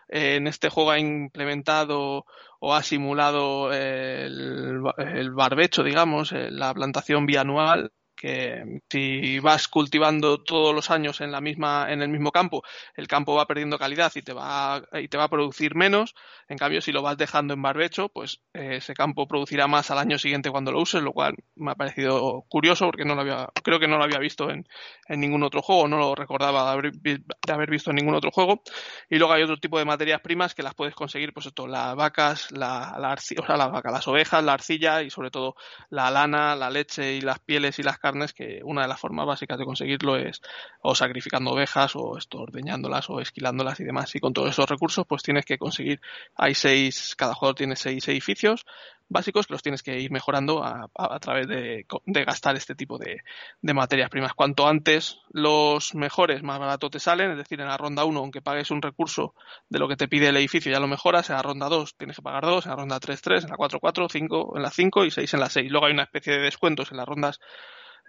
[0.07, 2.25] Eh, en este juego ha implementado
[2.59, 10.43] o ha simulado el, el barbecho, digamos, eh, la plantación bianual que si vas cultivando
[10.43, 12.63] todos los años en la misma en el mismo campo
[12.95, 16.15] el campo va perdiendo calidad y te va y te va a producir menos.
[16.49, 19.99] En cambio si lo vas dejando en barbecho pues eh, ese campo producirá más al
[19.99, 23.47] año siguiente cuando lo uses lo cual me ha parecido curioso porque no lo había
[23.63, 24.67] creo que no lo había visto en,
[25.07, 28.31] en ningún otro juego no lo recordaba de haber, de haber, visto en ningún otro
[28.31, 28.61] juego.
[29.09, 31.95] Y luego hay otro tipo de materias primas que las puedes conseguir pues esto las
[31.95, 35.55] vacas la, la o sea, las vacas las ovejas la arcilla y sobre todo
[35.89, 37.97] la lana la leche y las pieles y las
[38.33, 40.41] que una de las formas básicas de conseguirlo es
[40.81, 44.15] o sacrificando ovejas o esto, ordeñándolas o esquilándolas y demás.
[44.15, 46.01] Y con todos esos recursos pues tienes que conseguir,
[46.35, 48.65] hay seis, cada jugador tiene seis edificios
[49.09, 53.21] básicos que los tienes que ir mejorando a, a, través de, gastar este tipo de,
[53.61, 54.33] de, materias primas.
[54.33, 58.41] Cuanto antes los mejores, más barato te salen, es decir, en la ronda 1, aunque
[58.41, 59.33] pagues un recurso
[59.67, 62.17] de lo que te pide el edificio, ya lo mejoras, en la ronda 2 tienes
[62.17, 64.69] que pagar 2, en la ronda 3, 3, en la 4, 4, 5, en la
[64.69, 65.71] 5 y 6 en la 6.
[65.71, 67.39] Luego hay una especie de descuentos en las rondas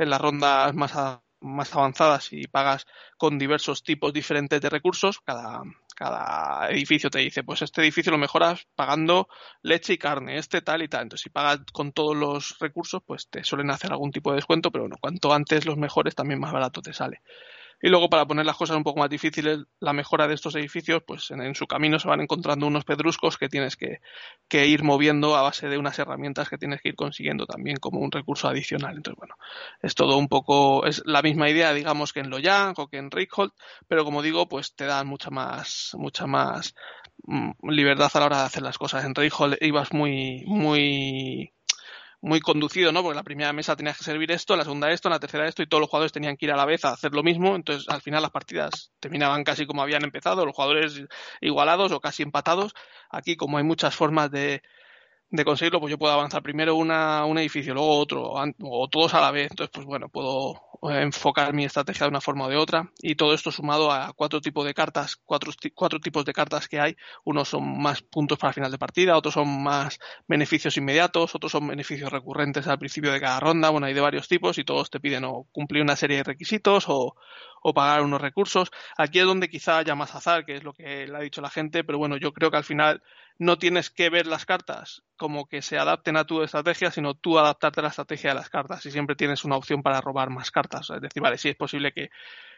[0.00, 0.92] en las rondas más,
[1.40, 2.86] más avanzadas y pagas
[3.16, 5.62] con diversos tipos diferentes de recursos, cada,
[5.96, 9.28] cada edificio te dice, pues este edificio lo mejoras pagando
[9.62, 11.02] leche y carne, este tal y tal.
[11.02, 14.70] Entonces, si pagas con todos los recursos, pues te suelen hacer algún tipo de descuento,
[14.70, 17.22] pero bueno, cuanto antes los mejores, también más barato te sale.
[17.82, 21.02] Y luego, para poner las cosas un poco más difíciles, la mejora de estos edificios,
[21.06, 24.00] pues en, su camino se van encontrando unos pedruscos que tienes que,
[24.48, 28.00] que, ir moviendo a base de unas herramientas que tienes que ir consiguiendo también como
[28.00, 28.96] un recurso adicional.
[28.96, 29.36] Entonces, bueno,
[29.82, 33.10] es todo un poco, es la misma idea, digamos, que en Loyang o que en
[33.10, 33.52] Rickhold,
[33.88, 36.74] pero como digo, pues te dan mucha más, mucha más
[37.24, 39.04] mm, libertad a la hora de hacer las cosas.
[39.04, 41.54] En Rickhold ibas muy, muy
[42.22, 43.02] muy conducido, ¿no?
[43.02, 45.66] Porque la primera mesa tenías que servir esto, la segunda esto, la tercera esto, y
[45.66, 47.56] todos los jugadores tenían que ir a la vez a hacer lo mismo.
[47.56, 51.02] Entonces, al final las partidas terminaban casi como habían empezado, los jugadores
[51.40, 52.74] igualados o casi empatados.
[53.10, 54.62] Aquí, como hay muchas formas de,
[55.30, 59.20] de conseguirlo, pues yo puedo avanzar primero una, un edificio, luego otro, o todos a
[59.20, 59.50] la vez.
[59.50, 62.90] Entonces, pues bueno, puedo enfocar mi estrategia de una forma o de otra.
[63.00, 66.80] Y todo esto sumado a cuatro tipos de cartas, cuatro, cuatro tipos de cartas que
[66.80, 66.96] hay.
[67.24, 71.66] Unos son más puntos para final de partida, otros son más beneficios inmediatos, otros son
[71.66, 73.70] beneficios recurrentes al principio de cada ronda.
[73.70, 76.84] Bueno, hay de varios tipos y todos te piden o cumplir una serie de requisitos
[76.88, 77.14] o,
[77.62, 78.70] o pagar unos recursos.
[78.96, 81.50] Aquí es donde quizá haya más azar, que es lo que le ha dicho la
[81.50, 83.02] gente, pero bueno, yo creo que al final
[83.40, 87.38] no tienes que ver las cartas como que se adapten a tu estrategia, sino tú
[87.38, 90.50] adaptarte a la estrategia de las cartas y siempre tienes una opción para robar más
[90.50, 90.90] cartas.
[90.90, 92.10] Es decir, vale, sí es posible que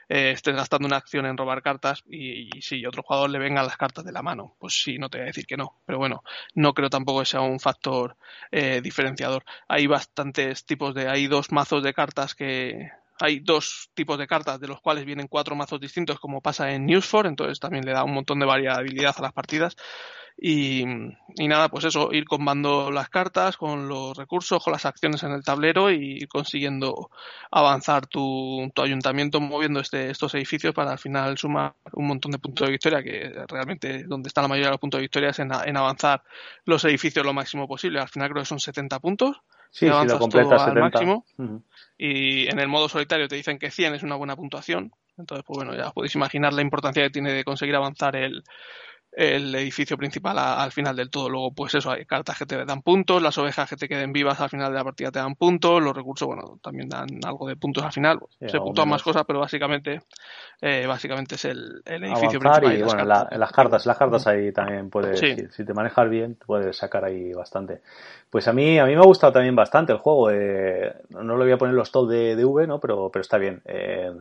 [0.09, 3.77] eh, estés gastando una acción en robar cartas y, si otro jugador le venga las
[3.77, 5.81] cartas de la mano, pues sí, no te voy a decir que no.
[5.87, 8.17] Pero bueno, no creo tampoco que sea un factor
[8.51, 9.45] eh, diferenciador.
[9.69, 12.91] Hay bastantes tipos de, hay dos mazos de cartas que,
[13.23, 16.89] hay dos tipos de cartas de los cuales vienen cuatro mazos distintos como pasa en
[16.89, 19.77] News4, entonces también le da un montón de variabilidad a las partidas.
[20.37, 20.83] Y,
[21.37, 25.31] y, nada, pues eso, ir combando las cartas con los recursos, con las acciones en
[25.33, 27.11] el tablero y ir consiguiendo
[27.51, 32.39] avanzar tu, tu ayuntamiento moviendo este, estos edificios para al final sumar un montón de
[32.39, 35.39] puntos de victoria, que realmente donde está la mayoría de los puntos de victoria es
[35.39, 36.25] en, en avanzar
[36.65, 38.01] los edificios lo máximo posible.
[38.01, 39.43] Al final creo que son 70 puntos.
[39.73, 40.81] Sí, si lo completas 70.
[40.81, 41.63] Máximo, uh -huh.
[41.97, 45.57] Y en el modo solitario te dicen que 100 es una buena puntuación Entonces, pues
[45.57, 48.45] bueno, ya podéis imaginar la importancia que tiene de conseguir avanzar el,
[49.13, 51.29] el edificio principal al final del todo.
[51.29, 54.41] Luego, pues eso, hay cartas que te dan puntos, las ovejas que te queden vivas
[54.41, 57.57] al final de la partida te dan puntos, los recursos, bueno, también dan algo de
[57.57, 58.19] puntos al final.
[58.41, 60.01] Se puntúan más cosas, pero básicamente
[60.65, 62.79] eh, básicamente es el, edificio principal.
[62.79, 66.77] Y, bueno, en las cartas, las cartas ahí también puedes, si, te manejas bien, puedes
[66.77, 67.81] sacar ahí bastante.
[68.31, 70.31] Pues a mí, a mí me ha gustado también bastante el juego.
[70.31, 72.79] Eh, no le voy a poner los top de, de V, ¿no?
[72.79, 73.61] Pero, pero está bien.
[73.65, 74.13] Eh,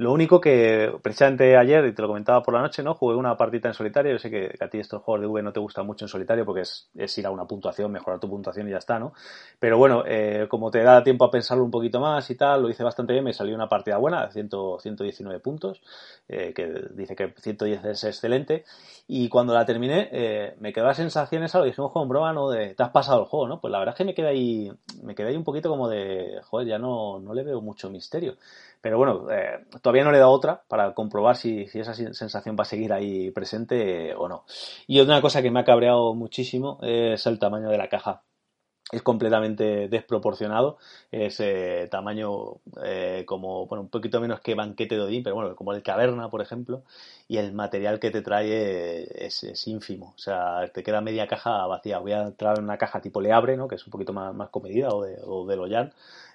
[0.00, 2.94] lo único que, precisamente ayer, y te lo comentaba por la noche, ¿no?
[2.94, 4.12] Jugué una partita en solitario.
[4.12, 6.46] Yo sé que a ti estos juegos de V no te gustan mucho en solitario
[6.46, 9.12] porque es, es ir a una puntuación, mejorar tu puntuación y ya está, ¿no?
[9.58, 12.70] Pero bueno, eh, como te da tiempo a pensarlo un poquito más y tal, lo
[12.70, 15.82] hice bastante bien, me salió una partida buena, de 119 puntos,
[16.28, 18.64] eh, que dice que 110 es excelente.
[19.06, 22.48] Y cuando la terminé, eh, me quedó la sensación esa, lo dijimos con broma, ¿no?
[22.48, 23.60] De, te has pasado el juego, ¿no?
[23.60, 24.72] Pues la verdad es que me quedé ahí,
[25.02, 28.36] me quedé ahí un poquito como de, joder, ya no, no le veo mucho misterio.
[28.80, 32.62] Pero bueno, eh, todavía no le dado otra para comprobar si, si, esa sensación va
[32.62, 34.44] a seguir ahí presente o no.
[34.86, 38.22] Y otra cosa que me ha cabreado muchísimo es el tamaño de la caja
[38.90, 40.78] es completamente desproporcionado.
[41.10, 45.54] Es eh, tamaño eh, como, bueno, un poquito menos que banquete de Odín, pero bueno,
[45.54, 46.82] como el caverna, por ejemplo.
[47.28, 50.14] Y el material que te trae es, ínfimo.
[50.16, 51.98] O sea, te queda media caja vacía.
[51.98, 53.68] Voy a entrar en una caja tipo Le Abre, ¿no?
[53.68, 55.92] Que es un poquito más, más comedida, o de, o de Loyan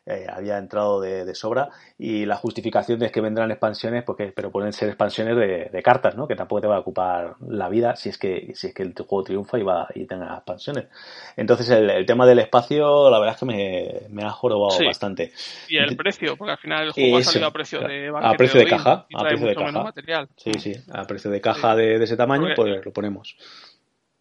[0.07, 4.72] eh, había entrado de, sobra y la justificación es que vendrán expansiones, porque, pero pueden
[4.72, 6.27] ser expansiones de, cartas, ¿no?
[6.27, 8.94] Que tampoco te va a ocupar la vida si es que, si es que el
[8.94, 10.86] juego triunfa y va y tenga expansiones.
[11.36, 15.32] Entonces el, tema del espacio, la verdad es que me, me ha jorobado bastante.
[15.68, 18.60] Y el precio, porque al final el juego ha salido a precio de a precio
[18.60, 19.91] de, caja, a precio de caja.
[20.38, 23.36] Sí, sí, a precio de caja de, ese tamaño, pues lo ponemos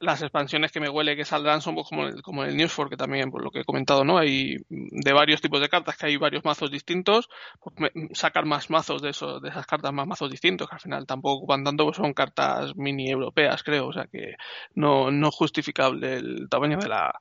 [0.05, 2.97] las expansiones que me huele que saldrán son pues, como el, como el News que
[2.97, 4.19] también, por lo que he comentado, ¿no?
[4.19, 7.29] Hay de varios tipos de cartas, que hay varios mazos distintos,
[7.61, 11.07] pues sacar más mazos de eso, de esas cartas, más mazos distintos, que al final
[11.07, 14.35] tampoco ocupan tanto, pues son cartas mini europeas, creo, o sea que
[14.75, 17.13] no, no justificable el tamaño de la,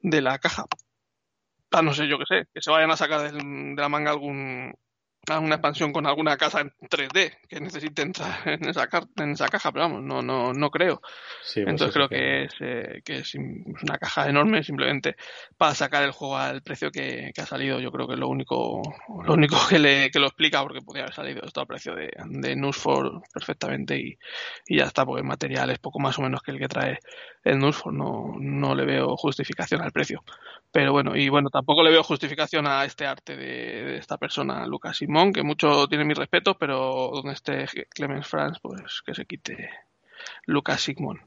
[0.00, 0.64] de la caja.
[1.72, 4.74] Ah, no sé, yo que sé, que se vayan a sacar de la manga algún
[5.28, 9.70] una expansión con alguna casa en 3D que necesite entrar en esa, en esa caja,
[9.70, 11.00] pero vamos, no, no, no creo.
[11.00, 15.16] Pues Entonces creo que, es, eh, que es una caja enorme simplemente
[15.56, 17.80] para sacar el juego al precio que, ha salido.
[17.80, 18.82] Yo creo que es lo único,
[19.24, 22.10] lo único que, le, que lo explica, porque podría haber salido esto al precio de,
[22.26, 24.18] de Nusford perfectamente y,
[24.66, 26.98] y ya está, porque el material es poco más o menos que el que trae
[27.44, 27.94] el Nusford.
[27.94, 30.22] No, no le veo justificación al precio.
[30.72, 35.02] Pero bueno, y bueno, tampoco le veo justificación a este arte de, esta persona, Lucas
[35.10, 39.68] Simón, que mucho tiene mi respeto, pero donde esté Clemens Franz, pues que se quite
[40.46, 41.20] Lucas Sigmund.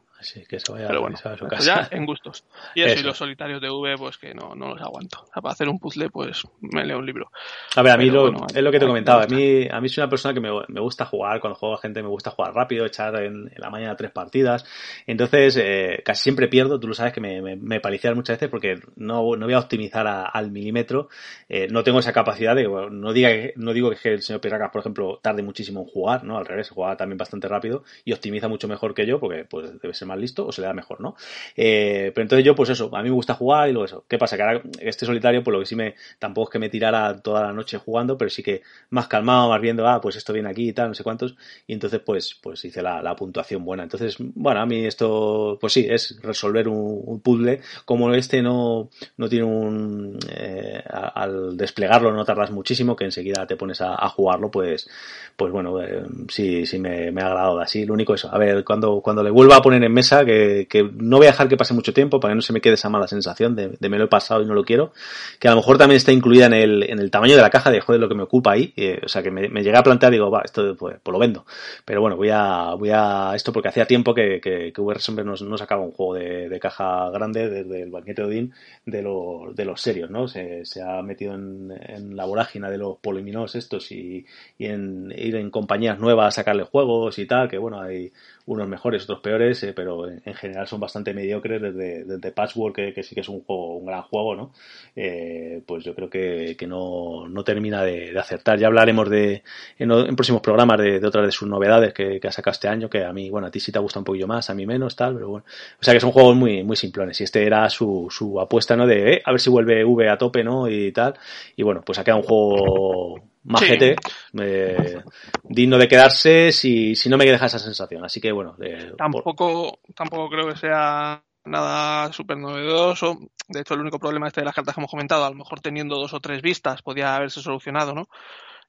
[0.47, 1.63] Que se vaya, Pero bueno, a su casa.
[1.63, 2.43] ya en gustos.
[2.75, 5.25] Y eso, y los solitarios de V, pues que no, no los aguanto.
[5.33, 7.31] para hacer un puzzle, pues me leo un libro.
[7.75, 9.23] A ver, a mí lo, es lo que te comentaba.
[9.23, 11.39] A mí, a mí soy una persona que me, me gusta jugar.
[11.39, 14.65] Cuando juego a gente me gusta jugar rápido, echar en, la mañana tres partidas.
[15.05, 16.79] Entonces, eh, casi siempre pierdo.
[16.79, 17.81] Tú lo sabes que me, me, me
[18.15, 21.09] muchas veces porque no, no voy a optimizar al milímetro.
[21.49, 24.81] Eh, no tengo esa capacidad de, no, diga, no digo que el señor Pirracas, por
[24.81, 26.37] ejemplo, tarde muchísimo en jugar, ¿no?
[26.37, 29.93] Al revés, juega también bastante rápido y optimiza mucho mejor que yo porque pues debe
[29.93, 31.15] ser más listo o se le da mejor, ¿no?
[31.55, 34.05] Eh, pero entonces yo, pues eso, a mí me gusta jugar y luego eso.
[34.07, 34.35] ¿Qué pasa?
[34.35, 37.41] Que ahora este solitario, pues lo que sí me, tampoco es que me tirara toda
[37.41, 40.69] la noche jugando, pero sí que más calmado, más viendo, ah, pues esto viene aquí
[40.69, 41.35] y tal, no sé cuántos.
[41.67, 43.83] Y entonces, pues, pues hice la, puntuación buena.
[43.83, 47.61] Entonces, bueno, a mí esto, pues sí, es resolver un, puzzle.
[47.85, 53.55] Como este no, no tiene un, eh, al desplegarlo no tardas muchísimo, que enseguida te
[53.55, 54.89] pones a, jugarlo, pues,
[55.35, 57.85] pues bueno, eh, sí, sí me, me ha agradado así.
[57.85, 60.83] Lo único eso, a ver, cuando, cuando le vuelva a poner en mesa, que, que
[60.83, 62.89] no voy a dejar que pase mucho tiempo para que no se me quede esa
[62.89, 64.93] mala sensación de, me lo he pasado y no lo quiero,
[65.39, 67.71] que a lo mejor también está incluida en el, en el tamaño de la caja
[67.71, 69.83] de joder lo que me ocupa ahí, eh, o sea que me, me llega a
[69.83, 71.45] plantear digo, va, esto pues, pues, lo vendo,
[71.85, 75.57] pero bueno, voy a, voy a esto porque hacía tiempo que, que, que nos, no
[75.57, 78.53] sacaba un juego de, de, caja grande desde el banquete de Odín
[78.85, 80.27] de, los de los serios, ¿no?
[80.27, 84.25] Se, se ha metido en, en, la vorágina de los poliminos estos y,
[84.57, 88.11] y en ir en compañías nuevas a sacarle juegos y tal, que bueno, hay
[88.45, 92.93] unos mejores, otros peores, eh, pero en, general son bastante mediocres desde, desde Patchwork, que,
[92.93, 94.51] que, sí que es un juego, un gran juego, ¿no?
[94.95, 98.59] Eh, pues yo creo que, que no, no termina de, de, acertar.
[98.59, 99.43] Ya hablaremos de,
[99.79, 102.67] en, en próximos programas de, de, otras de sus novedades que, que, ha sacado este
[102.67, 104.65] año, que a mí, bueno, a ti sí te gusta un poquillo más, a mí
[104.65, 105.45] menos, tal, pero bueno.
[105.79, 107.21] O sea que son juegos muy, muy simplones.
[107.21, 108.85] Y este era su, su apuesta, ¿no?
[108.85, 110.67] De, eh, a ver si vuelve V a tope, ¿no?
[110.67, 111.15] Y tal.
[111.55, 113.95] Y bueno, pues ha quedado un juego majete,
[114.39, 115.03] eh,
[115.43, 118.03] digno de quedarse si, si no me deja esa sensación.
[118.05, 118.55] Así que bueno.
[118.61, 123.19] Eh, tampoco, tampoco creo que sea nada súper novedoso.
[123.47, 125.59] De hecho, el único problema este de las cartas que hemos comentado, a lo mejor
[125.59, 128.07] teniendo dos o tres vistas, podía haberse solucionado, ¿no?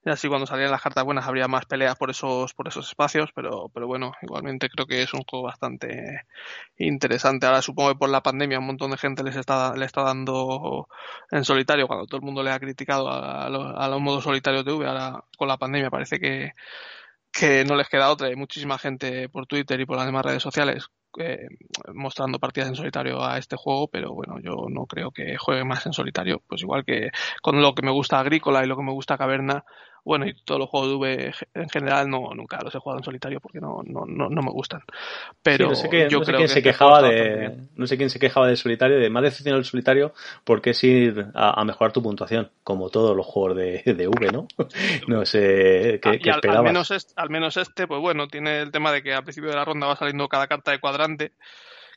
[0.05, 3.31] Y así cuando salían las cartas buenas habría más peleas por esos, por esos espacios,
[3.33, 6.21] pero, pero bueno, igualmente creo que es un juego bastante
[6.77, 7.47] interesante.
[7.47, 10.87] Ahora supongo que por la pandemia un montón de gente les está, le está dando
[11.31, 14.87] en solitario, cuando todo el mundo le ha criticado a, los, modos solitarios de V,
[14.87, 16.53] ahora con la pandemia parece que,
[17.31, 18.27] que no les queda otra.
[18.27, 21.47] Hay muchísima gente por Twitter y por las demás redes sociales eh,
[21.93, 25.85] mostrando partidas en solitario a este juego, pero bueno, yo no creo que juegue más
[25.85, 26.41] en solitario.
[26.47, 27.11] Pues igual que
[27.41, 29.63] con lo que me gusta Agrícola y lo que me gusta Caverna,
[30.05, 33.03] bueno, y todos los juegos de V en general no nunca los he jugado en
[33.03, 34.81] solitario porque no, no, no, no me gustan.
[35.41, 38.47] Pero no sé, yo creo quién que se quejaba de no sé quién se quejaba
[38.47, 40.13] del solitario, de más decepcionado el solitario
[40.43, 44.47] porque es ir a, mejorar tu puntuación, como todos los juegos de, de V, ¿no?
[45.07, 48.91] no sé qué, ah, al, menos este, al menos este, pues bueno, tiene el tema
[48.91, 51.31] de que al principio de la ronda va saliendo cada carta de cuadrante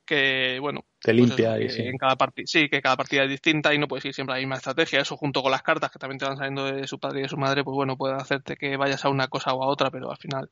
[0.08, 1.82] que bueno te pues limpia y sí.
[1.82, 4.36] en cada partida sí que cada partida es distinta y no puedes ir siempre a
[4.36, 6.98] la misma estrategia eso junto con las cartas que también te van saliendo de su
[6.98, 9.62] padre y de su madre pues bueno puede hacerte que vayas a una cosa o
[9.62, 10.48] a otra pero al final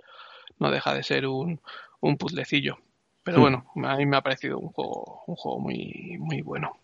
[0.58, 1.60] no deja de ser un,
[2.00, 2.76] un puzzlecillo
[3.22, 3.40] pero hmm.
[3.40, 6.78] bueno a mí me ha parecido un juego un juego muy muy bueno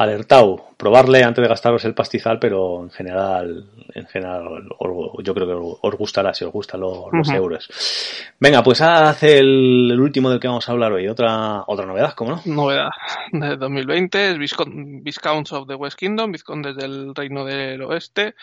[0.00, 4.66] alertado, probarle antes de gastaros el pastizal, pero en general, en general,
[5.22, 7.68] yo creo que os gustará si os gustan los, euros.
[8.38, 11.06] Venga, pues hace el, último del que vamos a hablar hoy.
[11.06, 12.42] Otra, otra novedad, ¿cómo no?
[12.46, 12.88] Novedad
[13.32, 18.34] de 2020 es Viscounts of the West Kingdom, Vizcondes del Reino del Oeste.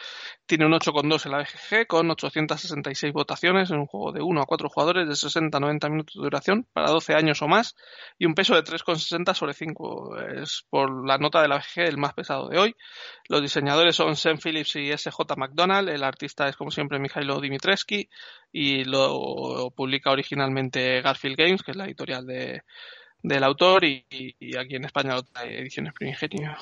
[0.46, 4.46] Tiene un 8,2 en la BGG con 866 votaciones en un juego de 1 a
[4.46, 7.76] 4 jugadores de 60 a 90 minutos de duración para 12 años o más
[8.20, 10.18] y un peso de 3,60 sobre 5.
[10.42, 12.76] Es por la nota de la BGG el más pesado de hoy.
[13.30, 15.90] Los diseñadores son Sam Phillips y SJ McDonald.
[15.90, 18.04] El artista es como siempre Mikhailo Dimitrescu
[18.52, 22.62] y lo publica originalmente Garfield Games, que es la editorial de,
[23.28, 24.06] del autor y,
[24.58, 26.56] aquí en España ediciones Primigenio.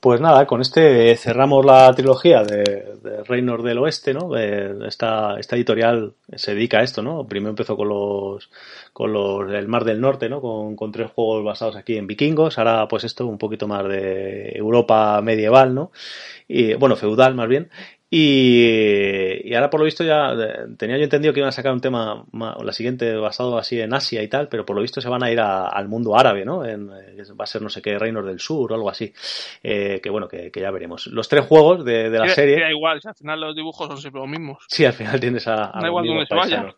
[0.00, 4.36] Pues nada, con este cerramos la trilogía de, de Reinos del Oeste, ¿no?
[4.36, 7.24] esta, esta editorial se dedica a esto, ¿no?
[7.26, 8.50] Primero empezó con los
[8.92, 10.40] con los del Mar del Norte, ¿no?
[10.40, 14.50] Con, con tres juegos basados aquí en vikingos, ahora pues esto un poquito más de
[14.56, 15.92] Europa medieval, ¿no?
[16.48, 17.70] Y, bueno, feudal más bien,
[18.14, 20.36] y, ahora por lo visto ya
[20.76, 24.22] tenía yo entendido que iban a sacar un tema, la siguiente basado así en Asia
[24.22, 26.62] y tal, pero por lo visto se van a ir al mundo árabe, ¿no?
[26.62, 29.10] En, eh, va a ser no sé qué, Reinos del Sur o algo así.
[29.62, 31.06] Eh, que bueno, que, ya veremos.
[31.06, 32.60] Los tres juegos de, la serie.
[32.60, 34.62] Da igual, al final los dibujos son siempre los mismos.
[34.68, 35.72] Sí, al final tienes a.
[35.80, 36.74] da igual donde se vaya.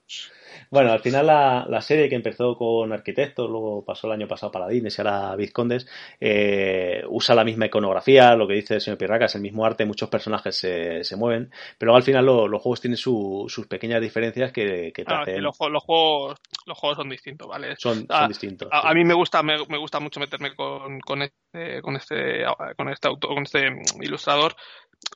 [0.75, 4.51] Bueno, al final la, la, serie que empezó con arquitectos, luego pasó el año pasado
[4.51, 5.87] Paladines y ahora Vizcondes,
[6.19, 9.85] eh, usa la misma iconografía, lo que dice el señor Pirraca, es el mismo arte,
[9.85, 14.51] muchos personajes se, se mueven, pero al final los juegos tienen su, sus pequeñas diferencias
[14.51, 15.45] que, que te ah, hacen...
[15.45, 17.77] los, los, juegos, los juegos son distintos, ¿vale?
[17.79, 18.69] Son, son distintos.
[18.73, 22.45] A, a, mí me gusta, me, me, gusta mucho meterme con, con, este, con este,
[22.77, 23.69] con este autor, con este
[24.01, 24.57] ilustrador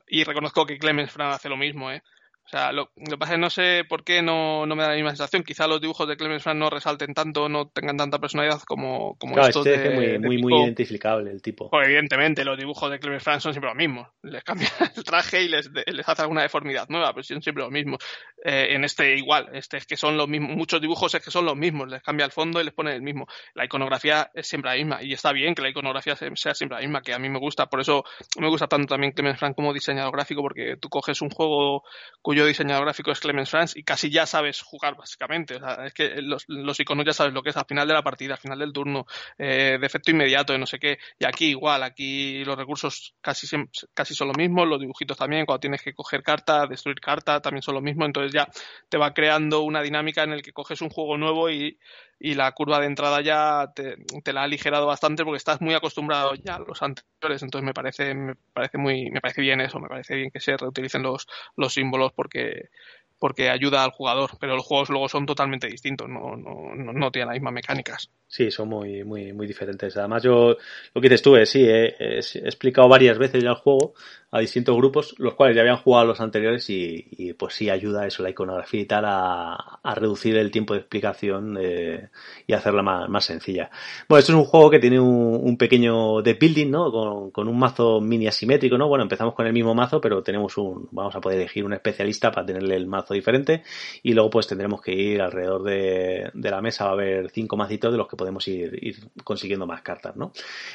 [0.06, 2.02] y reconozco que Clemens Fran hace lo mismo, ¿eh?
[2.48, 4.82] O sea, lo, lo, que pasa es que no sé por qué no, no, me
[4.82, 5.42] da la misma sensación.
[5.42, 9.34] Quizá los dibujos de Clemens Franz no resalten tanto, no tengan tanta personalidad como, como
[9.34, 11.68] claro, estos este de, es muy, de muy, muy, identificable el tipo.
[11.68, 14.08] Pues evidentemente, los dibujos de Clemens Franz son siempre los mismos.
[14.22, 17.70] Les cambian el traje y les, les hace alguna deformidad nueva, pero son siempre los
[17.70, 17.98] mismos.
[18.44, 20.56] Eh, en este igual, este es que son los mismos.
[20.56, 21.88] Muchos dibujos es que son los mismos.
[21.88, 23.26] Les cambia el fondo y les pone el mismo.
[23.54, 25.02] La iconografía es siempre la misma.
[25.02, 27.66] Y está bien que la iconografía sea siempre la misma, que a mí me gusta.
[27.66, 28.04] Por eso
[28.38, 31.82] me gusta tanto también Clemens Franz como diseñador gráfico, porque tú coges un juego
[32.22, 35.56] cuyo diseñador gráfico es Clemens Franz y casi ya sabes jugar básicamente.
[35.56, 37.94] O sea, es que los, los, iconos ya sabes lo que es al final de
[37.94, 39.06] la partida, al final del turno,
[39.36, 40.98] eh, de efecto inmediato, de no sé qué.
[41.18, 43.46] Y aquí igual, aquí los recursos casi,
[43.94, 47.62] casi son los mismos, los dibujitos también, cuando tienes que coger carta, destruir carta, también
[47.62, 48.06] son los mismos.
[48.06, 48.48] Entonces ya
[48.88, 51.78] te va creando una dinámica en el que coges un juego nuevo y,
[52.18, 53.96] y la curva de entrada ya te,
[54.32, 58.14] la ha aligerado bastante porque estás muy acostumbrado ya a los anteriores entonces me parece
[58.14, 61.26] me parece muy me parece bien eso me parece bien que se reutilicen los
[61.56, 62.70] los símbolos porque
[63.18, 67.10] porque ayuda al jugador, pero los juegos luego son totalmente distintos, no, no, no, no
[67.10, 68.10] tienen las mismas mecánicas.
[68.30, 69.96] Sí, son muy, muy, muy diferentes.
[69.96, 70.54] Además, yo
[70.94, 73.94] lo que te estuve, sí, he, explicado varias veces ya el juego
[74.30, 78.06] a distintos grupos, los cuales ya habían jugado los anteriores y, y pues sí ayuda
[78.06, 82.10] eso, la iconografía y tal, a, a reducir el tiempo de explicación eh,
[82.46, 83.70] y hacerla más, más, sencilla.
[84.06, 86.92] Bueno, esto es un juego que tiene un, un pequeño de building, ¿no?
[86.92, 88.88] Con, con, un mazo mini asimétrico, ¿no?
[88.88, 92.30] Bueno, empezamos con el mismo mazo, pero tenemos un, vamos a poder elegir un especialista
[92.30, 93.62] para tenerle el mazo diferente
[94.02, 97.56] y luego pues tendremos que ir alrededor de, de la mesa, va a haber cinco
[97.56, 100.32] mazitos de los que podemos ir, ir consiguiendo más cartas, ¿no?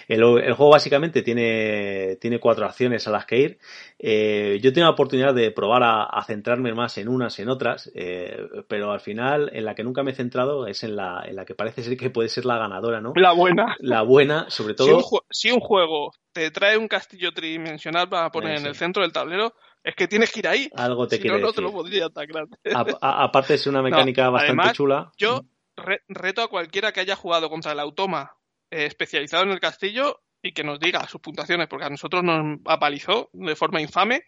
[0.08, 3.60] El, el, juego básicamente tiene, tiene cuatro acciones a las que ir.
[4.00, 7.92] Eh, yo tengo la oportunidad de probar a, a, centrarme más en unas, en otras,
[7.94, 11.36] eh, pero al final en la que nunca me he centrado es en la, en
[11.36, 13.14] la que parece ser que puede ser la ganadora, ¿no?
[13.16, 13.76] La buena.
[13.80, 14.88] La buena, sobre todo.
[14.88, 19.04] Si un, si un juego te trae un castillo tridimensional para poner en el centro
[19.04, 19.54] del tablero,
[19.84, 20.70] Es que tienes que ir ahí.
[20.78, 21.64] Algo te si quiere no, no te decir.
[21.66, 22.58] lo podría tan grande.
[22.74, 25.12] A- a- aparte es una mecánica bastante además, chula.
[25.18, 25.42] Yo
[25.76, 28.36] re- reto a cualquiera que haya jugado contra el automa
[28.72, 32.60] eh, especializado en el castillo y que nos diga sus puntuaciones, porque a nosotros nos
[32.66, 34.24] apalizó de forma infame.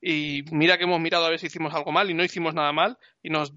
[0.00, 2.72] Y mira que hemos mirado a ver si hicimos algo mal y no hicimos nada
[2.72, 2.96] mal.
[3.20, 3.52] Y nos,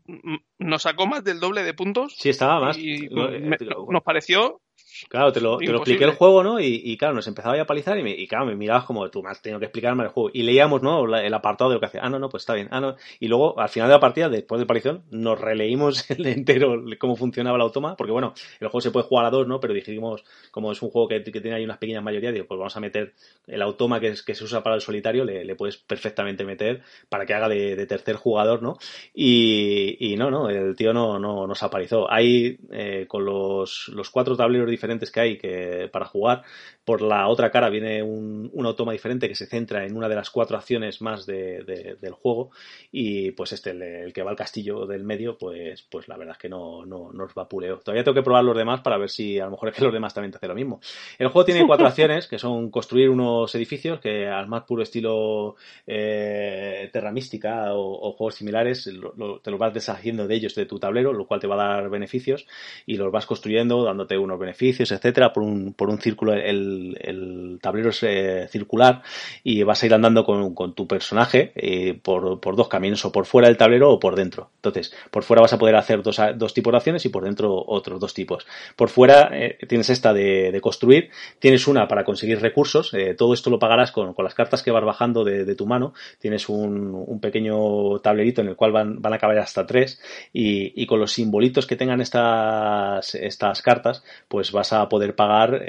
[0.57, 2.15] nos sacó más del doble de puntos.
[2.17, 2.77] Sí, estaba más.
[2.79, 3.57] Y me-
[3.89, 4.59] nos pareció
[5.07, 6.59] Claro, te lo, te lo expliqué el juego, ¿no?
[6.59, 9.09] Y, y claro, nos empezaba ya a palizar y, me- y claro, me mirabas como
[9.09, 10.29] tú me has tenido que explicarme el juego.
[10.33, 11.07] Y leíamos, ¿no?
[11.07, 12.01] La- El apartado de lo que hacía.
[12.03, 12.67] Ah, no, no, pues está bien.
[12.71, 12.97] Ah, no.
[13.19, 17.15] Y luego, al final de la partida, después de palizón, nos releímos el entero cómo
[17.15, 17.95] funcionaba el automa.
[17.95, 19.61] Porque bueno, el juego se puede jugar a dos, ¿no?
[19.61, 22.57] Pero dijimos, como es un juego que, que tiene ahí unas pequeñas mayorías, digo, pues
[22.57, 23.13] vamos a meter
[23.47, 26.81] el automa que, es, que se usa para el solitario, le, le puedes perfectamente meter
[27.07, 28.77] para que haga de, de tercer jugador, ¿no?
[29.13, 32.11] Y, y no, no, el tío no, no nos aparizó.
[32.11, 34.80] Hay, eh, con los, los cuatro tableros diferentes
[35.11, 36.43] que hay que, para jugar,
[36.83, 40.15] por la otra cara viene un, un automa diferente que se centra en una de
[40.15, 42.51] las cuatro acciones más de, de- del juego
[42.91, 46.33] y pues este, el, el que va al castillo del medio, pues, pues la verdad
[46.33, 47.79] es que no, no, no os vapuleo.
[47.79, 49.93] Todavía tengo que probar los demás para ver si a lo mejor es que los
[49.93, 50.79] demás también te hacen lo mismo.
[51.17, 55.55] El juego tiene cuatro acciones que son construir unos edificios que al más puro estilo
[55.87, 60.55] eh, Terra Mística o, o juegos similares lo- lo- te los vas deshaciendo de ellos
[60.55, 62.47] de tu tablero, lo cual te va a dar beneficios
[62.85, 66.33] y los vas construyendo dándote unos beneficios, etcétera, por un, por un círculo.
[66.33, 69.01] El, el tablero es eh, circular
[69.43, 73.47] y vas a ir andando con, tu personaje eh, por, dos caminos, o por fuera
[73.47, 74.49] del tablero o por dentro.
[74.57, 77.63] Entonces, por fuera vas a poder hacer dos, dos tipos de acciones y por dentro
[77.67, 78.45] otros dos tipos.
[78.75, 83.59] Por fuera eh, tienes esta de, construir, tienes una para conseguir recursos, todo esto lo
[83.59, 88.49] pagarás con, las cartas que vas bajando de, tu mano, tienes un, pequeño tablerito en
[88.49, 90.01] el cual van, a caber hasta tres
[90.33, 95.63] y, con los simbolitos que tengan estas, cartas, pues vas a poder pagar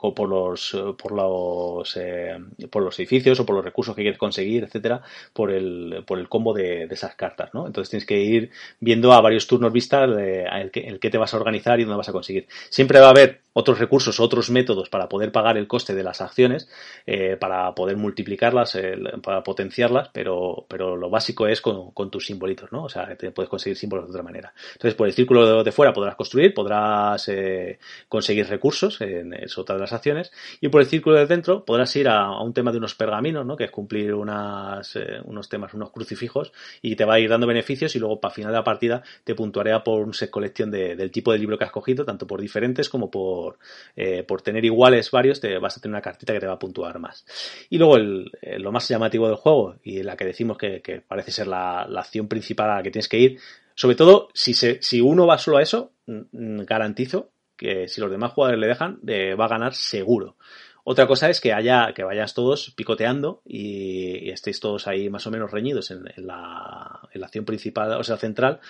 [0.00, 2.36] co- por los por los eh,
[2.70, 5.02] por los edificios o por los recursos que quieres conseguir, etcétera,
[5.32, 7.66] por el, por el combo de, de esas cartas, ¿no?
[7.66, 8.50] Entonces tienes que ir
[8.80, 11.84] viendo a varios turnos vistas eh, el, que, el que te vas a organizar y
[11.84, 12.46] dónde vas a conseguir.
[12.70, 16.20] Siempre va a haber otros recursos, otros métodos para poder pagar el coste de las
[16.20, 16.68] acciones,
[17.06, 22.26] eh, para poder multiplicarlas, eh, para potenciarlas, pero, pero lo básico es con, con tus
[22.26, 22.84] simbolitos, ¿no?
[22.84, 24.52] O sea, te puedes conseguir símbolos de otra manera.
[24.72, 27.78] Entonces, por el círculo de, fuera podrás construir, podrás eh,
[28.08, 32.08] conseguir recursos es otra de las acciones, y por el círculo de dentro podrás ir
[32.08, 33.56] a, un tema de unos pergaminos, ¿no?
[33.56, 36.52] Que es cumplir unas, eh, unos temas, unos crucifijos,
[36.82, 39.34] y te va a ir dando beneficios, y luego para final de la partida te
[39.34, 42.40] puntuará por un set collection de- del tipo de libro que has cogido, tanto por
[42.40, 43.58] diferentes como por,
[43.96, 46.58] eh, por tener iguales varios, te vas a tener una cartita que te va a
[46.58, 47.24] puntuar más.
[47.68, 51.30] Y luego el, eh, lo más llamativo del juego, y la que decimos que, parece
[51.30, 53.38] ser la, la acción principal a la que tienes que ir,
[53.74, 57.30] sobre todo si, se, si uno va solo a eso, mm, garantizo
[57.60, 60.36] que si los demás jugadores le dejan, eh, va a ganar seguro.
[60.82, 65.30] Otra cosa es que haya, que vayas todos picoteando y, estéis todos ahí más o
[65.30, 68.60] menos reñidos en, en la, en la acción principal, o sea, central,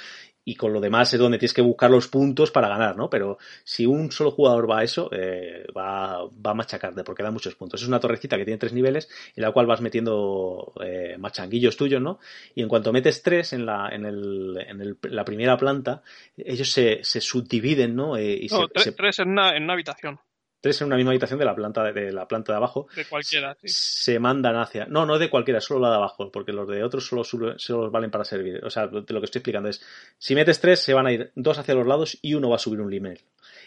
[0.45, 3.11] y con lo demás es donde tienes que buscar los puntos para ganar, ¿no?
[3.11, 7.31] Pero si un solo jugador va a eso, eh, va, va a machacarte porque da
[7.31, 7.83] muchos puntos.
[7.83, 12.01] Es una torrecita que tiene tres niveles en la cual vas metiendo eh, machanguillos tuyos,
[12.01, 12.19] ¿no?
[12.55, 16.03] Y en cuanto metes tres en la, en el, en el- la primera planta,
[16.37, 18.17] ellos se, se subdividen, ¿no?
[18.17, 20.19] Eh, y no, se- tre- se- tres en una, en una habitación,
[20.61, 23.05] tres en una misma habitación de la planta de, de la planta de abajo de
[23.05, 23.57] cualquiera.
[23.61, 23.69] sí.
[23.69, 24.87] se mandan hacia.
[24.87, 27.91] No, no de cualquiera, solo la de abajo, porque los de otros solo, solo, solo
[27.91, 28.65] valen para servir.
[28.65, 29.83] O sea, lo, de lo que estoy explicando es:
[30.19, 32.59] si metes tres, se van a ir dos hacia los lados y uno va a
[32.59, 33.21] subir un nivel.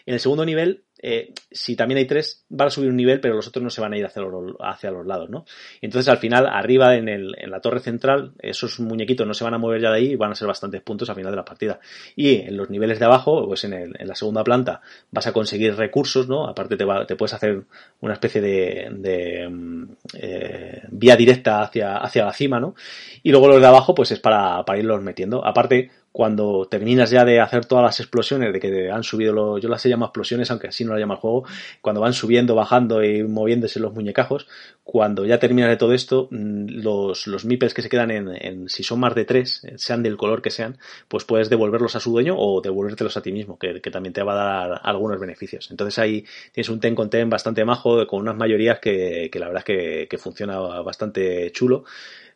[0.06, 3.34] En el segundo nivel, eh, si también hay tres, van a subir un nivel, pero
[3.34, 5.44] los otros no se van a ir hacia los, hacia los lados, ¿no?
[5.82, 9.54] Entonces, al final, arriba en, el, en la torre central, esos muñequitos no se van
[9.54, 11.44] a mover ya de ahí y van a ser bastantes puntos al final de la
[11.44, 11.78] partida.
[12.16, 15.76] Y en los niveles de abajo, pues en, en la segunda planta, vas a conseguir
[15.76, 16.46] recursos, ¿no?
[16.46, 17.64] Aparte, te, te puedes hacer
[18.00, 22.74] una especie de, de, mm, eh, vía directa hacia, hacia la cima, ¿no?
[23.22, 25.44] Y luego los de abajo, pues es para, para irlos metiendo.
[25.44, 29.68] Aparte, cuando terminas ya de hacer todas las explosiones, de que han subido los, yo
[29.68, 31.42] las he llamado explosiones, aunque así no las llama el juego,
[31.80, 34.46] cuando van subiendo, bajando y moviéndose los muñecajos,
[34.84, 38.68] cuando ya terminas de todo esto, mm, los, los meeples que se quedan en, en,
[38.68, 40.78] si son más de tres, sean del color que sean,
[41.08, 44.22] pues puedes devolverlos a su dueño o devolvértelos a ti mismo, que, que también te
[44.22, 45.68] va a dar algunos beneficios.
[45.72, 49.48] Entonces ahí tienes un ten con ten bastante majo, con unas mayorías que, que la
[49.48, 51.82] verdad es que, que funciona bastante chulo.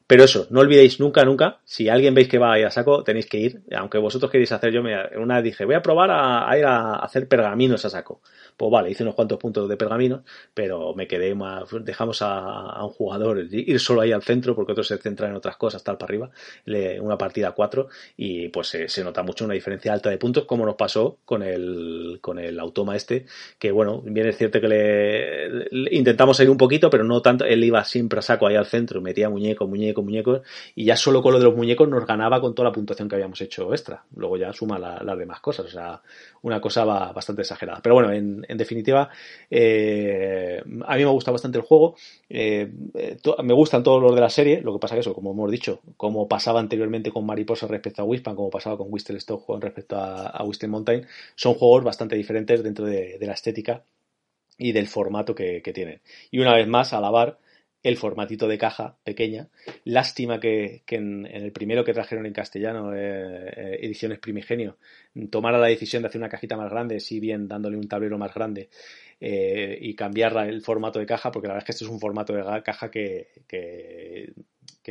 [0.08, 3.04] Pero eso, no olvidéis nunca, nunca, si alguien veis que va a ir a saco,
[3.04, 3.60] tenéis que ir.
[3.76, 7.28] Aunque vosotros queréis hacer, yo me, una dije, voy a probar a, ir a hacer
[7.28, 8.22] pergaminos a saco.
[8.56, 10.22] Pues vale, hice unos cuantos puntos de pergaminos,
[10.54, 14.88] pero me quedé más, dejamos a, un jugador ir solo ahí al centro, porque otros
[14.88, 16.30] se centran en otras cosas, tal para arriba,
[16.64, 20.16] le, una partida a cuatro, y pues se, se nota mucho una diferencia alta de
[20.16, 23.26] puntos, como nos pasó con el, con el automa este,
[23.58, 27.44] que bueno, bien es cierto que le, le intentamos ir un poquito, pero no tanto,
[27.44, 30.42] él iba siempre a saco ahí al centro, metía muñeco, muñeco, muñecos,
[30.74, 33.16] y ya solo con lo de los muñecos nos ganaba con toda la puntuación que
[33.16, 34.04] habíamos hecho extra.
[34.16, 36.02] Luego ya suma las demás cosas, o sea,
[36.42, 37.80] una cosa va bastante exagerada.
[37.82, 39.08] Pero bueno, en, definitiva,
[39.50, 41.96] eh, a mí me gusta bastante el juego.
[42.28, 42.70] Eh,
[43.42, 45.80] me gustan todos los de la serie, lo que pasa que eso, como hemos dicho,
[45.96, 50.28] como pasaba anteriormente con Mariposa respecto a Wispan, como pasaba con Whistle Stone respecto a,
[50.28, 53.84] a Whistle Mountain, son juegos bastante diferentes dentro de, la estética
[54.56, 56.00] y del formato que, tienen.
[56.30, 57.38] Y una vez más, alabar
[57.82, 59.48] el formatito de caja pequeña.
[59.84, 64.76] Lástima que, en, el primero que trajeron en castellano, eh, eh, Ediciones Primigenio,
[65.30, 68.34] tomara la decisión de hacer una cajita más grande, si bien dándole un tablero más
[68.34, 68.68] grande
[69.20, 72.00] eh, y cambiar el formato de caja, porque la verdad es que este es un
[72.00, 74.32] formato de caja que, que,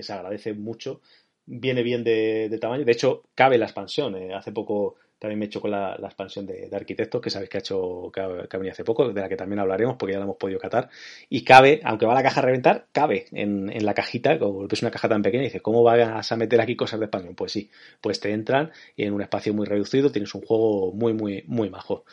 [0.01, 1.01] se agradece mucho.
[1.45, 2.85] Viene bien de, tamaño.
[2.85, 4.15] De hecho, cabe la expansión.
[4.31, 8.11] hace poco también me hecho con la, expansión de, Arquitectos, que sabéis que ha hecho
[8.14, 10.60] que ha, venido hace poco, de la que también hablaremos porque ya la hemos podido
[10.60, 10.89] catar.
[11.30, 14.91] Y cabe, aunque va la caja a reventar, cabe en, la cajita, como es una
[14.91, 17.35] caja tan pequeña, y dices, ¿cómo vas a meter aquí cosas de expansión?
[17.35, 17.72] Pues sí,
[18.02, 21.69] pues te entran y en un espacio muy reducido tienes un juego muy, muy, muy
[21.69, 22.06] majo.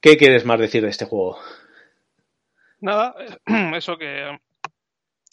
[0.00, 1.38] ¿Qué quieres más decir de este juego?
[2.80, 3.14] Nada,
[3.76, 4.38] eso que,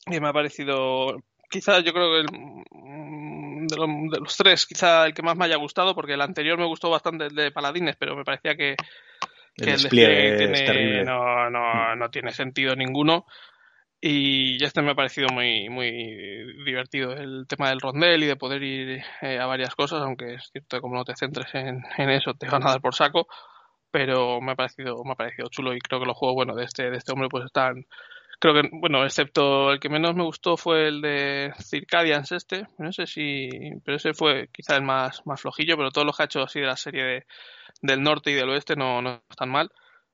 [0.09, 1.21] que me ha parecido
[1.53, 2.27] quizá yo creo que el,
[3.77, 6.65] mm, de, los tres, quizá el que más me haya gustado, porque el anterior me
[6.65, 8.75] gustó bastante el de Paladines, pero me parecía que,
[9.57, 13.25] el, despliegue no, no, no, tiene sentido ninguno.
[14.05, 15.89] Y este me ha parecido muy, muy
[16.65, 20.49] divertido el tema del rondel y de poder ir eh, a varias cosas, aunque es
[20.51, 23.27] cierto que como no te centres en, en, eso te van a dar por saco,
[23.91, 26.65] pero me ha parecido, me ha parecido chulo y creo que los juegos bueno de
[26.65, 27.85] este, de este hombre pues están
[28.43, 32.91] creo que, bueno, excepto el que menos me gustó fue el de Circadians este, no
[32.91, 33.49] sé si,
[33.85, 36.59] pero ese fue quizá el más, más flojillo, pero todos los que ha hecho así
[36.59, 37.25] de la serie
[37.81, 39.71] del norte y del oeste no, no están mal.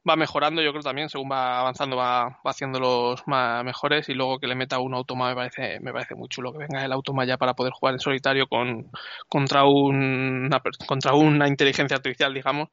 [0.08, 4.38] Va mejorando, yo creo también, según va avanzando, va, va haciéndolos más mejores y luego
[4.40, 7.26] que le meta un automa me parece, me parece muy chulo que venga el automa
[7.26, 8.92] ya para poder jugar en solitario con,
[9.28, 12.70] contra, una, contra una inteligencia artificial, digamos,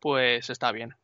[0.00, 0.94] pues está bien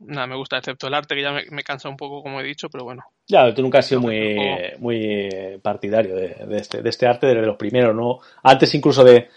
[0.00, 2.68] nada me gusta, excepto el arte, que ya me, cansa un poco, como he dicho,
[2.68, 3.04] pero bueno.
[3.26, 4.36] Ya, tú nunca has sido muy,
[4.78, 8.18] muy partidario de, este, de este arte, desde los primeros, ¿no?
[8.42, 9.28] Antes incluso de,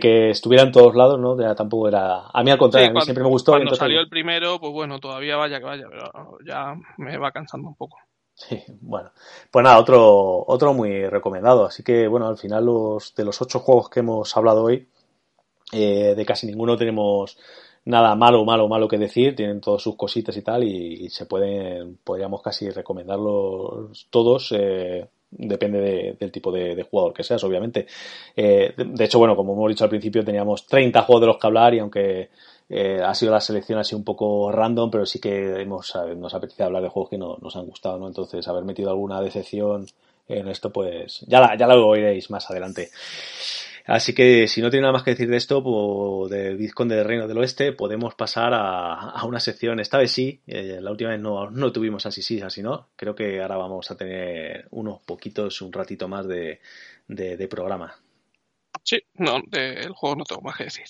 [0.00, 1.40] que estuviera en todos lados, ¿no?
[1.40, 2.26] Ya tampoco era...
[2.32, 3.52] A mí al contrario, a mí siempre me gustó.
[3.52, 7.68] Cuando salió el primero, pues bueno, todavía vaya que vaya, pero ya me va cansando
[7.68, 7.98] un poco.
[8.34, 9.10] Sí, bueno.
[9.50, 11.66] Pues nada, otro, otro muy recomendado.
[11.66, 14.88] Así que, bueno, al final los, de los ocho juegos que hemos hablado hoy,
[15.72, 17.36] eh, de casi ninguno tenemos
[17.88, 21.98] nada malo, malo, malo que decir, tienen todas sus cositas y tal, y, se pueden,
[22.04, 27.86] podríamos casi recomendarlos todos, eh, depende del tipo de, jugador que seas, obviamente.
[28.36, 31.46] Eh, de, hecho, bueno, como hemos dicho al principio, teníamos 30 juegos de los que
[31.46, 32.28] hablar, y aunque
[32.68, 36.64] eh, ha sido la selección así un poco random, pero sí que hemos, nos apetece
[36.64, 38.06] hablar de juegos que no, nos han gustado, ¿no?
[38.06, 39.86] Entonces, haber metido alguna decepción
[40.28, 42.90] en esto, pues ya, ya lo oiréis más adelante.
[43.88, 47.06] Así que si no tiene nada más que decir de esto, pues, del Vizconde del
[47.06, 49.80] Reino del Oeste, podemos pasar a, una sección.
[49.80, 52.90] Esta vez sí, eh, la última vez no, no tuvimos así sí, así no.
[52.96, 56.60] Creo que ahora vamos a tener unos poquitos, un ratito más de,
[57.06, 57.96] de, programa.
[58.84, 60.84] Sí, no, del juego no tengo más que decir.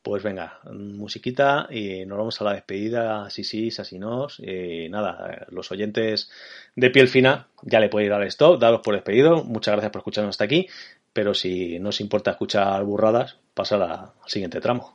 [0.00, 4.26] Pues venga, musiquita y nos vamos a la despedida, así sí, así no.
[4.38, 6.30] Y nada, los oyentes
[6.74, 9.44] de piel fina ya le podéis dar stop, daros por despedido.
[9.44, 10.66] Muchas gracias por escucharnos hasta aquí
[11.18, 14.94] pero si no os importa escuchar burradas, pasar al siguiente tramo.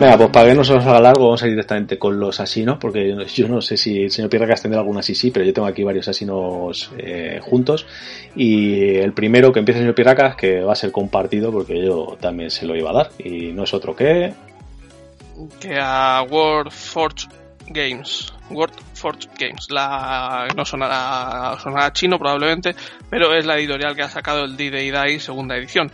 [0.00, 2.40] Venga, pues para que no se nos haga largo, vamos a ir directamente con los
[2.40, 5.52] asinos, porque yo no sé si el señor Pierracas tendrá alguna así, sí, pero yo
[5.52, 7.86] tengo aquí varios asinos eh, juntos.
[8.34, 12.16] Y el primero que empieza el señor Pierracas, que va a ser compartido, porque yo
[12.18, 13.10] también se lo iba a dar.
[13.18, 14.32] Y no es otro que.
[15.60, 17.28] Que a World Forge
[17.66, 18.32] Games.
[18.48, 19.66] World Forge Games.
[19.68, 22.74] La, no sonará, sonará chino probablemente,
[23.10, 25.92] pero es la editorial que ha sacado el D-Day segunda edición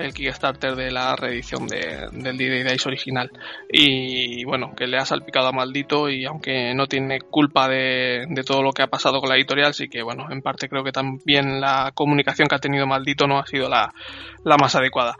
[0.00, 3.30] el Kickstarter de la reedición de, del D-Day Dice original.
[3.70, 8.42] Y bueno, que le ha salpicado a Maldito y aunque no tiene culpa de, de,
[8.42, 10.92] todo lo que ha pasado con la editorial, sí que bueno, en parte creo que
[10.92, 13.92] también la comunicación que ha tenido Maldito no ha sido la,
[14.44, 15.16] la más adecuada.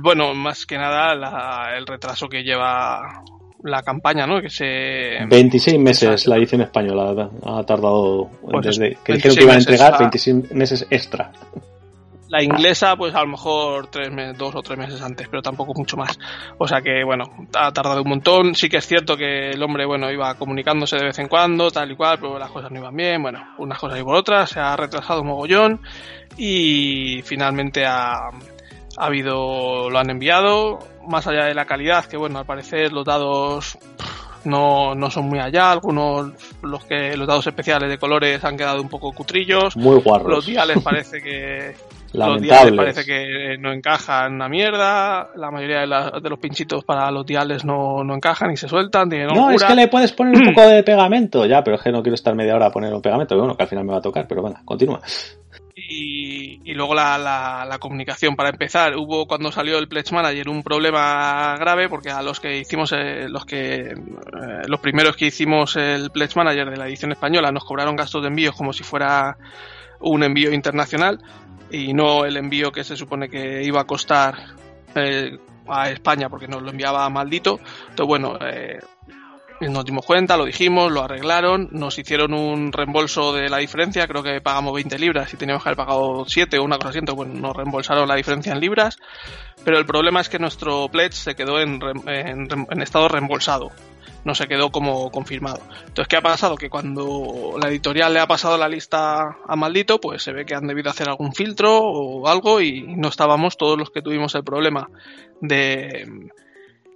[0.00, 3.24] Bueno, más que nada el retraso que lleva
[3.64, 4.40] la campaña, ¿no?
[4.40, 5.24] Que se...
[5.28, 9.98] 26 meses la edición española ha tardado pues desde que dijeron que iban a entregar
[9.98, 11.32] 26 meses extra
[12.32, 15.74] La inglesa, pues a lo mejor tres meses, dos o tres meses antes, pero tampoco
[15.76, 16.18] mucho más.
[16.56, 18.54] O sea que, bueno, ha tardado un montón.
[18.54, 21.90] Sí que es cierto que el hombre, bueno, iba comunicándose de vez en cuando, tal
[21.90, 23.20] y cual, pero las cosas no iban bien.
[23.20, 25.80] Bueno, unas cosas y por otras, se ha retrasado un mogollón
[26.38, 28.30] y finalmente ha, ha
[28.96, 33.76] habido, lo han enviado, más allá de la calidad, que bueno, al parecer los dados
[34.44, 36.32] no, no son muy allá, algunos
[36.62, 40.30] los que los dados especiales de colores han quedado un poco cutrillos, Muy guarros.
[40.30, 41.74] los diales parece que
[42.12, 46.84] los diales parece que no encajan una mierda, la mayoría de, la- de los pinchitos
[46.84, 50.12] para los diales no, no encajan y se sueltan, tienen No, es que le puedes
[50.12, 51.46] poner un poco de pegamento.
[51.46, 53.36] Ya, pero es que no quiero estar media hora a poner un pegamento.
[53.36, 55.00] Bueno, que al final me va a tocar, pero bueno, continúa.
[55.74, 58.36] Y, y luego la, la- la comunicación.
[58.36, 62.58] Para empezar, hubo cuando salió el Pledge Manager un problema grave porque a los que
[62.58, 63.94] hicimos, eh, los que eh,
[64.66, 68.28] los primeros que hicimos el Pledge Manager de la edición española nos cobraron gastos de
[68.28, 69.36] envío como si fuera
[70.00, 71.18] un envío internacional
[71.72, 74.34] y no el envío que se supone que iba a costar
[74.94, 77.58] eh, a España porque nos lo enviaba maldito.
[77.88, 78.78] Entonces, bueno, eh,
[79.60, 84.22] nos dimos cuenta, lo dijimos, lo arreglaron, nos hicieron un reembolso de la diferencia, creo
[84.22, 87.16] que pagamos 20 libras y teníamos que haber pagado 7 o una cosa así, entonces
[87.16, 88.98] bueno, nos reembolsaron la diferencia en libras,
[89.64, 93.70] pero el problema es que nuestro pledge se quedó en, en en estado reembolsado,
[94.24, 95.60] no se quedó como confirmado.
[95.80, 96.56] Entonces, ¿qué ha pasado?
[96.56, 100.54] Que cuando la editorial le ha pasado la lista a Maldito, pues se ve que
[100.54, 104.44] han debido hacer algún filtro o algo y no estábamos todos los que tuvimos el
[104.44, 104.88] problema
[105.40, 106.30] de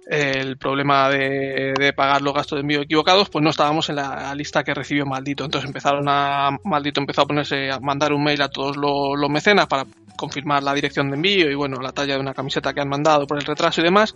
[0.09, 4.33] el problema de, de pagar los gastos de envío equivocados, pues no estábamos en la
[4.35, 5.43] lista que recibió Maldito.
[5.43, 9.29] Entonces empezaron a, Maldito empezó a ponerse, a mandar un mail a todos los, los
[9.29, 9.85] mecenas para
[10.15, 13.27] confirmar la dirección de envío y bueno, la talla de una camiseta que han mandado
[13.27, 14.15] por el retraso y demás.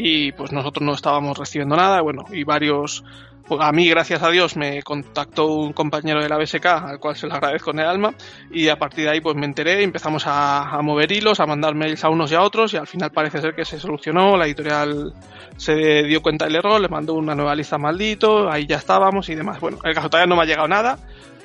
[0.00, 3.02] Y pues nosotros no estábamos recibiendo nada, bueno, y varios,
[3.48, 7.16] pues a mí gracias a Dios me contactó un compañero de la BSK, al cual
[7.16, 8.14] se lo agradezco en el alma,
[8.52, 11.74] y a partir de ahí pues me enteré, empezamos a, a mover hilos, a mandar
[11.74, 14.46] mails a unos y a otros, y al final parece ser que se solucionó, la
[14.46, 15.14] editorial
[15.56, 19.34] se dio cuenta del error, le mandó una nueva lista maldito, ahí ya estábamos y
[19.34, 19.58] demás.
[19.58, 20.96] Bueno, el caso todavía no me ha llegado nada,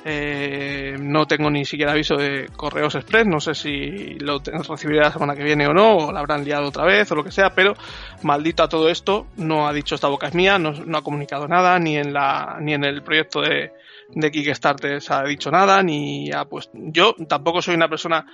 [0.06, 5.10] eh, no tengo ni siquiera aviso de correos express, no sé si lo recibiré la
[5.10, 7.54] semana que viene o no, o la habrán liado otra vez o lo que sea,
[7.54, 7.74] pero
[8.22, 11.78] maldito a todo esto, no ha dicho esta boca es mía, no, ha comunicado nada,
[11.78, 13.72] ni en la, ni en el proyecto de,
[14.10, 18.26] de Kickstarter se ha dicho nada, ni ha pues yo tampoco soy una persona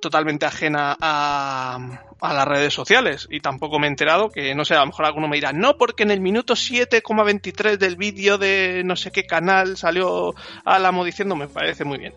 [0.00, 4.74] totalmente ajena a, a las redes sociales y tampoco me he enterado que, no sé,
[4.74, 8.82] a lo mejor alguno me dirá, no, porque en el minuto 7,23 del vídeo de
[8.84, 12.14] no sé qué canal salió Álamo diciendo, me parece muy bien.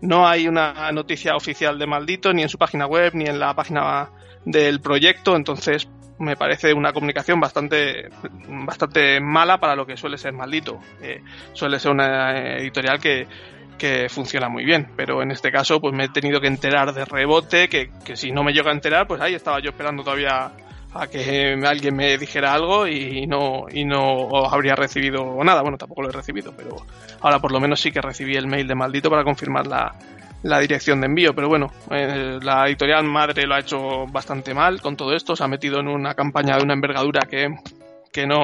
[0.00, 3.54] No hay una noticia oficial de Maldito, ni en su página web, ni en la
[3.54, 4.10] página
[4.44, 5.88] del proyecto, entonces
[6.18, 8.08] me parece una comunicación bastante,
[8.48, 10.80] bastante mala para lo que suele ser Maldito.
[11.00, 11.22] Eh,
[11.52, 13.26] suele ser una editorial que,
[13.78, 17.04] que funciona muy bien, pero en este caso pues me he tenido que enterar de
[17.04, 20.50] rebote, que, que si no me llego a enterar, pues ahí estaba yo esperando todavía
[20.92, 26.02] a que alguien me dijera algo y no y no habría recibido nada, bueno tampoco
[26.02, 26.76] lo he recibido, pero
[27.20, 29.94] ahora por lo menos sí que recibí el mail de maldito para confirmar la,
[30.42, 34.80] la dirección de envío, pero bueno, eh, la editorial madre lo ha hecho bastante mal
[34.80, 37.48] con todo esto, se ha metido en una campaña de una envergadura que
[38.12, 38.42] que no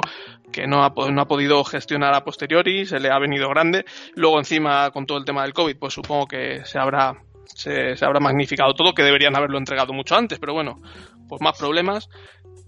[0.55, 3.85] que no ha, no ha podido gestionar a posteriori, se le ha venido grande.
[4.15, 7.17] Luego encima con todo el tema del COVID, pues supongo que se habrá
[7.47, 10.81] se, se habrá magnificado todo, que deberían haberlo entregado mucho antes, pero bueno,
[11.29, 12.09] pues más problemas.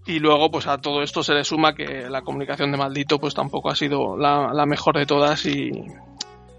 [0.04, 3.34] Y luego, pues a todo esto se le suma que la comunicación de Maldito, pues
[3.34, 5.70] tampoco ha sido la, la mejor de todas y,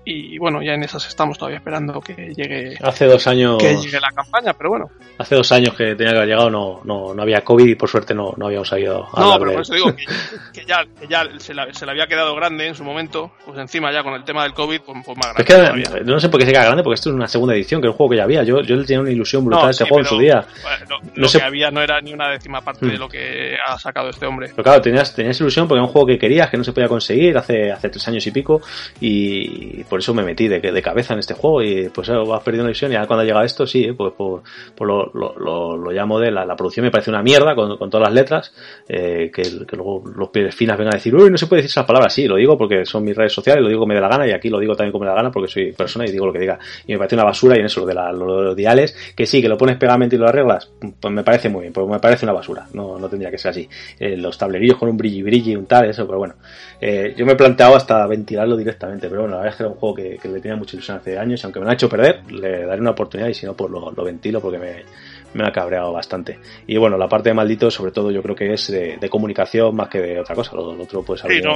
[0.09, 3.99] y bueno, ya en esas estamos todavía esperando que llegue, Hace dos años, que llegue
[3.99, 4.89] la campaña, pero bueno.
[5.17, 7.89] hace dos años que tenía que haber llegado, no, no, no había COVID y por
[7.89, 10.05] suerte no, no habíamos sabido a No, pero por eso digo que,
[10.53, 13.57] que ya, que ya se, la- se le había quedado grande en su momento, pues
[13.59, 15.83] encima ya con el tema del COVID, pues, pues más Es grande.
[15.83, 16.03] que todavía.
[16.13, 17.91] no sé por qué se queda grande, porque esto es una segunda edición, que es
[17.91, 18.43] un juego que ya había.
[18.43, 20.21] Yo, yo le tenía una ilusión brutal No, a ese sí, juego en pero, su
[20.21, 20.45] día.
[20.61, 22.89] bueno, lo No sé- que había no era ni una décima parte Mm.
[22.89, 24.49] de lo que ha sacado este hombre.
[24.51, 26.87] Pero claro, tenías, tenías ilusión porque era un juego que querías, que no se podía
[26.87, 28.61] conseguir hace, hace tres años y pico,
[29.01, 32.65] y por eso me metí de, de cabeza en este juego, y pues vas perdiendo
[32.65, 34.43] la ilusión, y ahora cuando ha llegado esto, sí, eh, pues, pues,
[34.75, 38.07] pues lo, lo, lo, llamo de la, la producción, me parece una mierda con, todas
[38.07, 38.53] las letras,
[38.87, 41.71] eh, que, que luego los pieles finas vengan a decir, uy, no se puede decir
[41.71, 44.01] esas palabras, sí, lo digo porque son mis redes sociales, lo digo como me dé
[44.01, 46.05] la gana, y aquí lo digo también como me da la gana porque soy persona
[46.05, 46.59] y digo lo que diga.
[46.85, 49.41] Y me parece una basura, y en eso, lo de, la, los diales, que sí,
[49.41, 52.25] que lo pones pegamento y lo arreglas, pues me parece muy bien, pues me parece
[52.25, 53.69] una basura, no, no tendría que ser así.
[53.99, 56.35] Eh, los tablerillos con un brilli brilli, un tal, eso, pero bueno.
[56.79, 59.71] Eh, yo me he planteado hasta ventilarlo directamente, pero bueno, la verdad es que era
[59.71, 61.89] un juego que, le tenía mucha ilusión hace años, y aunque me lo ha hecho
[61.89, 64.83] perder, le daré una oportunidad y si no, pues lo, lo ventilo porque me,
[65.37, 66.39] me ha cabreado bastante.
[66.65, 69.87] Y bueno, la parte de maldito, sobre todo, yo creo que es de, comunicación más
[69.87, 70.55] que de otra cosa.
[70.55, 71.51] Lo, otro, pues, ha venido,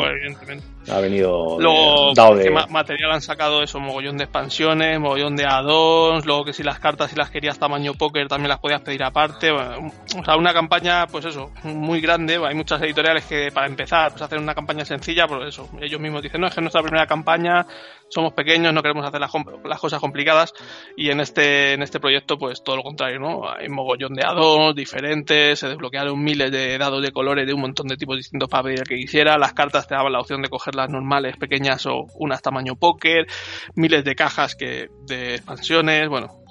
[0.89, 2.49] Ha venido luego, dado de...
[2.69, 7.11] material han sacado eso, mogollón de expansiones, mogollón de add-ons, luego que si las cartas,
[7.11, 9.51] si las querías tamaño póker, también las podías pedir aparte.
[9.51, 12.39] o sea, una campaña, pues eso, muy grande.
[12.45, 16.21] Hay muchas editoriales que, para empezar, pues hacer una campaña sencilla, pues eso, ellos mismos
[16.21, 17.65] dicen, no, es que nuestra primera campaña,
[18.11, 19.31] somos pequeños, no queremos hacer las,
[19.63, 20.53] las cosas complicadas.
[20.97, 23.49] Y en este, en este proyecto, pues todo lo contrario, ¿no?
[23.49, 27.87] Hay mogollón de add diferentes, se desbloquearon miles de dados de colores de un montón
[27.87, 30.75] de tipos distintos para pedir que quisiera, las cartas te daban la opción de coger
[30.75, 33.27] las normales, pequeñas o unas tamaño póker,
[33.75, 36.41] miles de cajas que, de expansiones, bueno,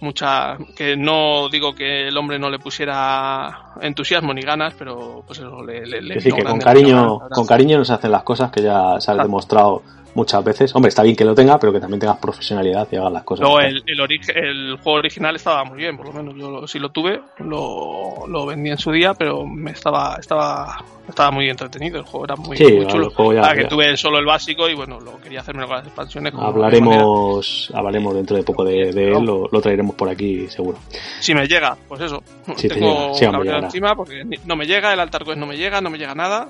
[0.00, 5.38] mucha que no digo que el hombre no le pusiera entusiasmo ni ganas pero pues
[5.38, 8.98] eso le, le, sí, que con cariño con cariño nos hacen las cosas que ya
[8.98, 9.82] se ha demostrado
[10.14, 10.74] muchas veces.
[10.74, 13.48] Hombre, está bien que lo tenga, pero que también tengas profesionalidad y hagas las cosas.
[13.48, 14.00] No, el, el,
[14.34, 18.46] el, juego original estaba muy bien, por lo menos yo sí lo tuve, lo, lo
[18.46, 22.56] vendí en su día, pero me estaba, estaba, estaba muy entretenido, el juego era muy,
[22.56, 23.12] chulo.
[23.34, 26.34] ya, que tuve solo el básico y bueno, lo quería hacerme con las expansiones.
[26.34, 30.78] hablaremos, hablaremos dentro de poco de, él, lo, traeremos por aquí seguro.
[31.20, 32.22] Si me llega, pues eso.
[32.56, 35.90] Si Tengo te llega, encima porque no me llega, el altar no me llega, no
[35.90, 36.48] me llega nada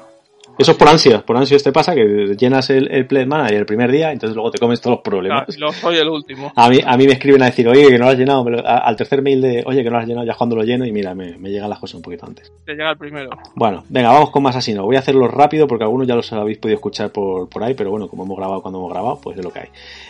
[0.59, 3.67] eso es por ansia, por ansia te pasa que llenas el, el Play Manager el
[3.67, 5.57] primer día, entonces luego te comes todos los problemas.
[5.59, 6.53] lo soy el último.
[6.55, 8.97] A mí, a mí me escriben a decir, oye, que no lo has llenado, al
[8.97, 11.15] tercer mail de, oye, que no lo has llenado, ya cuando lo lleno y mira,
[11.15, 12.53] me, me llegan las cosas un poquito antes.
[12.65, 13.31] Te llega el primero.
[13.55, 16.33] Bueno, venga, vamos con más así, no voy a hacerlo rápido porque algunos ya los
[16.33, 19.39] habéis podido escuchar por, por ahí, pero bueno, como hemos grabado cuando hemos grabado, pues
[19.39, 19.69] es lo que hay.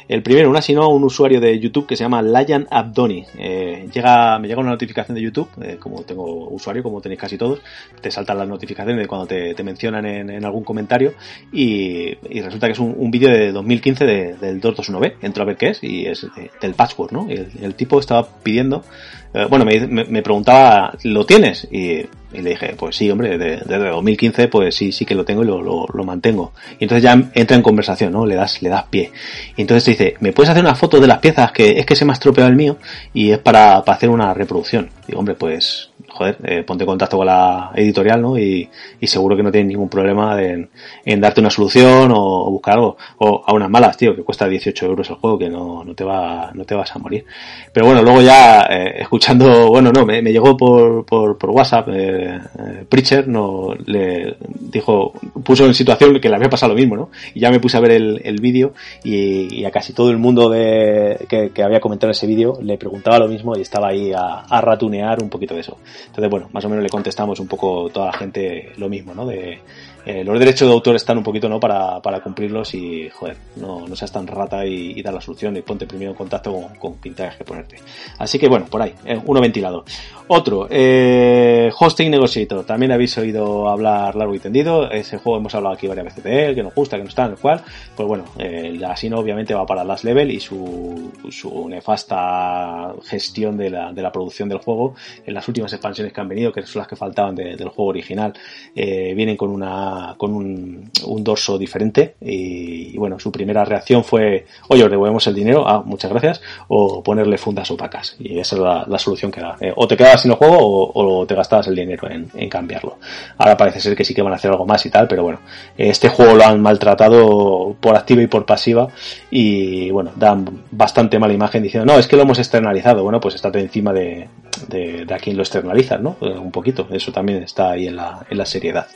[0.09, 3.25] El primero, un asino, un usuario de YouTube que se llama Layan Abdoni.
[3.39, 7.39] Eh, llega, me llega una notificación de YouTube, eh, como tengo usuario, como tenéis casi
[7.39, 7.61] todos,
[8.01, 11.15] te saltan las notificaciones de cuando te, te mencionan en, en algún comentario
[11.53, 15.83] y, resulta que es un, vídeo de 2015 del 221B, entro a ver qué es
[15.83, 16.27] y es
[16.61, 17.29] del patchwork, ¿no?
[17.29, 18.85] El, el tipo estaba pidiendo,
[19.33, 21.69] eh, bueno, me, me, preguntaba, ¿lo tienes?
[21.71, 25.47] Y, le dije, pues sí, hombre, desde 2015 pues sí, sí que lo tengo y
[25.47, 26.53] lo, lo, mantengo.
[26.79, 28.27] Y entonces ya entra en conversación, ¿no?
[28.27, 29.13] Le das, le das pie.
[29.57, 31.97] Y entonces te dice, ¿me puedes hacer una foto de las piezas que es que
[31.97, 32.79] se me ha estropeado el mío
[33.13, 34.91] y es para, para hacer una reproducción?
[35.07, 35.90] Digo, hombre, pues
[36.21, 38.39] joder, eh, ponte en contacto con la editorial, ¿no?
[38.39, 38.69] Y,
[39.03, 40.69] seguro que no tienen ningún problema en,
[41.05, 42.97] en darte una solución o, buscar algo.
[43.19, 46.05] O a unas malas, tío, que cuesta 18 euros el juego, que no, no te
[46.05, 47.25] va, no te vas a morir.
[47.73, 51.89] Pero bueno, luego ya, eh, escuchando, bueno, no, me, me llegó por, por, por WhatsApp,
[51.89, 56.97] eh, eh, Preacher, no, le dijo, puso en situación que le había pasado lo mismo,
[56.97, 57.11] ¿no?
[57.35, 60.19] Y ya me puse a ver el, el vídeo y, y, a casi todo el
[60.19, 64.13] mundo de, que, que había comentado ese vídeo le preguntaba lo mismo y estaba ahí
[64.13, 65.79] a, a ratunear un poquito de eso.
[66.11, 69.27] Entonces, bueno, más o menos le contestamos un poco toda la gente lo mismo, ¿no?
[69.27, 69.61] De,
[70.07, 73.87] eh, los derechos de autor están un poquito no para, para cumplirlos y joder no,
[73.87, 76.75] no seas tan rata y, y dar la solución y ponte primero en contacto con,
[76.77, 77.77] con que ponerte.
[78.19, 79.85] Así que bueno por ahí eh, uno ventilado.
[80.29, 82.65] Otro eh, Hosting Negotiator.
[82.65, 84.91] También habéis oído hablar largo y tendido.
[84.91, 87.27] Ese juego hemos hablado aquí varias veces de él que nos gusta que no está
[87.27, 87.63] en el cual
[87.95, 93.57] pues bueno eh, la Asino obviamente va para Last Level y su, su nefasta gestión
[93.57, 94.95] de la, de la producción del juego
[95.27, 97.91] en las últimas expansiones que han venido que son las que faltaban de, del juego
[97.91, 98.33] original
[98.75, 100.91] vienen con una con un,
[101.23, 106.11] dorso diferente y, bueno, su primera reacción fue, oye, os devolvemos el dinero, ah, muchas
[106.11, 108.17] gracias, o ponerle fundas opacas.
[108.19, 109.57] Y esa es la, solución que da.
[109.61, 112.99] Eh, o te quedabas sin el juego o, te gastabas el dinero en, cambiarlo.
[113.39, 115.41] Ahora parece ser que sí que van a hacer algo más y tal, pero bueno,
[115.77, 118.89] este juego lo han maltratado por activa y por pasiva
[119.31, 123.03] y bueno, dan bastante mala imagen diciendo, no, es que lo hemos externalizado.
[123.03, 124.29] Bueno, pues estate encima de,
[124.69, 126.17] de, a quien lo externaliza, ¿no?
[126.21, 128.87] Un poquito, eso también está ahí en la seriedad.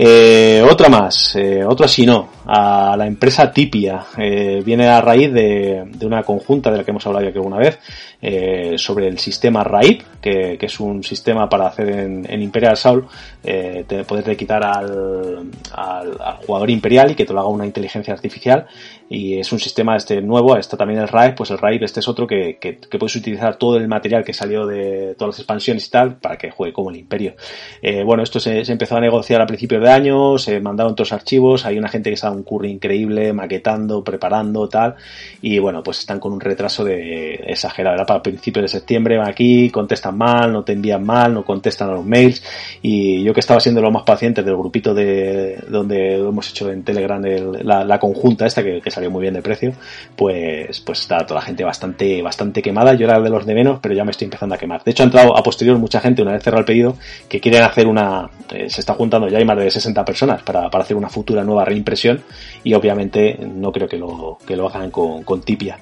[0.00, 4.06] Eh, otra más, eh, otro así no, a la empresa Tipia.
[4.16, 7.38] Eh, viene a raíz de, de, una conjunta de la que hemos hablado ya que
[7.38, 7.78] alguna vez,
[8.22, 12.78] eh, sobre el sistema RAID, que, que, es un sistema para hacer en, en Imperial
[12.78, 13.06] Soul,
[13.44, 17.66] eh, te, poder quitar al, al, al, jugador imperial y que te lo haga una
[17.66, 18.66] inteligencia artificial.
[19.10, 22.08] Y es un sistema este nuevo, está también el RAID, pues el RAID este es
[22.08, 25.86] otro que, que, que, puedes utilizar todo el material que salió de todas las expansiones
[25.86, 27.34] y tal para que juegue como el imperio.
[27.82, 31.10] Eh, bueno, esto se, se, empezó a negociar a principios de año, se mandaron todos
[31.10, 34.94] los archivos, hay una gente que está un curry increíble, maquetando, preparando, tal,
[35.42, 39.28] y bueno, pues están con un retraso de exagerado, era para principios de septiembre, van
[39.28, 42.42] aquí, contestan mal, no te envían mal, no contestan a los mails,
[42.82, 46.70] y yo que estaba siendo lo más paciente del grupito de donde lo hemos hecho
[46.70, 49.72] en Telegram, el, la, la, conjunta esta que, que, salió muy bien de precio,
[50.16, 53.78] pues, pues está toda la gente bastante, bastante quemada, yo era de los de menos,
[53.80, 54.82] pero ya me estoy empezando a quemar.
[54.84, 56.96] De hecho, ha entrado a posterior mucha gente, una vez cerrado el pedido,
[57.28, 58.30] que quieren hacer una...
[58.52, 61.44] Eh, se está juntando, ya hay más de 60 personas para, para, hacer una futura
[61.44, 62.22] nueva reimpresión
[62.64, 65.78] y obviamente no creo que lo, que lo hagan con, con tipia.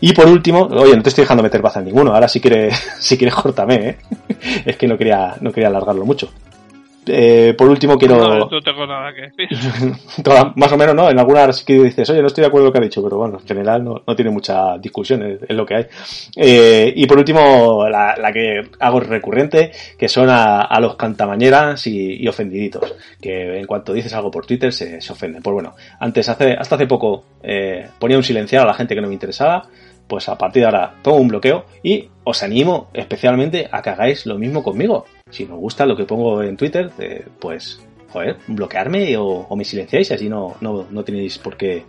[0.00, 2.74] Y por último, oye, no te estoy dejando meter baza en ninguno, ahora si quieres,
[2.98, 3.96] si quieres cortame, ¿eh?
[4.64, 6.30] es que no quería, no quería alargarlo mucho.
[7.06, 8.16] Eh, por último quiero...
[8.16, 9.48] No, no tengo nada que decir.
[10.56, 11.10] Más o menos, ¿no?
[11.10, 13.02] En alguna sí que dices, oye, no estoy de acuerdo con lo que ha dicho,
[13.02, 15.86] pero bueno, en general no, no tiene mucha discusión, es, es lo que hay.
[16.36, 21.86] Eh, y por último, la, la, que hago recurrente, que son a, a los cantamañeras
[21.86, 25.42] y, y, ofendiditos, que en cuanto dices algo por Twitter se, se ofenden.
[25.42, 29.00] Pues bueno, antes, hace, hasta hace poco, eh, ponía un silenciado a la gente que
[29.00, 29.68] no me interesaba,
[30.10, 34.26] pues a partir de ahora pongo un bloqueo y os animo especialmente a que hagáis
[34.26, 35.06] lo mismo conmigo.
[35.30, 37.80] Si os gusta lo que pongo en Twitter, eh, pues,
[38.12, 41.84] joder, bloquearme o, me silenciáis, así no, no, no tenéis por qué,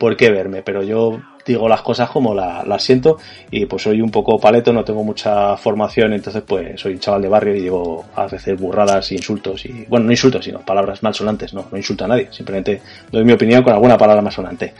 [0.00, 0.62] por qué verme.
[0.62, 3.18] Pero yo digo las cosas como las la siento
[3.52, 7.22] y pues soy un poco paleto, no tengo mucha formación, entonces pues soy un chaval
[7.22, 11.54] de barrio y digo a veces burradas, insultos y, bueno, no insultos, sino palabras malsonantes,
[11.54, 12.82] no, no insulto a nadie, simplemente
[13.12, 14.74] doy mi opinión con alguna palabra malsonante.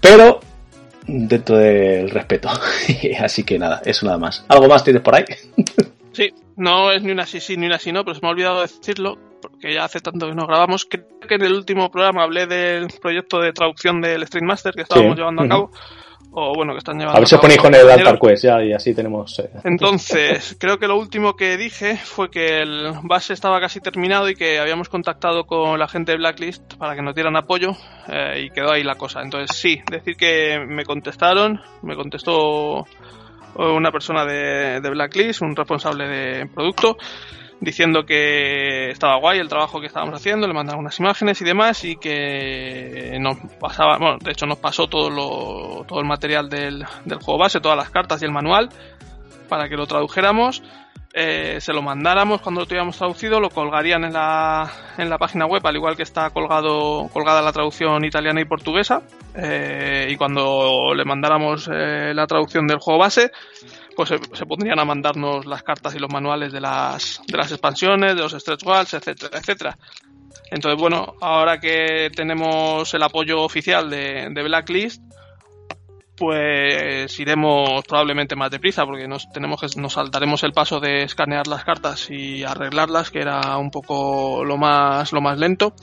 [0.00, 0.40] Pero
[1.06, 2.48] dentro del respeto.
[3.20, 4.44] Así que nada, eso nada más.
[4.48, 5.24] ¿Algo más tienes por ahí?
[6.12, 8.32] sí, no es ni una sí sí ni una sí no, pero se me ha
[8.32, 10.86] olvidado decirlo, porque ya hace tanto que no grabamos.
[10.86, 14.82] Creo que en el último programa hablé del proyecto de traducción del Stream Master que
[14.82, 15.18] estábamos sí.
[15.18, 15.64] llevando a cabo.
[15.64, 16.03] Uh -huh.
[16.36, 18.60] O bueno, que están llevando a ver si os ponéis con el Altar Quest ya
[18.60, 19.38] y así tenemos.
[19.38, 19.50] Eh.
[19.62, 24.34] Entonces, creo que lo último que dije fue que el base estaba casi terminado y
[24.34, 27.76] que habíamos contactado con la gente de Blacklist para que nos dieran apoyo
[28.08, 29.22] eh, y quedó ahí la cosa.
[29.22, 32.84] Entonces, sí, decir que me contestaron, me contestó
[33.56, 36.96] una persona de, de Blacklist, un responsable de producto,
[37.60, 41.84] diciendo que estaba guay el trabajo que estábamos haciendo, le mandaron unas imágenes y demás
[41.84, 46.84] y que nos pasaba, bueno, de hecho nos pasó todo lo, todo el material del,
[47.04, 48.68] del juego base, todas las cartas y el manual
[49.48, 50.62] para que lo tradujéramos,
[51.16, 54.68] eh, se lo mandáramos cuando lo tuviéramos traducido, lo colgarían en la,
[54.98, 59.00] en la página web, al igual que está colgado, colgada la traducción italiana y portuguesa,
[59.36, 63.30] eh, y cuando le mandáramos eh, la traducción del juego base,
[63.96, 67.50] pues se, se, pondrían a mandarnos las cartas y los manuales de las, de las
[67.50, 69.78] expansiones, de los stretch goals, etcétera, etcétera.
[70.50, 75.02] Entonces, bueno, ahora que tenemos el apoyo oficial de, de Blacklist,
[76.16, 81.46] pues iremos probablemente más deprisa porque nos tenemos que nos saltaremos el paso de escanear
[81.48, 85.74] las cartas y arreglarlas que era un poco lo más lo más lento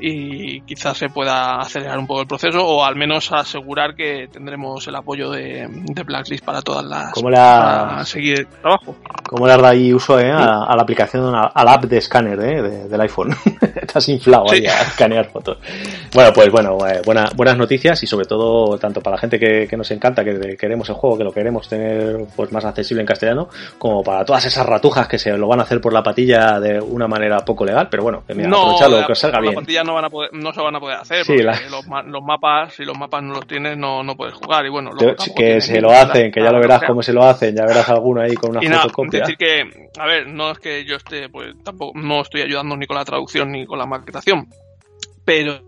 [0.00, 4.86] y quizás se pueda acelerar un poco el proceso o al menos asegurar que tendremos
[4.86, 8.96] el apoyo de, de Blacklist para todas las ¿Cómo la, para seguir el trabajo.
[9.28, 11.84] ¿Cómo le has dado ahí uso eh, a, a, la aplicación, a, a, la app
[11.84, 13.34] de escáner eh, de, del iPhone?
[13.76, 14.56] Estás inflado sí.
[14.56, 15.58] ahí a escanear fotos.
[16.14, 19.66] Bueno, pues bueno, eh, buena, buenas noticias y sobre todo tanto para la gente que,
[19.68, 23.06] que, nos encanta, que queremos el juego, que lo queremos tener pues más accesible en
[23.06, 23.48] castellano,
[23.78, 26.80] como para todas esas ratujas que se lo van a hacer por la patilla de
[26.80, 29.54] una manera poco legal, pero bueno, que mira, no, aprovecharlo, que salga bien.
[29.88, 31.60] No van a poder, no se van a poder hacer, sí, porque la...
[31.70, 34.64] los, los, mapas, si los mapas no los tienes, no, no puedes jugar.
[34.66, 34.90] Y bueno,
[35.34, 38.20] que se lo hacen, que ya lo verás cómo se lo hacen, ya verás alguno
[38.20, 39.20] ahí con una y fotocopia.
[39.20, 42.86] decir que, a ver, no es que yo esté, pues tampoco, no estoy ayudando ni
[42.86, 44.48] con la traducción ni con la maquetación.
[45.24, 45.60] Pero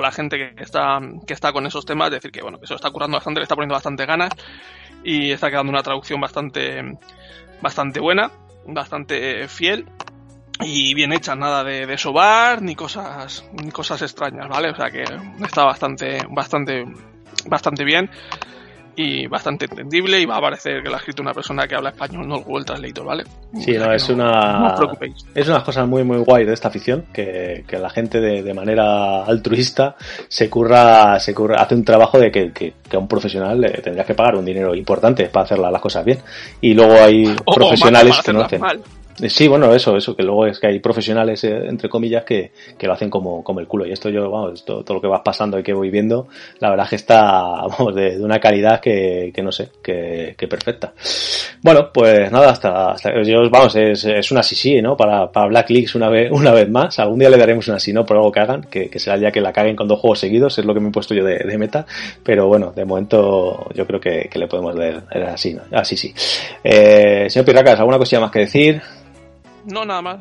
[0.00, 2.76] la gente que está, que está con esos temas, decir que bueno, que se lo
[2.76, 4.30] está currando bastante, le está poniendo bastante ganas
[5.04, 6.82] y está quedando una traducción bastante,
[7.60, 8.30] bastante buena,
[8.66, 9.86] bastante fiel
[10.60, 14.70] y bien hecha, nada de, de, sobar ni cosas ni cosas extrañas, ¿vale?
[14.70, 15.04] O sea que
[15.44, 16.84] está bastante bastante
[17.46, 18.10] bastante bien
[18.96, 21.90] y bastante entendible y va a parecer que lo ha escrito una persona que habla
[21.90, 23.24] español, no el Google Translator, ¿vale?
[23.60, 25.26] Sí, no, es una no os preocupéis.
[25.34, 28.54] es una cosa muy muy guay de esta afición que, que la gente de, de,
[28.54, 29.96] manera altruista
[30.28, 33.70] se curra, se curra, hace un trabajo de que, que, que a un profesional le
[33.82, 36.18] tendrías que pagar un dinero importante para hacer las cosas bien
[36.62, 38.60] y luego hay o, profesionales o que no hacen.
[38.62, 38.80] Mal.
[39.18, 42.86] Sí, bueno, eso, eso, que luego es que hay profesionales, eh, entre comillas, que, que,
[42.86, 43.86] lo hacen como, como el culo.
[43.86, 46.28] Y esto yo, vamos, todo, todo, lo que vas pasando y que voy viendo,
[46.60, 47.16] la verdad es que está,
[47.78, 50.92] vamos, de, de una calidad que, que, no sé, que, que, perfecta.
[51.62, 54.96] Bueno, pues nada, hasta, hasta yo, vamos, es, es una sí sí, ¿no?
[54.96, 56.98] Para, para Blacklist una vez, una vez más.
[56.98, 58.04] Algún día le daremos una sí, ¿no?
[58.04, 60.58] Por algo que hagan, que, que será día que la caguen con dos juegos seguidos,
[60.58, 61.86] es lo que me he puesto yo de, de meta.
[62.22, 65.62] Pero bueno, de momento yo creo que, que le podemos dar así, ¿no?
[65.72, 66.12] Así sí.
[66.62, 68.82] Eh, señor Pirracas, ¿alguna cosilla más que decir?
[69.66, 70.20] No, nada más.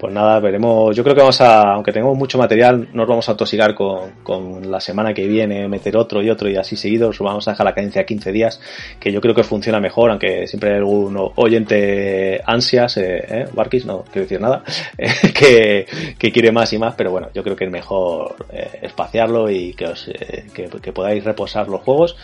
[0.00, 0.96] Pues nada, veremos.
[0.96, 4.70] Yo creo que vamos a, aunque tengamos mucho material, nos vamos a tosigar con, con
[4.70, 7.18] la semana que viene, meter otro y otro y así seguidos.
[7.18, 8.60] Vamos a dejar la cadencia a 15 días,
[8.98, 13.48] que yo creo que funciona mejor, aunque siempre hay algún oyente ansias, eh, ¿eh?
[13.52, 14.64] Barkis, no quiero decir nada,
[15.34, 15.86] que,
[16.18, 19.74] que, quiere más y más, pero bueno, yo creo que es mejor eh, espaciarlo y
[19.74, 22.16] que, os, eh, que podáis reposar los juegos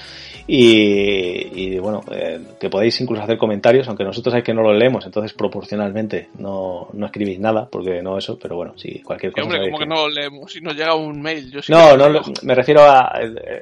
[0.47, 4.73] y, y bueno, eh, que podéis incluso hacer comentarios, aunque nosotros hay que no lo
[4.73, 9.44] leemos, entonces proporcionalmente no, no escribís nada, porque no eso, pero bueno, si cualquier cosa.
[9.44, 9.86] hombre, como que...
[9.86, 13.18] no lo leemos, si nos llega un mail, yo sí No, no, me refiero a.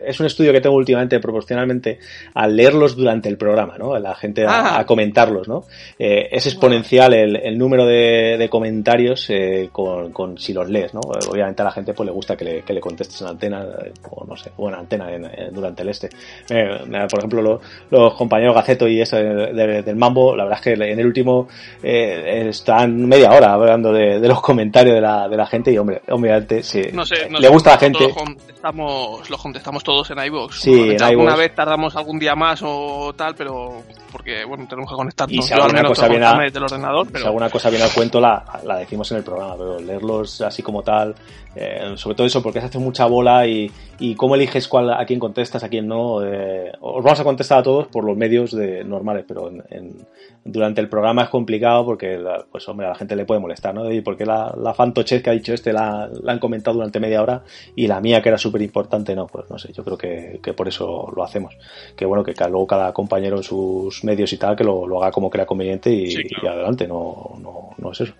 [0.06, 1.98] Es un estudio que tengo últimamente proporcionalmente
[2.34, 3.98] a leerlos durante el programa, ¿no?
[3.98, 4.80] La gente a, ah.
[4.80, 5.64] a comentarlos, ¿no?
[5.98, 10.92] Eh, es exponencial el, el número de, de comentarios eh, con, con, si los lees,
[10.92, 11.00] ¿no?
[11.00, 13.66] Obviamente a la gente pues le gusta que le, que le contestes en antena,
[14.10, 16.10] o no sé, o en antena en, en, durante el este.
[16.50, 16.73] Eh,
[17.08, 17.60] por ejemplo, los,
[17.90, 21.06] los compañeros Gaceto y eso de, de, del Mambo, la verdad es que en el
[21.06, 21.48] último
[21.82, 25.78] eh, están media hora hablando de, de, los comentarios de la, de la gente y,
[25.78, 28.04] hombre, obviamente, sí, no sé, no le gusta a la gente.
[28.04, 30.60] Los contestamos, los contestamos todos en iVoox.
[30.60, 31.38] Sí, en alguna iVox.
[31.38, 33.82] vez tardamos algún día más o tal, pero
[34.14, 35.36] porque, bueno, tenemos que conectarnos.
[35.36, 37.18] Y si alguna cosa viene a, del ordenador, pero...
[37.18, 40.62] si alguna cosa viene al cuento, la, la decimos en el programa, pero leerlos así
[40.62, 41.14] como tal,
[41.56, 45.04] eh, sobre todo eso, porque se hace mucha bola y, y cómo eliges cuál, a
[45.06, 46.24] quién contestas, a quién no.
[46.24, 49.96] Eh, os vamos a contestar a todos por los medios de, normales, pero en, en,
[50.44, 53.74] durante el programa es complicado porque, la, pues hombre, a la gente le puede molestar,
[53.74, 53.90] ¿no?
[53.90, 57.22] Y porque la, la fantochez que ha dicho este la, la, han comentado durante media
[57.22, 57.42] hora
[57.74, 60.52] y la mía, que era súper importante, no, pues no sé, yo creo que, que,
[60.52, 61.56] por eso lo hacemos.
[61.96, 65.12] Que bueno, que luego cada compañero en sus medios y tal, que lo, lo haga
[65.12, 66.56] como crea conveniente y, sí, claro.
[66.56, 68.12] y adelante, no, no, no es eso.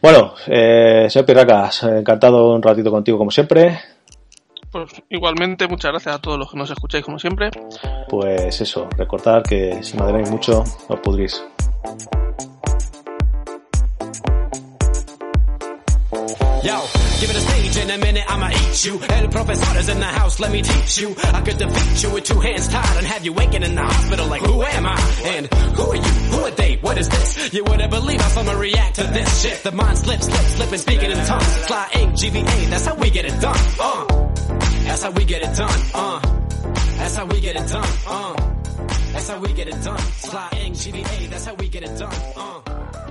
[0.00, 3.78] Bueno, eh, señor Pirracas, encantado un ratito contigo como siempre.
[4.70, 7.50] Pues igualmente, muchas gracias a todos los que nos escucháis como siempre.
[8.08, 11.42] Pues eso, recordar que si madréis mucho, os pudrís.
[16.62, 19.00] Yo, give it a stage in a minute, I'ma eat you.
[19.08, 21.14] El profesor in the house, let me teach you.
[21.32, 24.26] I could defeat you with two hands tied and have you waking in the hospital
[24.28, 24.98] like, who am I?
[25.24, 26.02] And who are you?
[26.02, 26.76] Who are they?
[26.76, 27.52] What is this?
[27.52, 29.62] You wouldn't believe how someone react to this shit.
[29.62, 31.66] The mind slips, slips, slipping, speaking in tongues.
[31.66, 33.58] Fly ink, GVA, that's how we get it done.
[33.80, 34.04] Uh,
[34.84, 35.80] that's how we get it done.
[35.94, 36.20] Uh,
[36.98, 37.88] that's how we get it done.
[38.06, 38.34] Uh,
[39.12, 39.98] that's how we get it done.
[39.98, 42.14] Fly ink, GVA, that's how we get it done.
[42.36, 43.07] Uh.